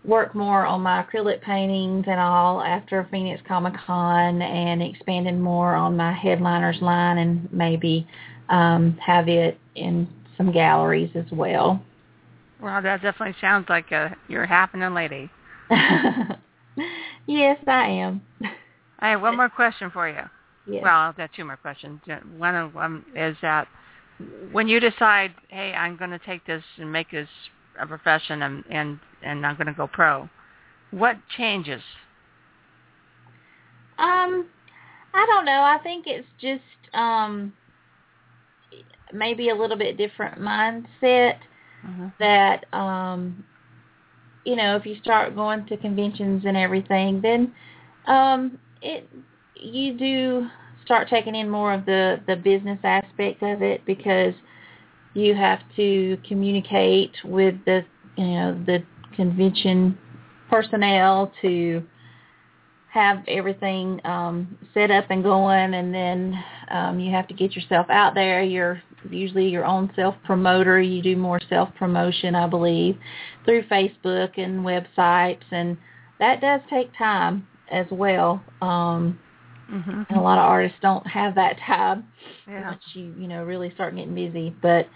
work 0.04 0.34
more 0.34 0.66
on 0.66 0.82
my 0.82 1.02
acrylic 1.02 1.40
paintings 1.40 2.04
and 2.06 2.20
all 2.20 2.62
after 2.62 3.06
Phoenix 3.10 3.40
Comic 3.46 3.74
Con 3.86 4.42
and 4.42 4.82
expanding 4.82 5.40
more 5.40 5.74
on 5.74 5.96
my 5.96 6.12
headliners 6.12 6.80
line 6.80 7.18
and 7.18 7.50
maybe 7.52 8.06
um, 8.50 8.96
have 9.04 9.28
it 9.28 9.58
in 9.74 10.06
some 10.36 10.52
galleries 10.52 11.10
as 11.14 11.24
well. 11.32 11.82
well, 12.60 12.82
that 12.82 13.02
definitely 13.02 13.34
sounds 13.40 13.66
like 13.68 13.90
a 13.92 14.14
you're 14.28 14.44
a 14.44 14.48
happening 14.48 14.92
lady. 14.94 15.30
yes, 17.26 17.58
I 17.66 17.86
am. 17.86 18.20
I 18.98 19.10
have 19.10 19.22
one 19.22 19.36
more 19.38 19.48
question 19.48 19.90
for 19.90 20.08
you. 20.08 20.20
Yes. 20.66 20.82
Well, 20.82 20.96
I've 20.96 21.16
got 21.16 21.30
two 21.34 21.44
more 21.44 21.56
questions. 21.56 22.00
Uh, 22.10 22.16
One 22.36 22.54
of 22.54 22.72
them 22.72 23.04
is 23.14 23.36
that 23.42 23.68
when 24.52 24.68
you 24.68 24.80
decide, 24.80 25.34
hey, 25.48 25.72
I'm 25.72 25.96
going 25.96 26.10
to 26.10 26.18
take 26.18 26.46
this 26.46 26.62
and 26.78 26.90
make 26.90 27.10
this 27.10 27.28
a 27.80 27.86
profession 27.86 28.42
and 28.42 28.64
and, 28.70 28.98
and 29.24 29.44
I'm 29.46 29.56
going 29.56 29.66
to 29.66 29.72
go 29.72 29.86
pro, 29.86 30.28
what 30.90 31.16
changes? 31.36 31.82
Um, 33.98 34.46
I 35.14 35.26
don't 35.26 35.44
know. 35.44 35.62
I 35.62 35.78
think 35.82 36.06
it's 36.06 36.26
just 36.40 36.62
um 36.94 37.52
maybe 39.12 39.48
a 39.48 39.54
little 39.54 39.76
bit 39.76 39.96
different 39.96 40.40
mindset 40.40 41.38
Mm-hmm. 41.86 42.06
that 42.18 42.64
um 42.72 43.44
you 44.44 44.56
know, 44.56 44.76
if 44.76 44.84
you 44.84 44.96
start 45.02 45.34
going 45.34 45.66
to 45.66 45.76
conventions 45.78 46.44
and 46.46 46.56
everything, 46.56 47.20
then 47.22 47.52
um, 48.06 48.58
it 48.82 49.08
you 49.56 49.96
do 49.96 50.46
start 50.84 51.08
taking 51.08 51.34
in 51.34 51.48
more 51.48 51.72
of 51.72 51.86
the 51.86 52.20
the 52.26 52.36
business 52.36 52.78
aspect 52.84 53.42
of 53.42 53.62
it 53.62 53.84
because 53.86 54.34
you 55.14 55.34
have 55.34 55.60
to 55.76 56.18
communicate 56.28 57.12
with 57.24 57.54
the 57.64 57.84
you 58.16 58.26
know 58.26 58.62
the 58.66 58.82
convention 59.14 59.98
personnel 60.50 61.32
to 61.42 61.82
have 62.92 63.24
everything 63.26 64.00
um, 64.04 64.56
set 64.72 64.90
up 64.90 65.06
and 65.10 65.22
going, 65.24 65.74
and 65.74 65.92
then 65.92 66.44
um, 66.70 67.00
you 67.00 67.12
have 67.12 67.26
to 67.28 67.34
get 67.34 67.56
yourself 67.56 67.86
out 67.90 68.14
there. 68.14 68.42
You're 68.42 68.80
usually 69.10 69.48
your 69.48 69.64
own 69.64 69.90
self 69.96 70.14
promoter. 70.24 70.80
You 70.80 71.02
do 71.02 71.16
more 71.16 71.40
self 71.48 71.70
promotion, 71.74 72.34
I 72.36 72.46
believe, 72.46 72.96
through 73.44 73.64
Facebook 73.64 74.38
and 74.38 74.60
websites, 74.64 75.42
and 75.50 75.76
that 76.20 76.40
does 76.40 76.60
take 76.70 76.96
time 76.96 77.46
as 77.70 77.86
well. 77.90 78.42
Um, 78.62 79.18
Mm-hmm. 79.72 80.02
and 80.10 80.18
a 80.18 80.20
lot 80.20 80.36
of 80.38 80.44
artists 80.44 80.76
don't 80.82 81.06
have 81.06 81.34
that 81.36 81.56
time 81.66 82.04
Yeah. 82.46 82.68
once 82.72 82.82
you 82.92 83.14
you 83.18 83.26
know 83.26 83.44
really 83.44 83.72
start 83.74 83.96
getting 83.96 84.14
busy. 84.14 84.54
But 84.60 84.86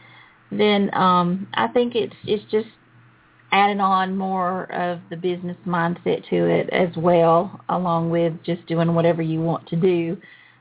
then 0.52 0.94
um, 0.94 1.48
I 1.54 1.68
think 1.68 1.94
it's 1.94 2.14
it's 2.26 2.44
just 2.50 2.68
adding 3.53 3.80
on 3.80 4.16
more 4.16 4.70
of 4.72 5.01
the 5.11 5.16
business 5.16 5.57
mindset 5.66 6.28
to 6.28 6.46
it 6.46 6.68
as 6.70 6.94
well, 6.96 7.61
along 7.68 8.11
with 8.11 8.34
just 8.44 8.66
doing 8.66 8.94
whatever 8.94 9.22
you 9.22 9.40
want 9.40 9.66
to 9.68 9.76
do. 9.76 10.16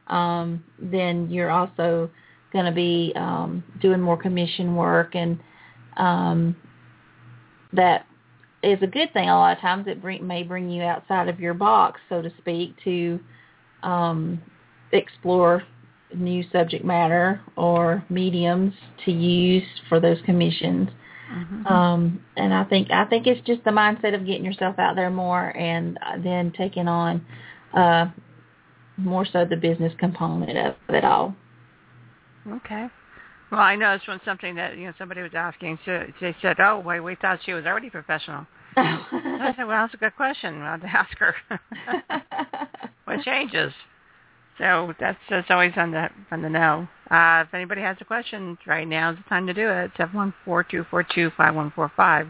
Um, 0.07 0.63
then 0.79 1.29
you're 1.29 1.51
also 1.51 2.09
going 2.53 2.65
to 2.65 2.71
be 2.71 3.11
um, 3.15 3.63
doing 3.81 3.99
more 3.99 4.17
commission 4.17 4.75
work, 4.75 5.15
and 5.15 5.37
um, 5.97 6.55
that 7.73 8.05
is 8.63 8.79
a 8.81 8.87
good 8.87 9.11
thing. 9.11 9.29
A 9.29 9.35
lot 9.35 9.55
of 9.55 9.61
times 9.61 9.87
it 9.87 10.01
bring, 10.01 10.25
may 10.25 10.43
bring 10.43 10.69
you 10.69 10.83
outside 10.83 11.27
of 11.27 11.39
your 11.39 11.53
box, 11.53 11.99
so 12.07 12.21
to 12.21 12.31
speak, 12.37 12.73
to 12.85 13.19
um, 13.83 14.41
explore 14.93 15.63
new 16.15 16.43
subject 16.53 16.85
matter 16.85 17.41
or 17.57 18.03
mediums 18.09 18.73
to 19.03 19.11
use 19.11 19.67
for 19.89 19.99
those 19.99 20.17
commissions. 20.25 20.89
Mhm. 21.31 21.69
Um, 21.69 22.19
and 22.35 22.53
I 22.53 22.63
think 22.63 22.91
I 22.91 23.05
think 23.05 23.27
it's 23.27 23.45
just 23.45 23.63
the 23.63 23.71
mindset 23.71 24.15
of 24.15 24.25
getting 24.25 24.45
yourself 24.45 24.79
out 24.79 24.95
there 24.95 25.09
more, 25.09 25.55
and 25.57 25.99
then 26.19 26.51
taking 26.51 26.87
on 26.87 27.25
uh, 27.73 28.07
more 28.97 29.25
so 29.25 29.45
the 29.45 29.57
business 29.57 29.93
component 29.97 30.57
of 30.57 30.75
it 30.89 31.03
all. 31.03 31.35
Okay. 32.49 32.89
Well, 33.51 33.61
I 33.61 33.75
know 33.75 33.91
noticed 33.91 34.07
when 34.07 34.19
something 34.25 34.55
that 34.55 34.77
you 34.77 34.87
know 34.87 34.93
somebody 34.97 35.21
was 35.21 35.33
asking, 35.33 35.79
so 35.85 36.05
they 36.19 36.35
said, 36.41 36.59
"Oh, 36.59 36.79
wait, 36.79 36.99
we 36.99 37.15
thought 37.15 37.39
she 37.45 37.53
was 37.53 37.65
already 37.65 37.89
professional." 37.89 38.45
I 38.77 39.53
said, 39.55 39.67
"Well, 39.67 39.81
that's 39.83 39.93
a 39.93 39.97
good 39.97 40.15
question. 40.15 40.61
I'll 40.61 40.79
ask 40.85 41.17
her 41.17 41.35
what 43.05 43.23
changes." 43.23 43.73
So 44.57 44.93
that's 44.99 45.19
that's 45.29 45.49
always 45.49 45.73
on 45.77 45.91
the 45.91 46.09
on 46.31 46.41
the 46.41 46.49
know. 46.49 46.87
Uh, 47.09 47.43
if 47.47 47.53
anybody 47.53 47.81
has 47.81 47.97
a 48.01 48.05
question, 48.05 48.57
right 48.65 48.87
now 48.87 49.11
is 49.11 49.17
the 49.17 49.23
time 49.29 49.47
to 49.47 49.53
do 49.53 49.69
it. 49.69 49.91
Seven 49.97 50.15
one 50.15 50.33
four 50.43 50.63
two 50.63 50.85
four 50.89 51.03
two 51.03 51.31
five 51.37 51.55
one 51.55 51.71
four 51.71 51.91
five. 51.95 52.27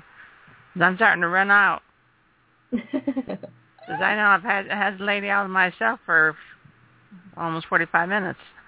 I'm 0.80 0.96
starting 0.96 1.22
to 1.22 1.28
run 1.28 1.50
out. 1.50 1.82
Because 2.72 4.02
I 4.02 4.16
know 4.16 4.26
I've 4.26 4.44
had 4.44 4.68
had 4.68 5.00
the 5.00 5.04
lady 5.04 5.30
out 5.30 5.50
myself 5.50 6.00
for 6.06 6.36
almost 7.36 7.68
forty 7.68 7.86
five 7.86 8.10
minutes. 8.10 8.40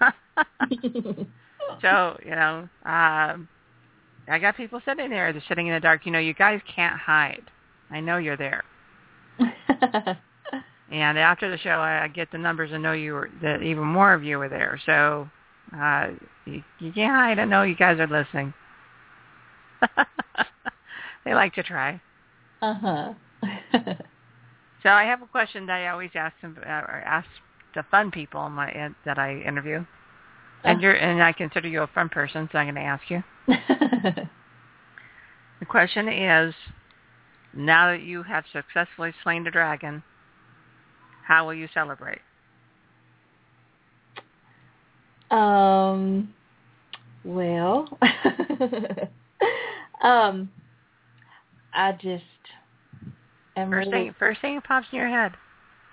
so 1.82 2.18
you 2.24 2.30
know, 2.30 2.68
um, 2.84 3.48
I 4.26 4.38
got 4.40 4.56
people 4.56 4.80
sitting 4.84 5.10
there. 5.10 5.32
They're 5.32 5.42
sitting 5.48 5.68
in 5.68 5.74
the 5.74 5.80
dark. 5.80 6.06
You 6.06 6.12
know, 6.12 6.18
you 6.18 6.34
guys 6.34 6.60
can't 6.74 6.98
hide. 6.98 7.42
I 7.90 8.00
know 8.00 8.16
you're 8.16 8.36
there. 8.36 8.64
And 10.90 11.18
after 11.18 11.50
the 11.50 11.58
show, 11.58 11.70
I, 11.70 12.04
I 12.04 12.08
get 12.08 12.32
the 12.32 12.38
numbers 12.38 12.70
and 12.72 12.82
know 12.82 12.92
you 12.92 13.12
were 13.12 13.30
that 13.42 13.62
even 13.62 13.84
more 13.84 14.12
of 14.12 14.24
you 14.24 14.38
were 14.38 14.48
there. 14.48 14.80
So 14.86 15.28
uh, 15.76 16.08
you, 16.46 16.62
you 16.78 16.92
can't 16.92 17.14
hide. 17.14 17.38
I 17.38 17.44
know 17.44 17.62
you 17.62 17.76
guys 17.76 17.98
are 18.00 18.06
listening. 18.06 18.52
they 21.24 21.34
like 21.34 21.54
to 21.54 21.62
try. 21.62 22.00
uh 22.62 22.74
huh. 22.74 23.14
So 24.82 24.88
I 24.88 25.04
have 25.04 25.20
a 25.20 25.26
question 25.26 25.66
that 25.66 25.74
I 25.74 25.88
always 25.88 26.10
ask 26.14 26.34
them, 26.40 26.56
uh, 26.58 26.68
or 26.68 27.02
ask 27.04 27.28
the 27.74 27.84
fun 27.90 28.10
people 28.10 28.46
in 28.46 28.52
my, 28.52 28.90
that 29.04 29.18
I 29.18 29.38
interview. 29.40 29.84
And 30.64 30.80
you're 30.80 30.94
and 30.94 31.22
I 31.22 31.32
consider 31.32 31.68
you 31.68 31.82
a 31.82 31.86
fun 31.86 32.08
person, 32.08 32.48
so 32.50 32.58
I'm 32.58 32.66
going 32.66 32.74
to 32.76 32.80
ask 32.80 33.02
you. 33.10 33.22
The 35.60 35.66
question 35.66 36.08
is, 36.08 36.54
now 37.54 37.90
that 37.90 38.00
you 38.00 38.22
have 38.22 38.44
successfully 38.50 39.12
slain 39.22 39.44
the 39.44 39.50
dragon, 39.50 40.02
how 41.22 41.46
will 41.46 41.54
you 41.54 41.68
celebrate? 41.72 42.20
Um. 45.30 46.32
Well. 47.24 47.98
um. 50.02 50.50
I 51.72 51.92
just 51.92 52.24
am 53.56 53.70
First 53.70 53.90
really 53.90 54.06
thing, 54.06 54.14
first 54.18 54.40
thing 54.40 54.56
that 54.56 54.64
pops 54.64 54.88
in 54.92 54.98
your 54.98 55.08
head. 55.08 55.32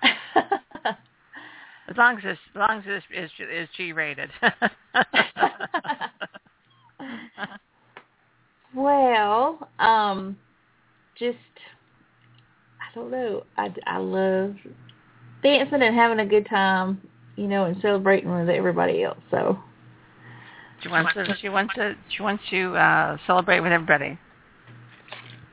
As 1.90 1.96
long 1.96 2.18
as 2.18 2.22
this, 2.22 2.38
as 2.54 2.58
long 2.58 2.80
as 2.80 2.84
this 2.84 3.02
is 3.14 3.30
is 3.50 3.66
G 3.76 3.92
rated. 3.92 4.30
Well, 8.74 9.68
um, 9.78 10.36
just 11.18 11.36
I 12.80 12.94
don't 12.94 13.10
know. 13.10 13.44
I, 13.56 13.72
I 13.86 13.96
love 13.98 14.56
dancing 15.42 15.82
and 15.82 15.96
having 15.96 16.20
a 16.20 16.26
good 16.26 16.46
time, 16.48 17.00
you 17.38 17.46
know, 17.46 17.64
and 17.64 17.80
celebrating 17.80 18.34
with 18.34 18.48
everybody 18.48 19.02
else. 19.04 19.18
So 19.30 19.58
she 20.82 20.88
wants 20.88 21.14
to. 21.14 21.36
She 21.40 21.48
wants 21.48 21.74
to. 21.74 21.94
She 22.14 22.22
wants 22.22 22.42
to 22.50 22.76
uh, 22.76 23.16
celebrate 23.26 23.60
with 23.60 23.72
everybody. 23.72 24.18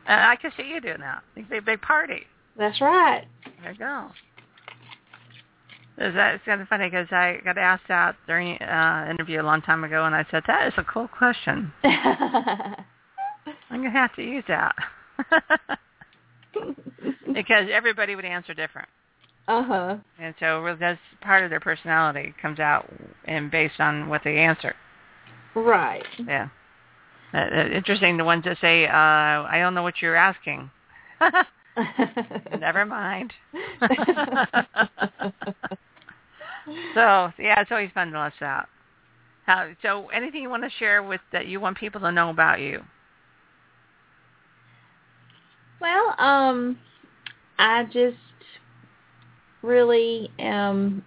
And 0.08 0.22
I 0.22 0.36
can 0.36 0.52
see 0.58 0.64
you 0.64 0.82
doing 0.82 1.00
that. 1.00 1.24
It's 1.36 1.50
a 1.52 1.62
big 1.62 1.82
party. 1.82 2.24
that's 2.58 2.80
right. 2.82 3.26
There 3.62 3.72
you 3.72 3.78
go. 3.78 4.08
Is 5.98 6.14
that, 6.14 6.36
it's 6.36 6.44
kind 6.44 6.62
of 6.62 6.68
funny 6.68 6.90
because 6.90 7.08
I 7.12 7.40
got 7.46 7.58
asked 7.58 7.86
that 7.88 8.18
during 8.28 8.58
uh, 8.58 9.08
interview 9.10 9.42
a 9.42 9.44
long 9.44 9.62
time 9.62 9.86
ago, 9.86 10.04
and 10.04 10.14
I 10.14 10.26
said 10.30 10.44
that 10.46 10.68
is 10.68 10.74
a 10.78 10.84
cool 10.84 11.08
question. 11.08 11.72
I'm 11.84 12.76
gonna 13.72 13.92
have 13.92 14.14
to 14.16 14.22
use 14.22 14.44
that 14.50 14.76
because 17.34 17.68
everybody 17.72 18.16
would 18.16 18.26
answer 18.26 18.54
different, 18.54 18.90
uh 19.48 19.64
huh. 19.64 19.98
and 20.20 20.36
so 20.40 20.76
that's 20.80 21.00
part 21.22 21.44
of 21.44 21.50
their 21.50 21.60
personality 21.60 22.34
comes 22.42 22.60
out 22.60 22.90
and 23.26 23.52
based 23.52 23.80
on 23.80 24.10
what 24.10 24.22
they 24.24 24.38
answer. 24.38 24.76
Right. 25.54 26.06
Yeah. 26.28 26.50
Uh, 27.34 27.38
uh, 27.38 27.68
interesting, 27.74 28.18
the 28.18 28.24
ones 28.24 28.44
that 28.46 28.58
say, 28.60 28.86
uh, 28.86 28.92
"I 28.92 29.58
don't 29.60 29.76
know 29.76 29.84
what 29.84 30.02
you're 30.02 30.16
asking." 30.16 30.70
Never 32.60 32.86
mind. 32.86 33.34
so 33.82 33.88
yeah, 37.38 37.60
it's 37.60 37.72
always 37.72 37.92
fun 37.94 38.12
to 38.12 38.24
list 38.24 38.42
out. 38.42 38.68
How, 39.46 39.70
so 39.82 40.08
anything 40.10 40.42
you 40.42 40.50
want 40.50 40.64
to 40.64 40.70
share 40.80 41.04
with 41.04 41.22
that 41.32 41.48
you 41.48 41.60
want 41.60 41.78
people 41.78 42.02
to 42.02 42.12
know 42.12 42.30
about 42.30 42.60
you? 42.60 42.84
well, 45.86 46.16
um, 46.18 46.78
I 47.60 47.84
just 47.86 48.18
really 49.66 50.32
am 50.40 51.04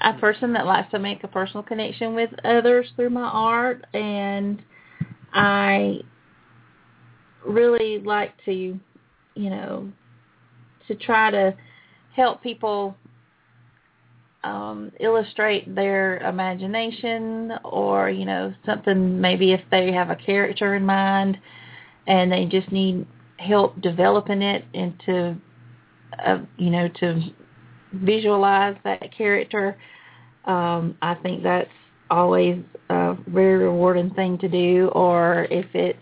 a 0.00 0.14
person 0.14 0.52
that 0.54 0.66
likes 0.66 0.90
to 0.90 0.98
make 0.98 1.22
a 1.24 1.28
personal 1.28 1.62
connection 1.62 2.14
with 2.14 2.30
others 2.44 2.86
through 2.96 3.10
my 3.10 3.28
art, 3.28 3.84
and 3.94 4.62
I 5.32 6.00
really 7.46 7.98
like 7.98 8.32
to, 8.44 8.52
you 9.34 9.50
know, 9.50 9.92
to 10.88 10.94
try 10.94 11.30
to 11.30 11.54
help 12.14 12.42
people 12.42 12.96
um, 14.44 14.90
illustrate 14.98 15.72
their 15.72 16.18
imagination 16.18 17.52
or, 17.64 18.10
you 18.10 18.24
know, 18.24 18.52
something 18.66 19.20
maybe 19.20 19.52
if 19.52 19.60
they 19.70 19.92
have 19.92 20.10
a 20.10 20.16
character 20.16 20.74
in 20.74 20.84
mind 20.84 21.38
and 22.06 22.32
they 22.32 22.46
just 22.46 22.70
need 22.72 23.06
help 23.36 23.80
developing 23.80 24.42
it 24.42 24.64
into, 24.74 25.36
uh, 26.24 26.38
you 26.58 26.70
know, 26.70 26.88
to 26.88 27.20
visualize 27.92 28.76
that 28.84 29.16
character. 29.16 29.76
Um, 30.44 30.96
I 31.02 31.14
think 31.14 31.42
that's 31.42 31.70
always 32.10 32.58
a 32.90 33.16
very 33.28 33.64
rewarding 33.64 34.10
thing 34.10 34.38
to 34.38 34.48
do 34.48 34.90
or 34.94 35.46
if 35.50 35.66
it's 35.74 35.98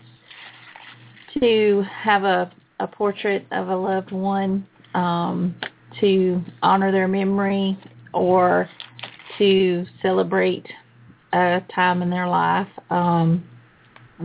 to 1.39 1.83
have 1.89 2.23
a, 2.23 2.51
a 2.79 2.87
portrait 2.87 3.45
of 3.51 3.69
a 3.69 3.75
loved 3.75 4.11
one 4.11 4.67
um, 4.93 5.55
to 5.99 6.41
honor 6.61 6.91
their 6.91 7.07
memory 7.07 7.77
or 8.13 8.69
to 9.37 9.85
celebrate 10.01 10.65
a 11.33 11.61
time 11.73 12.01
in 12.01 12.09
their 12.09 12.27
life. 12.27 12.67
Um, 12.89 13.43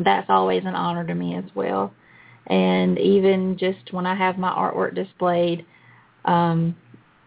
that's 0.05 0.29
always 0.29 0.65
an 0.65 0.75
honor 0.75 1.07
to 1.07 1.15
me 1.15 1.37
as 1.37 1.45
well. 1.55 1.93
and 2.49 2.99
even 2.99 3.57
just 3.59 3.93
when 3.93 4.07
I 4.07 4.15
have 4.15 4.39
my 4.39 4.51
artwork 4.51 4.95
displayed, 4.95 5.65
um, 6.25 6.77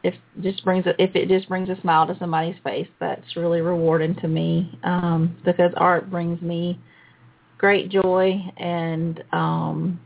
if 0.04 0.16
just 0.42 0.64
brings 0.64 0.86
a, 0.86 1.02
if 1.02 1.16
it 1.16 1.28
just 1.28 1.50
brings 1.50 1.70
a 1.70 1.80
smile 1.82 2.08
to 2.08 2.18
somebody's 2.20 2.56
face, 2.64 2.88
that's 3.00 3.36
really 3.36 3.62
rewarding 3.62 4.16
to 4.16 4.28
me 4.28 4.80
um, 4.84 5.38
because 5.46 5.72
art 5.76 6.10
brings 6.10 6.42
me 6.42 6.80
great 7.58 7.90
joy 7.90 8.40
and 8.58 9.22
um, 9.34 10.00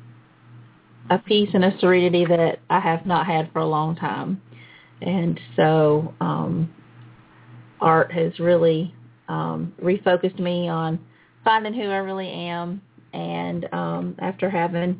a 1.09 1.19
peace 1.19 1.49
and 1.53 1.63
a 1.63 1.77
serenity 1.79 2.25
that 2.25 2.59
I 2.69 2.79
have 2.79 3.05
not 3.05 3.27
had 3.27 3.51
for 3.53 3.59
a 3.59 3.67
long 3.67 3.95
time. 3.95 4.41
And 5.01 5.39
so 5.55 6.13
um, 6.19 6.73
art 7.79 8.11
has 8.11 8.39
really 8.39 8.93
um, 9.27 9.73
refocused 9.81 10.39
me 10.39 10.69
on 10.69 10.99
finding 11.43 11.73
who 11.73 11.83
I 11.83 11.97
really 11.97 12.29
am. 12.29 12.81
And 13.13 13.71
um, 13.71 14.15
after 14.19 14.49
having 14.49 14.99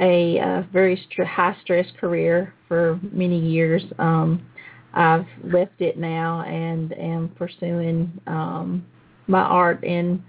a, 0.00 0.38
a 0.38 0.68
very 0.72 0.96
st- 0.96 1.26
high 1.26 1.56
stress 1.62 1.86
career 1.98 2.52
for 2.68 3.00
many 3.12 3.38
years, 3.38 3.82
um, 3.98 4.46
I've 4.94 5.26
left 5.44 5.80
it 5.80 5.98
now 5.98 6.42
and 6.42 6.92
am 6.98 7.28
pursuing 7.36 8.12
um, 8.26 8.86
my 9.26 9.40
art 9.42 9.84
in 9.84 10.22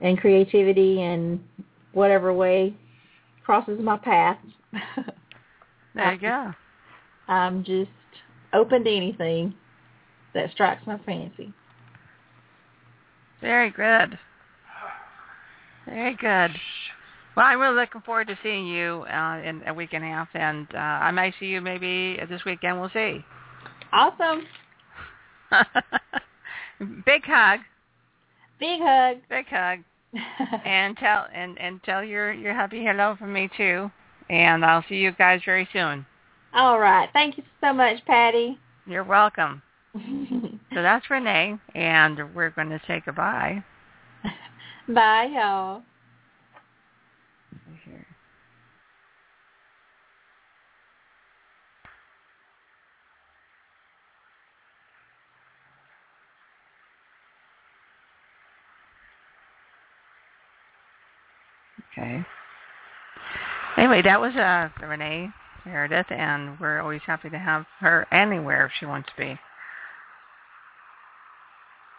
and 0.00 0.18
creativity 0.18 1.00
and 1.00 1.40
whatever 1.92 2.32
way 2.32 2.74
crosses 3.44 3.78
my 3.80 3.96
path. 3.96 4.38
there 5.94 6.12
you 6.12 6.18
go. 6.18 6.52
I'm 7.28 7.62
just 7.64 7.90
open 8.52 8.84
to 8.84 8.90
anything 8.90 9.54
that 10.34 10.50
strikes 10.50 10.84
my 10.86 10.98
fancy. 11.06 11.52
Very 13.40 13.70
good. 13.70 14.18
Very 15.86 16.16
good. 16.16 16.50
Well, 17.36 17.46
I'm 17.46 17.60
really 17.60 17.76
looking 17.76 18.02
forward 18.02 18.28
to 18.28 18.38
seeing 18.42 18.66
you 18.66 19.04
uh, 19.10 19.40
in 19.42 19.62
a 19.66 19.72
week 19.72 19.90
and 19.92 20.04
a 20.04 20.08
half, 20.08 20.28
and 20.34 20.66
uh, 20.74 20.78
I 20.78 21.10
might 21.12 21.34
see 21.40 21.46
you 21.46 21.60
maybe 21.60 22.18
this 22.28 22.44
weekend. 22.44 22.78
We'll 22.78 22.90
see. 22.90 23.24
Awesome. 23.92 24.46
Big 27.06 27.24
hug. 27.24 27.60
Big 28.58 28.80
hug. 28.80 29.18
Big 29.30 29.46
hug. 29.46 29.78
and 30.66 30.96
tell 30.98 31.26
and 31.34 31.58
and 31.58 31.82
tell 31.84 32.04
your 32.04 32.32
your 32.32 32.52
happy 32.52 32.84
hello 32.84 33.16
from 33.18 33.32
me 33.32 33.48
too. 33.56 33.90
And 34.28 34.64
I'll 34.64 34.84
see 34.88 34.96
you 34.96 35.12
guys 35.12 35.40
very 35.44 35.66
soon. 35.72 36.04
All 36.54 36.78
right. 36.78 37.08
Thank 37.12 37.38
you 37.38 37.44
so 37.62 37.72
much, 37.72 38.04
Patty. 38.06 38.58
You're 38.86 39.04
welcome. 39.04 39.62
so 39.94 40.82
that's 40.82 41.08
Renee, 41.10 41.56
and 41.74 42.34
we're 42.34 42.50
going 42.50 42.70
to 42.70 42.80
say 42.86 43.02
goodbye. 43.04 43.62
Bye, 44.88 45.30
y'all. 45.32 45.82
Okay. 61.92 62.24
Anyway, 63.76 64.02
that 64.02 64.20
was 64.20 64.34
uh, 64.34 64.68
Renee 64.80 65.28
Meredith, 65.64 66.10
and 66.10 66.58
we're 66.60 66.80
always 66.80 67.00
happy 67.06 67.30
to 67.30 67.38
have 67.38 67.64
her 67.80 68.06
anywhere 68.12 68.66
if 68.66 68.72
she 68.78 68.86
wants 68.86 69.08
to 69.08 69.22
be. 69.22 69.38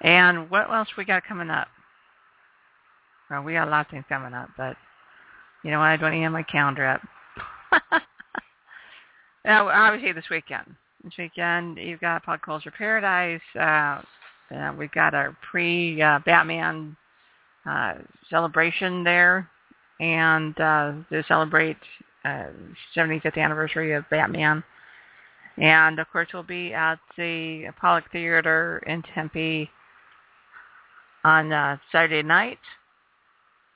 And 0.02 0.50
what 0.50 0.70
else 0.70 0.90
we 0.98 1.06
got 1.06 1.24
coming 1.24 1.50
up? 1.50 1.68
Well, 3.30 3.44
we 3.44 3.54
got 3.54 3.68
a 3.68 3.72
lot 3.72 3.86
of 3.86 3.92
things 3.92 4.06
coming 4.10 4.34
up, 4.34 4.50
but 4.58 4.76
you 5.64 5.72
know 5.72 5.80
what? 5.80 5.86
I 5.86 5.98
don't 5.98 6.14
even 6.14 6.24
have 6.24 6.32
my 6.34 6.44
calendar 6.44 6.86
up. 6.86 7.02
now, 9.46 9.70
obviously 9.70 10.12
this 10.12 10.30
weekend. 10.30 10.76
This 11.04 11.14
weekend 11.18 11.78
you've 11.78 12.02
got 12.02 12.24
Pop 12.24 12.42
Culture 12.42 12.72
Paradise. 12.72 13.42
Uh, 13.56 14.02
uh, 14.54 14.74
we've 14.78 14.92
got 14.92 15.14
our 15.14 15.36
pre-Batman 15.50 16.96
uh, 17.66 17.94
celebration 18.30 19.04
there, 19.04 19.50
and 20.04 20.60
uh, 20.60 20.92
to 21.10 21.24
celebrate 21.30 21.78
uh, 22.26 22.48
75th 22.96 23.38
anniversary 23.38 23.94
of 23.94 24.04
Batman. 24.10 24.62
And 25.58 25.98
of 26.00 26.12
course, 26.12 26.28
we'll 26.34 26.44
be 26.44 26.74
at 26.74 27.00
the 27.16 27.68
Pollack 27.80 28.12
Theater 28.12 28.84
in 28.86 29.02
Tempe 29.14 29.70
on 31.24 31.54
uh, 31.54 31.78
Saturday 31.92 32.22
night. 32.22 32.60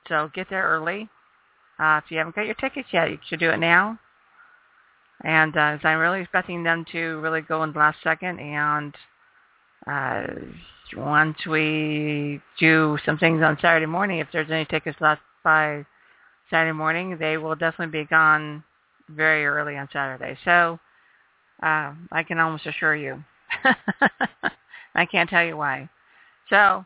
So 0.08 0.30
get 0.34 0.48
there 0.50 0.64
early. 0.64 1.08
Uh, 1.78 2.00
if 2.04 2.10
you 2.10 2.18
haven't 2.18 2.36
got 2.36 2.44
your 2.44 2.56
tickets 2.56 2.88
yet, 2.92 3.10
you 3.10 3.18
should 3.26 3.40
do 3.40 3.50
it 3.50 3.58
now. 3.58 3.98
And 5.24 5.56
uh, 5.56 5.78
I'm 5.82 5.98
really 5.98 6.20
expecting 6.20 6.62
them 6.62 6.84
to 6.92 7.20
really 7.20 7.40
go 7.40 7.62
in 7.62 7.72
the 7.72 7.78
last 7.78 7.98
second. 8.02 8.38
And 8.38 8.94
uh, 9.86 10.26
once 10.94 11.38
we 11.48 12.42
do 12.58 12.98
some 13.06 13.16
things 13.16 13.42
on 13.42 13.56
Saturday 13.62 13.86
morning, 13.86 14.18
if 14.18 14.28
there's 14.32 14.50
any 14.50 14.66
tickets 14.66 14.98
left 15.00 15.22
by 15.42 15.86
Saturday 16.50 16.72
morning, 16.72 17.16
they 17.18 17.36
will 17.36 17.54
definitely 17.54 18.00
be 18.00 18.06
gone 18.06 18.62
very 19.08 19.46
early 19.46 19.76
on 19.76 19.88
Saturday. 19.92 20.36
So 20.44 20.78
uh, 21.62 21.92
I 22.12 22.22
can 22.26 22.38
almost 22.38 22.66
assure 22.66 22.96
you. 22.96 23.22
I 24.94 25.06
can't 25.06 25.28
tell 25.28 25.44
you 25.44 25.56
why. 25.56 25.88
So 26.50 26.84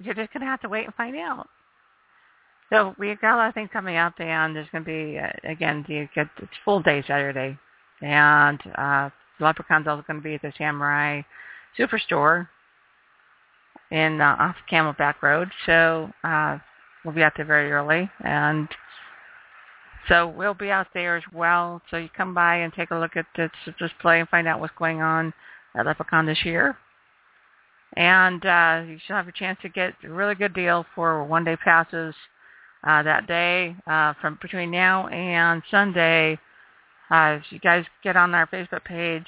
you're 0.00 0.14
just 0.14 0.32
going 0.32 0.40
to 0.40 0.46
have 0.46 0.60
to 0.62 0.68
wait 0.68 0.86
and 0.86 0.94
find 0.94 1.16
out. 1.16 1.48
So 2.70 2.94
we've 2.98 3.20
got 3.20 3.34
a 3.34 3.36
lot 3.36 3.48
of 3.48 3.54
things 3.54 3.70
coming 3.72 3.96
up, 3.96 4.14
and 4.20 4.54
there's 4.54 4.68
going 4.70 4.84
to 4.84 4.86
be, 4.86 5.18
uh, 5.18 5.30
again, 5.42 5.84
you 5.88 6.08
get 6.14 6.28
it's 6.38 6.52
full 6.64 6.80
day 6.80 7.02
Saturday. 7.06 7.58
And 8.00 8.60
uh, 8.76 9.10
LepreCon's 9.40 9.88
also 9.88 10.04
going 10.06 10.20
to 10.20 10.24
be 10.24 10.34
at 10.34 10.42
the 10.42 10.52
Samurai 10.56 11.22
Superstore 11.78 12.48
in 13.90 14.20
uh, 14.20 14.36
off 14.38 14.56
Camelback 14.70 15.20
Road. 15.20 15.50
So 15.66 16.10
uh, 16.22 16.58
we'll 17.04 17.14
be 17.14 17.22
out 17.22 17.32
there 17.36 17.46
very 17.46 17.70
early. 17.72 18.10
And 18.24 18.68
so 20.08 20.28
we'll 20.28 20.54
be 20.54 20.70
out 20.70 20.88
there 20.94 21.16
as 21.16 21.24
well. 21.32 21.82
So 21.90 21.96
you 21.96 22.08
come 22.16 22.34
by 22.34 22.56
and 22.56 22.72
take 22.72 22.90
a 22.90 22.96
look 22.96 23.16
at 23.16 23.26
the 23.36 23.50
display 23.78 24.20
and 24.20 24.28
find 24.28 24.48
out 24.48 24.60
what's 24.60 24.74
going 24.78 25.00
on 25.00 25.32
at 25.76 25.86
LepreCon 25.86 26.26
this 26.26 26.44
year. 26.44 26.76
And 27.96 28.44
uh, 28.46 28.82
you 28.86 28.98
should 29.04 29.14
have 29.14 29.28
a 29.28 29.32
chance 29.32 29.58
to 29.62 29.68
get 29.68 29.94
a 30.04 30.08
really 30.08 30.34
good 30.34 30.54
deal 30.54 30.86
for 30.94 31.24
one-day 31.24 31.56
passes 31.56 32.14
uh, 32.84 33.02
that 33.02 33.26
day 33.26 33.76
uh, 33.86 34.14
from 34.20 34.38
between 34.40 34.70
now 34.70 35.08
and 35.08 35.62
Sunday. 35.70 36.38
Uh, 37.10 37.38
if 37.40 37.42
you 37.50 37.58
guys 37.58 37.84
get 38.04 38.16
on 38.16 38.34
our 38.34 38.46
Facebook 38.46 38.84
page, 38.84 39.26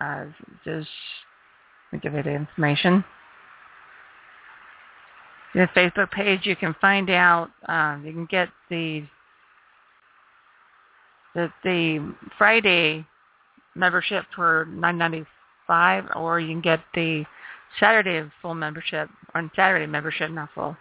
uh, 0.00 0.26
just 0.64 0.88
give 2.02 2.14
you 2.14 2.22
the 2.22 2.30
information. 2.30 3.04
The 5.54 5.68
Facebook 5.76 6.10
page, 6.10 6.46
you 6.46 6.56
can 6.56 6.74
find 6.80 7.08
out. 7.10 7.48
Um, 7.68 8.04
you 8.04 8.12
can 8.12 8.26
get 8.26 8.48
the 8.70 9.04
the 11.34 11.52
the 11.62 12.14
Friday 12.36 13.06
membership 13.76 14.24
for 14.34 14.66
nine 14.70 14.98
ninety 14.98 15.24
five, 15.66 16.04
or 16.16 16.40
you 16.40 16.48
can 16.48 16.60
get 16.60 16.80
the 16.94 17.24
Saturday 17.78 18.28
full 18.42 18.54
membership 18.54 19.08
on 19.34 19.50
Saturday 19.54 19.86
membership, 19.86 20.30
not 20.30 20.48
full, 20.54 20.76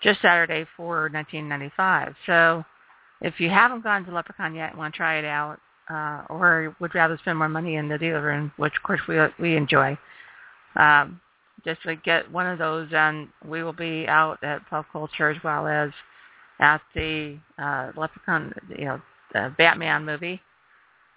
just 0.00 0.22
Saturday 0.22 0.64
for 0.76 1.08
nineteen 1.08 1.48
ninety 1.48 1.72
five. 1.76 2.14
So 2.26 2.64
if 3.20 3.40
you 3.40 3.50
haven't 3.50 3.82
gone 3.82 4.04
to 4.04 4.12
LepreCon 4.12 4.54
yet 4.54 4.70
and 4.70 4.78
want 4.78 4.94
to 4.94 4.98
try 4.98 5.18
it 5.18 5.24
out, 5.24 5.58
uh, 5.90 6.22
or 6.28 6.76
would 6.80 6.94
rather 6.94 7.18
spend 7.18 7.38
more 7.38 7.48
money 7.48 7.76
in 7.76 7.88
the 7.88 7.98
dealer 7.98 8.22
room, 8.22 8.52
which 8.58 8.76
of 8.76 8.82
course 8.84 9.00
we 9.08 9.16
we 9.40 9.56
enjoy, 9.56 9.98
um, 10.76 11.20
just 11.64 11.82
to 11.82 11.96
get 11.96 12.30
one 12.30 12.46
of 12.46 12.58
those, 12.58 12.88
and 12.92 13.28
we 13.46 13.62
will 13.62 13.72
be 13.72 14.06
out 14.06 14.42
at 14.42 14.68
Pop 14.68 14.86
Culture 14.92 15.30
as 15.30 15.42
well 15.42 15.66
as 15.66 15.90
at 16.60 16.80
the 16.94 17.38
uh, 17.58 17.92
LepreCon, 17.92 18.52
you 18.78 18.84
know, 18.84 19.02
the 19.32 19.54
Batman 19.58 20.04
movie 20.04 20.40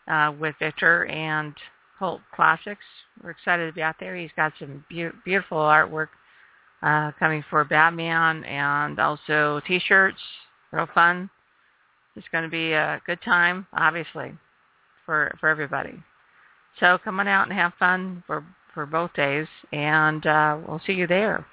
uh, 0.08 0.34
with 0.40 0.56
Victor 0.60 1.06
and 1.06 1.54
Cult 2.00 2.22
Classics. 2.34 2.84
We're 3.24 3.32
excited 3.32 3.68
to 3.68 3.74
be 3.74 3.82
out 3.82 3.96
there. 4.00 4.16
He's 4.16 4.32
got 4.36 4.54
some 4.60 4.84
be- 4.90 5.10
beautiful 5.26 5.58
artwork 5.58 6.10
uh, 6.82 7.12
coming 7.20 7.44
for 7.50 7.64
Batman 7.66 8.44
and 8.46 9.00
also 9.00 9.62
T-shirts. 9.68 10.20
Real 10.72 10.88
fun. 10.94 11.30
It's 12.16 12.28
going 12.32 12.44
to 12.44 12.50
be 12.50 12.74
a 12.74 13.02
good 13.06 13.22
time, 13.22 13.68
obviously, 13.74 14.34
for 15.06 15.36
for 15.40 15.50
everybody. 15.50 15.94
So 16.80 16.98
come 17.04 17.20
on 17.20 17.28
out 17.28 17.48
and 17.48 17.58
have 17.58 17.74
fun 17.80 18.24
for 18.26 18.44
for 18.78 18.86
both 18.86 19.12
days, 19.16 19.48
and 19.72 20.24
uh, 20.28 20.56
we'll 20.68 20.80
see 20.86 20.94
you 20.94 21.08
there. 21.08 21.44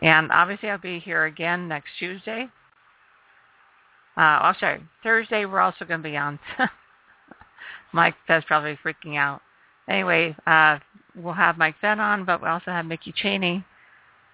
And 0.00 0.30
obviously, 0.30 0.70
I'll 0.70 0.78
be 0.78 1.00
here 1.00 1.24
again 1.24 1.66
next 1.66 1.90
Tuesday. 1.98 2.46
Uh, 4.16 4.38
oh, 4.40 4.52
sorry, 4.60 4.84
Thursday. 5.02 5.46
We're 5.46 5.58
also 5.58 5.84
going 5.84 6.00
to 6.00 6.08
be 6.08 6.16
on. 6.16 6.38
Mike 7.92 8.14
is 8.28 8.44
probably 8.46 8.78
freaking 8.84 9.16
out. 9.16 9.40
Anyway, 9.88 10.36
uh, 10.46 10.78
we'll 11.16 11.34
have 11.34 11.58
Mike 11.58 11.74
Fenn 11.80 11.98
on, 11.98 12.24
but 12.24 12.40
we 12.40 12.46
also 12.46 12.70
have 12.70 12.86
Mickey 12.86 13.12
Cheney. 13.12 13.64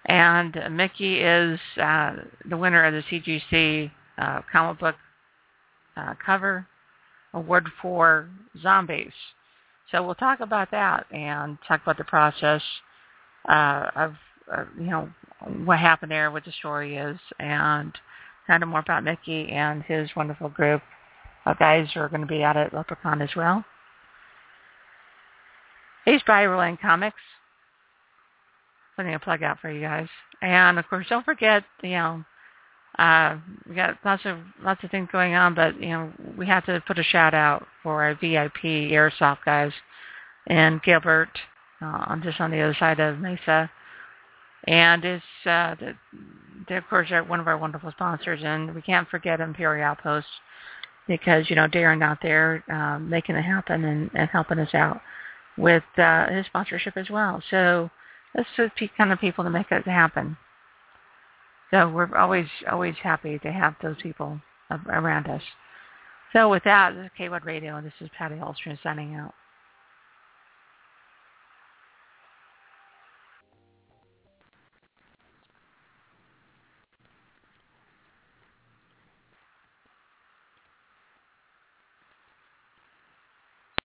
And 0.05 0.55
Mickey 0.69 1.21
is 1.21 1.59
uh, 1.81 2.17
the 2.47 2.55
winner 2.55 2.85
of 2.85 2.93
the 2.93 3.01
CGC 3.09 3.89
uh, 4.19 4.41
comic 4.51 4.79
book 4.79 4.95
uh, 5.95 6.13
cover 6.23 6.67
award 7.33 7.67
for 7.81 8.29
zombies. 8.61 9.11
So 9.91 10.03
we'll 10.05 10.15
talk 10.15 10.41
about 10.41 10.71
that 10.71 11.05
and 11.11 11.57
talk 11.67 11.81
about 11.81 11.97
the 11.97 12.03
process 12.03 12.61
uh, 13.47 13.89
of, 13.95 14.13
uh, 14.51 14.65
you 14.77 14.87
know, 14.87 15.09
what 15.63 15.79
happened 15.79 16.11
there, 16.11 16.31
what 16.31 16.45
the 16.45 16.51
story 16.51 16.97
is, 16.97 17.17
and 17.39 17.93
kind 18.47 18.63
of 18.63 18.69
more 18.69 18.79
about 18.79 19.03
Mickey 19.03 19.49
and 19.49 19.83
his 19.83 20.09
wonderful 20.15 20.49
group 20.49 20.81
of 21.45 21.57
guys 21.59 21.87
who 21.93 22.01
are 22.01 22.09
going 22.09 22.21
to 22.21 22.27
be 22.27 22.43
out 22.43 22.57
at 22.57 22.73
LepreCon 22.73 23.21
as 23.21 23.33
well. 23.35 23.63
He's 26.05 26.21
by 26.25 26.45
Rolling 26.45 26.77
Comics. 26.77 27.17
Putting 28.95 29.13
a 29.13 29.19
plug 29.19 29.43
out 29.43 29.59
for 29.59 29.71
you 29.71 29.81
guys. 29.81 30.07
And 30.41 30.79
of 30.79 30.87
course, 30.89 31.05
don't 31.09 31.25
forget, 31.25 31.63
you 31.83 31.91
know, 31.91 32.25
uh, 32.97 33.37
we 33.69 33.75
got 33.75 33.97
lots 34.03 34.23
of 34.25 34.39
lots 34.63 34.83
of 34.83 34.89
things 34.89 35.07
going 35.11 35.35
on, 35.35 35.53
but 35.53 35.79
you 35.79 35.89
know, 35.89 36.11
we 36.37 36.47
have 36.47 36.65
to 36.65 36.81
put 36.87 36.97
a 36.97 37.03
shout 37.03 37.33
out 37.33 37.67
for 37.83 38.03
our 38.03 38.15
VIP 38.15 38.63
airsoft 38.63 39.39
guys 39.45 39.71
and 40.47 40.81
Gilbert, 40.81 41.29
uh, 41.81 42.15
just 42.17 42.39
on 42.41 42.49
the 42.51 42.59
other 42.59 42.75
side 42.79 42.99
of 42.99 43.19
Mesa, 43.19 43.69
and 44.65 45.05
it's 45.05 45.23
uh, 45.45 45.75
they 46.67 46.77
of 46.77 46.87
course 46.89 47.11
are 47.11 47.23
one 47.23 47.39
of 47.39 47.47
our 47.47 47.57
wonderful 47.57 47.91
sponsors, 47.91 48.41
and 48.43 48.73
we 48.73 48.81
can't 48.81 49.07
forget 49.09 49.41
Imperial 49.41 49.85
Outpost 49.85 50.27
because 51.07 51.49
you 51.49 51.55
know 51.55 51.67
Darren 51.67 52.03
out 52.03 52.17
there 52.23 52.63
um, 52.71 53.09
making 53.09 53.35
it 53.35 53.43
happen 53.43 53.83
and, 53.85 54.09
and 54.15 54.29
helping 54.29 54.57
us 54.57 54.73
out 54.73 55.01
with 55.57 55.83
uh, 55.97 56.29
his 56.29 56.45
sponsorship 56.47 56.97
as 56.97 57.09
well. 57.11 57.43
So 57.51 57.91
that's 58.33 58.49
the 58.57 58.69
kind 58.97 59.11
of 59.11 59.19
people 59.19 59.43
to 59.43 59.49
make 59.49 59.71
it 59.71 59.85
happen. 59.85 60.37
So 61.71 61.89
we're 61.89 62.15
always 62.15 62.47
always 62.71 62.95
happy 63.01 63.39
to 63.39 63.51
have 63.51 63.75
those 63.81 63.97
people 64.01 64.39
around 64.89 65.27
us. 65.27 65.41
So 66.33 66.49
with 66.49 66.63
that, 66.63 66.93
this 66.95 67.05
is 67.05 67.11
KWOD 67.19 67.45
Radio, 67.45 67.77
and 67.77 67.85
this 67.85 67.93
is 68.01 68.09
Patty 68.17 68.35
Holstrom 68.35 68.77
signing 68.83 69.15
out. 69.15 69.33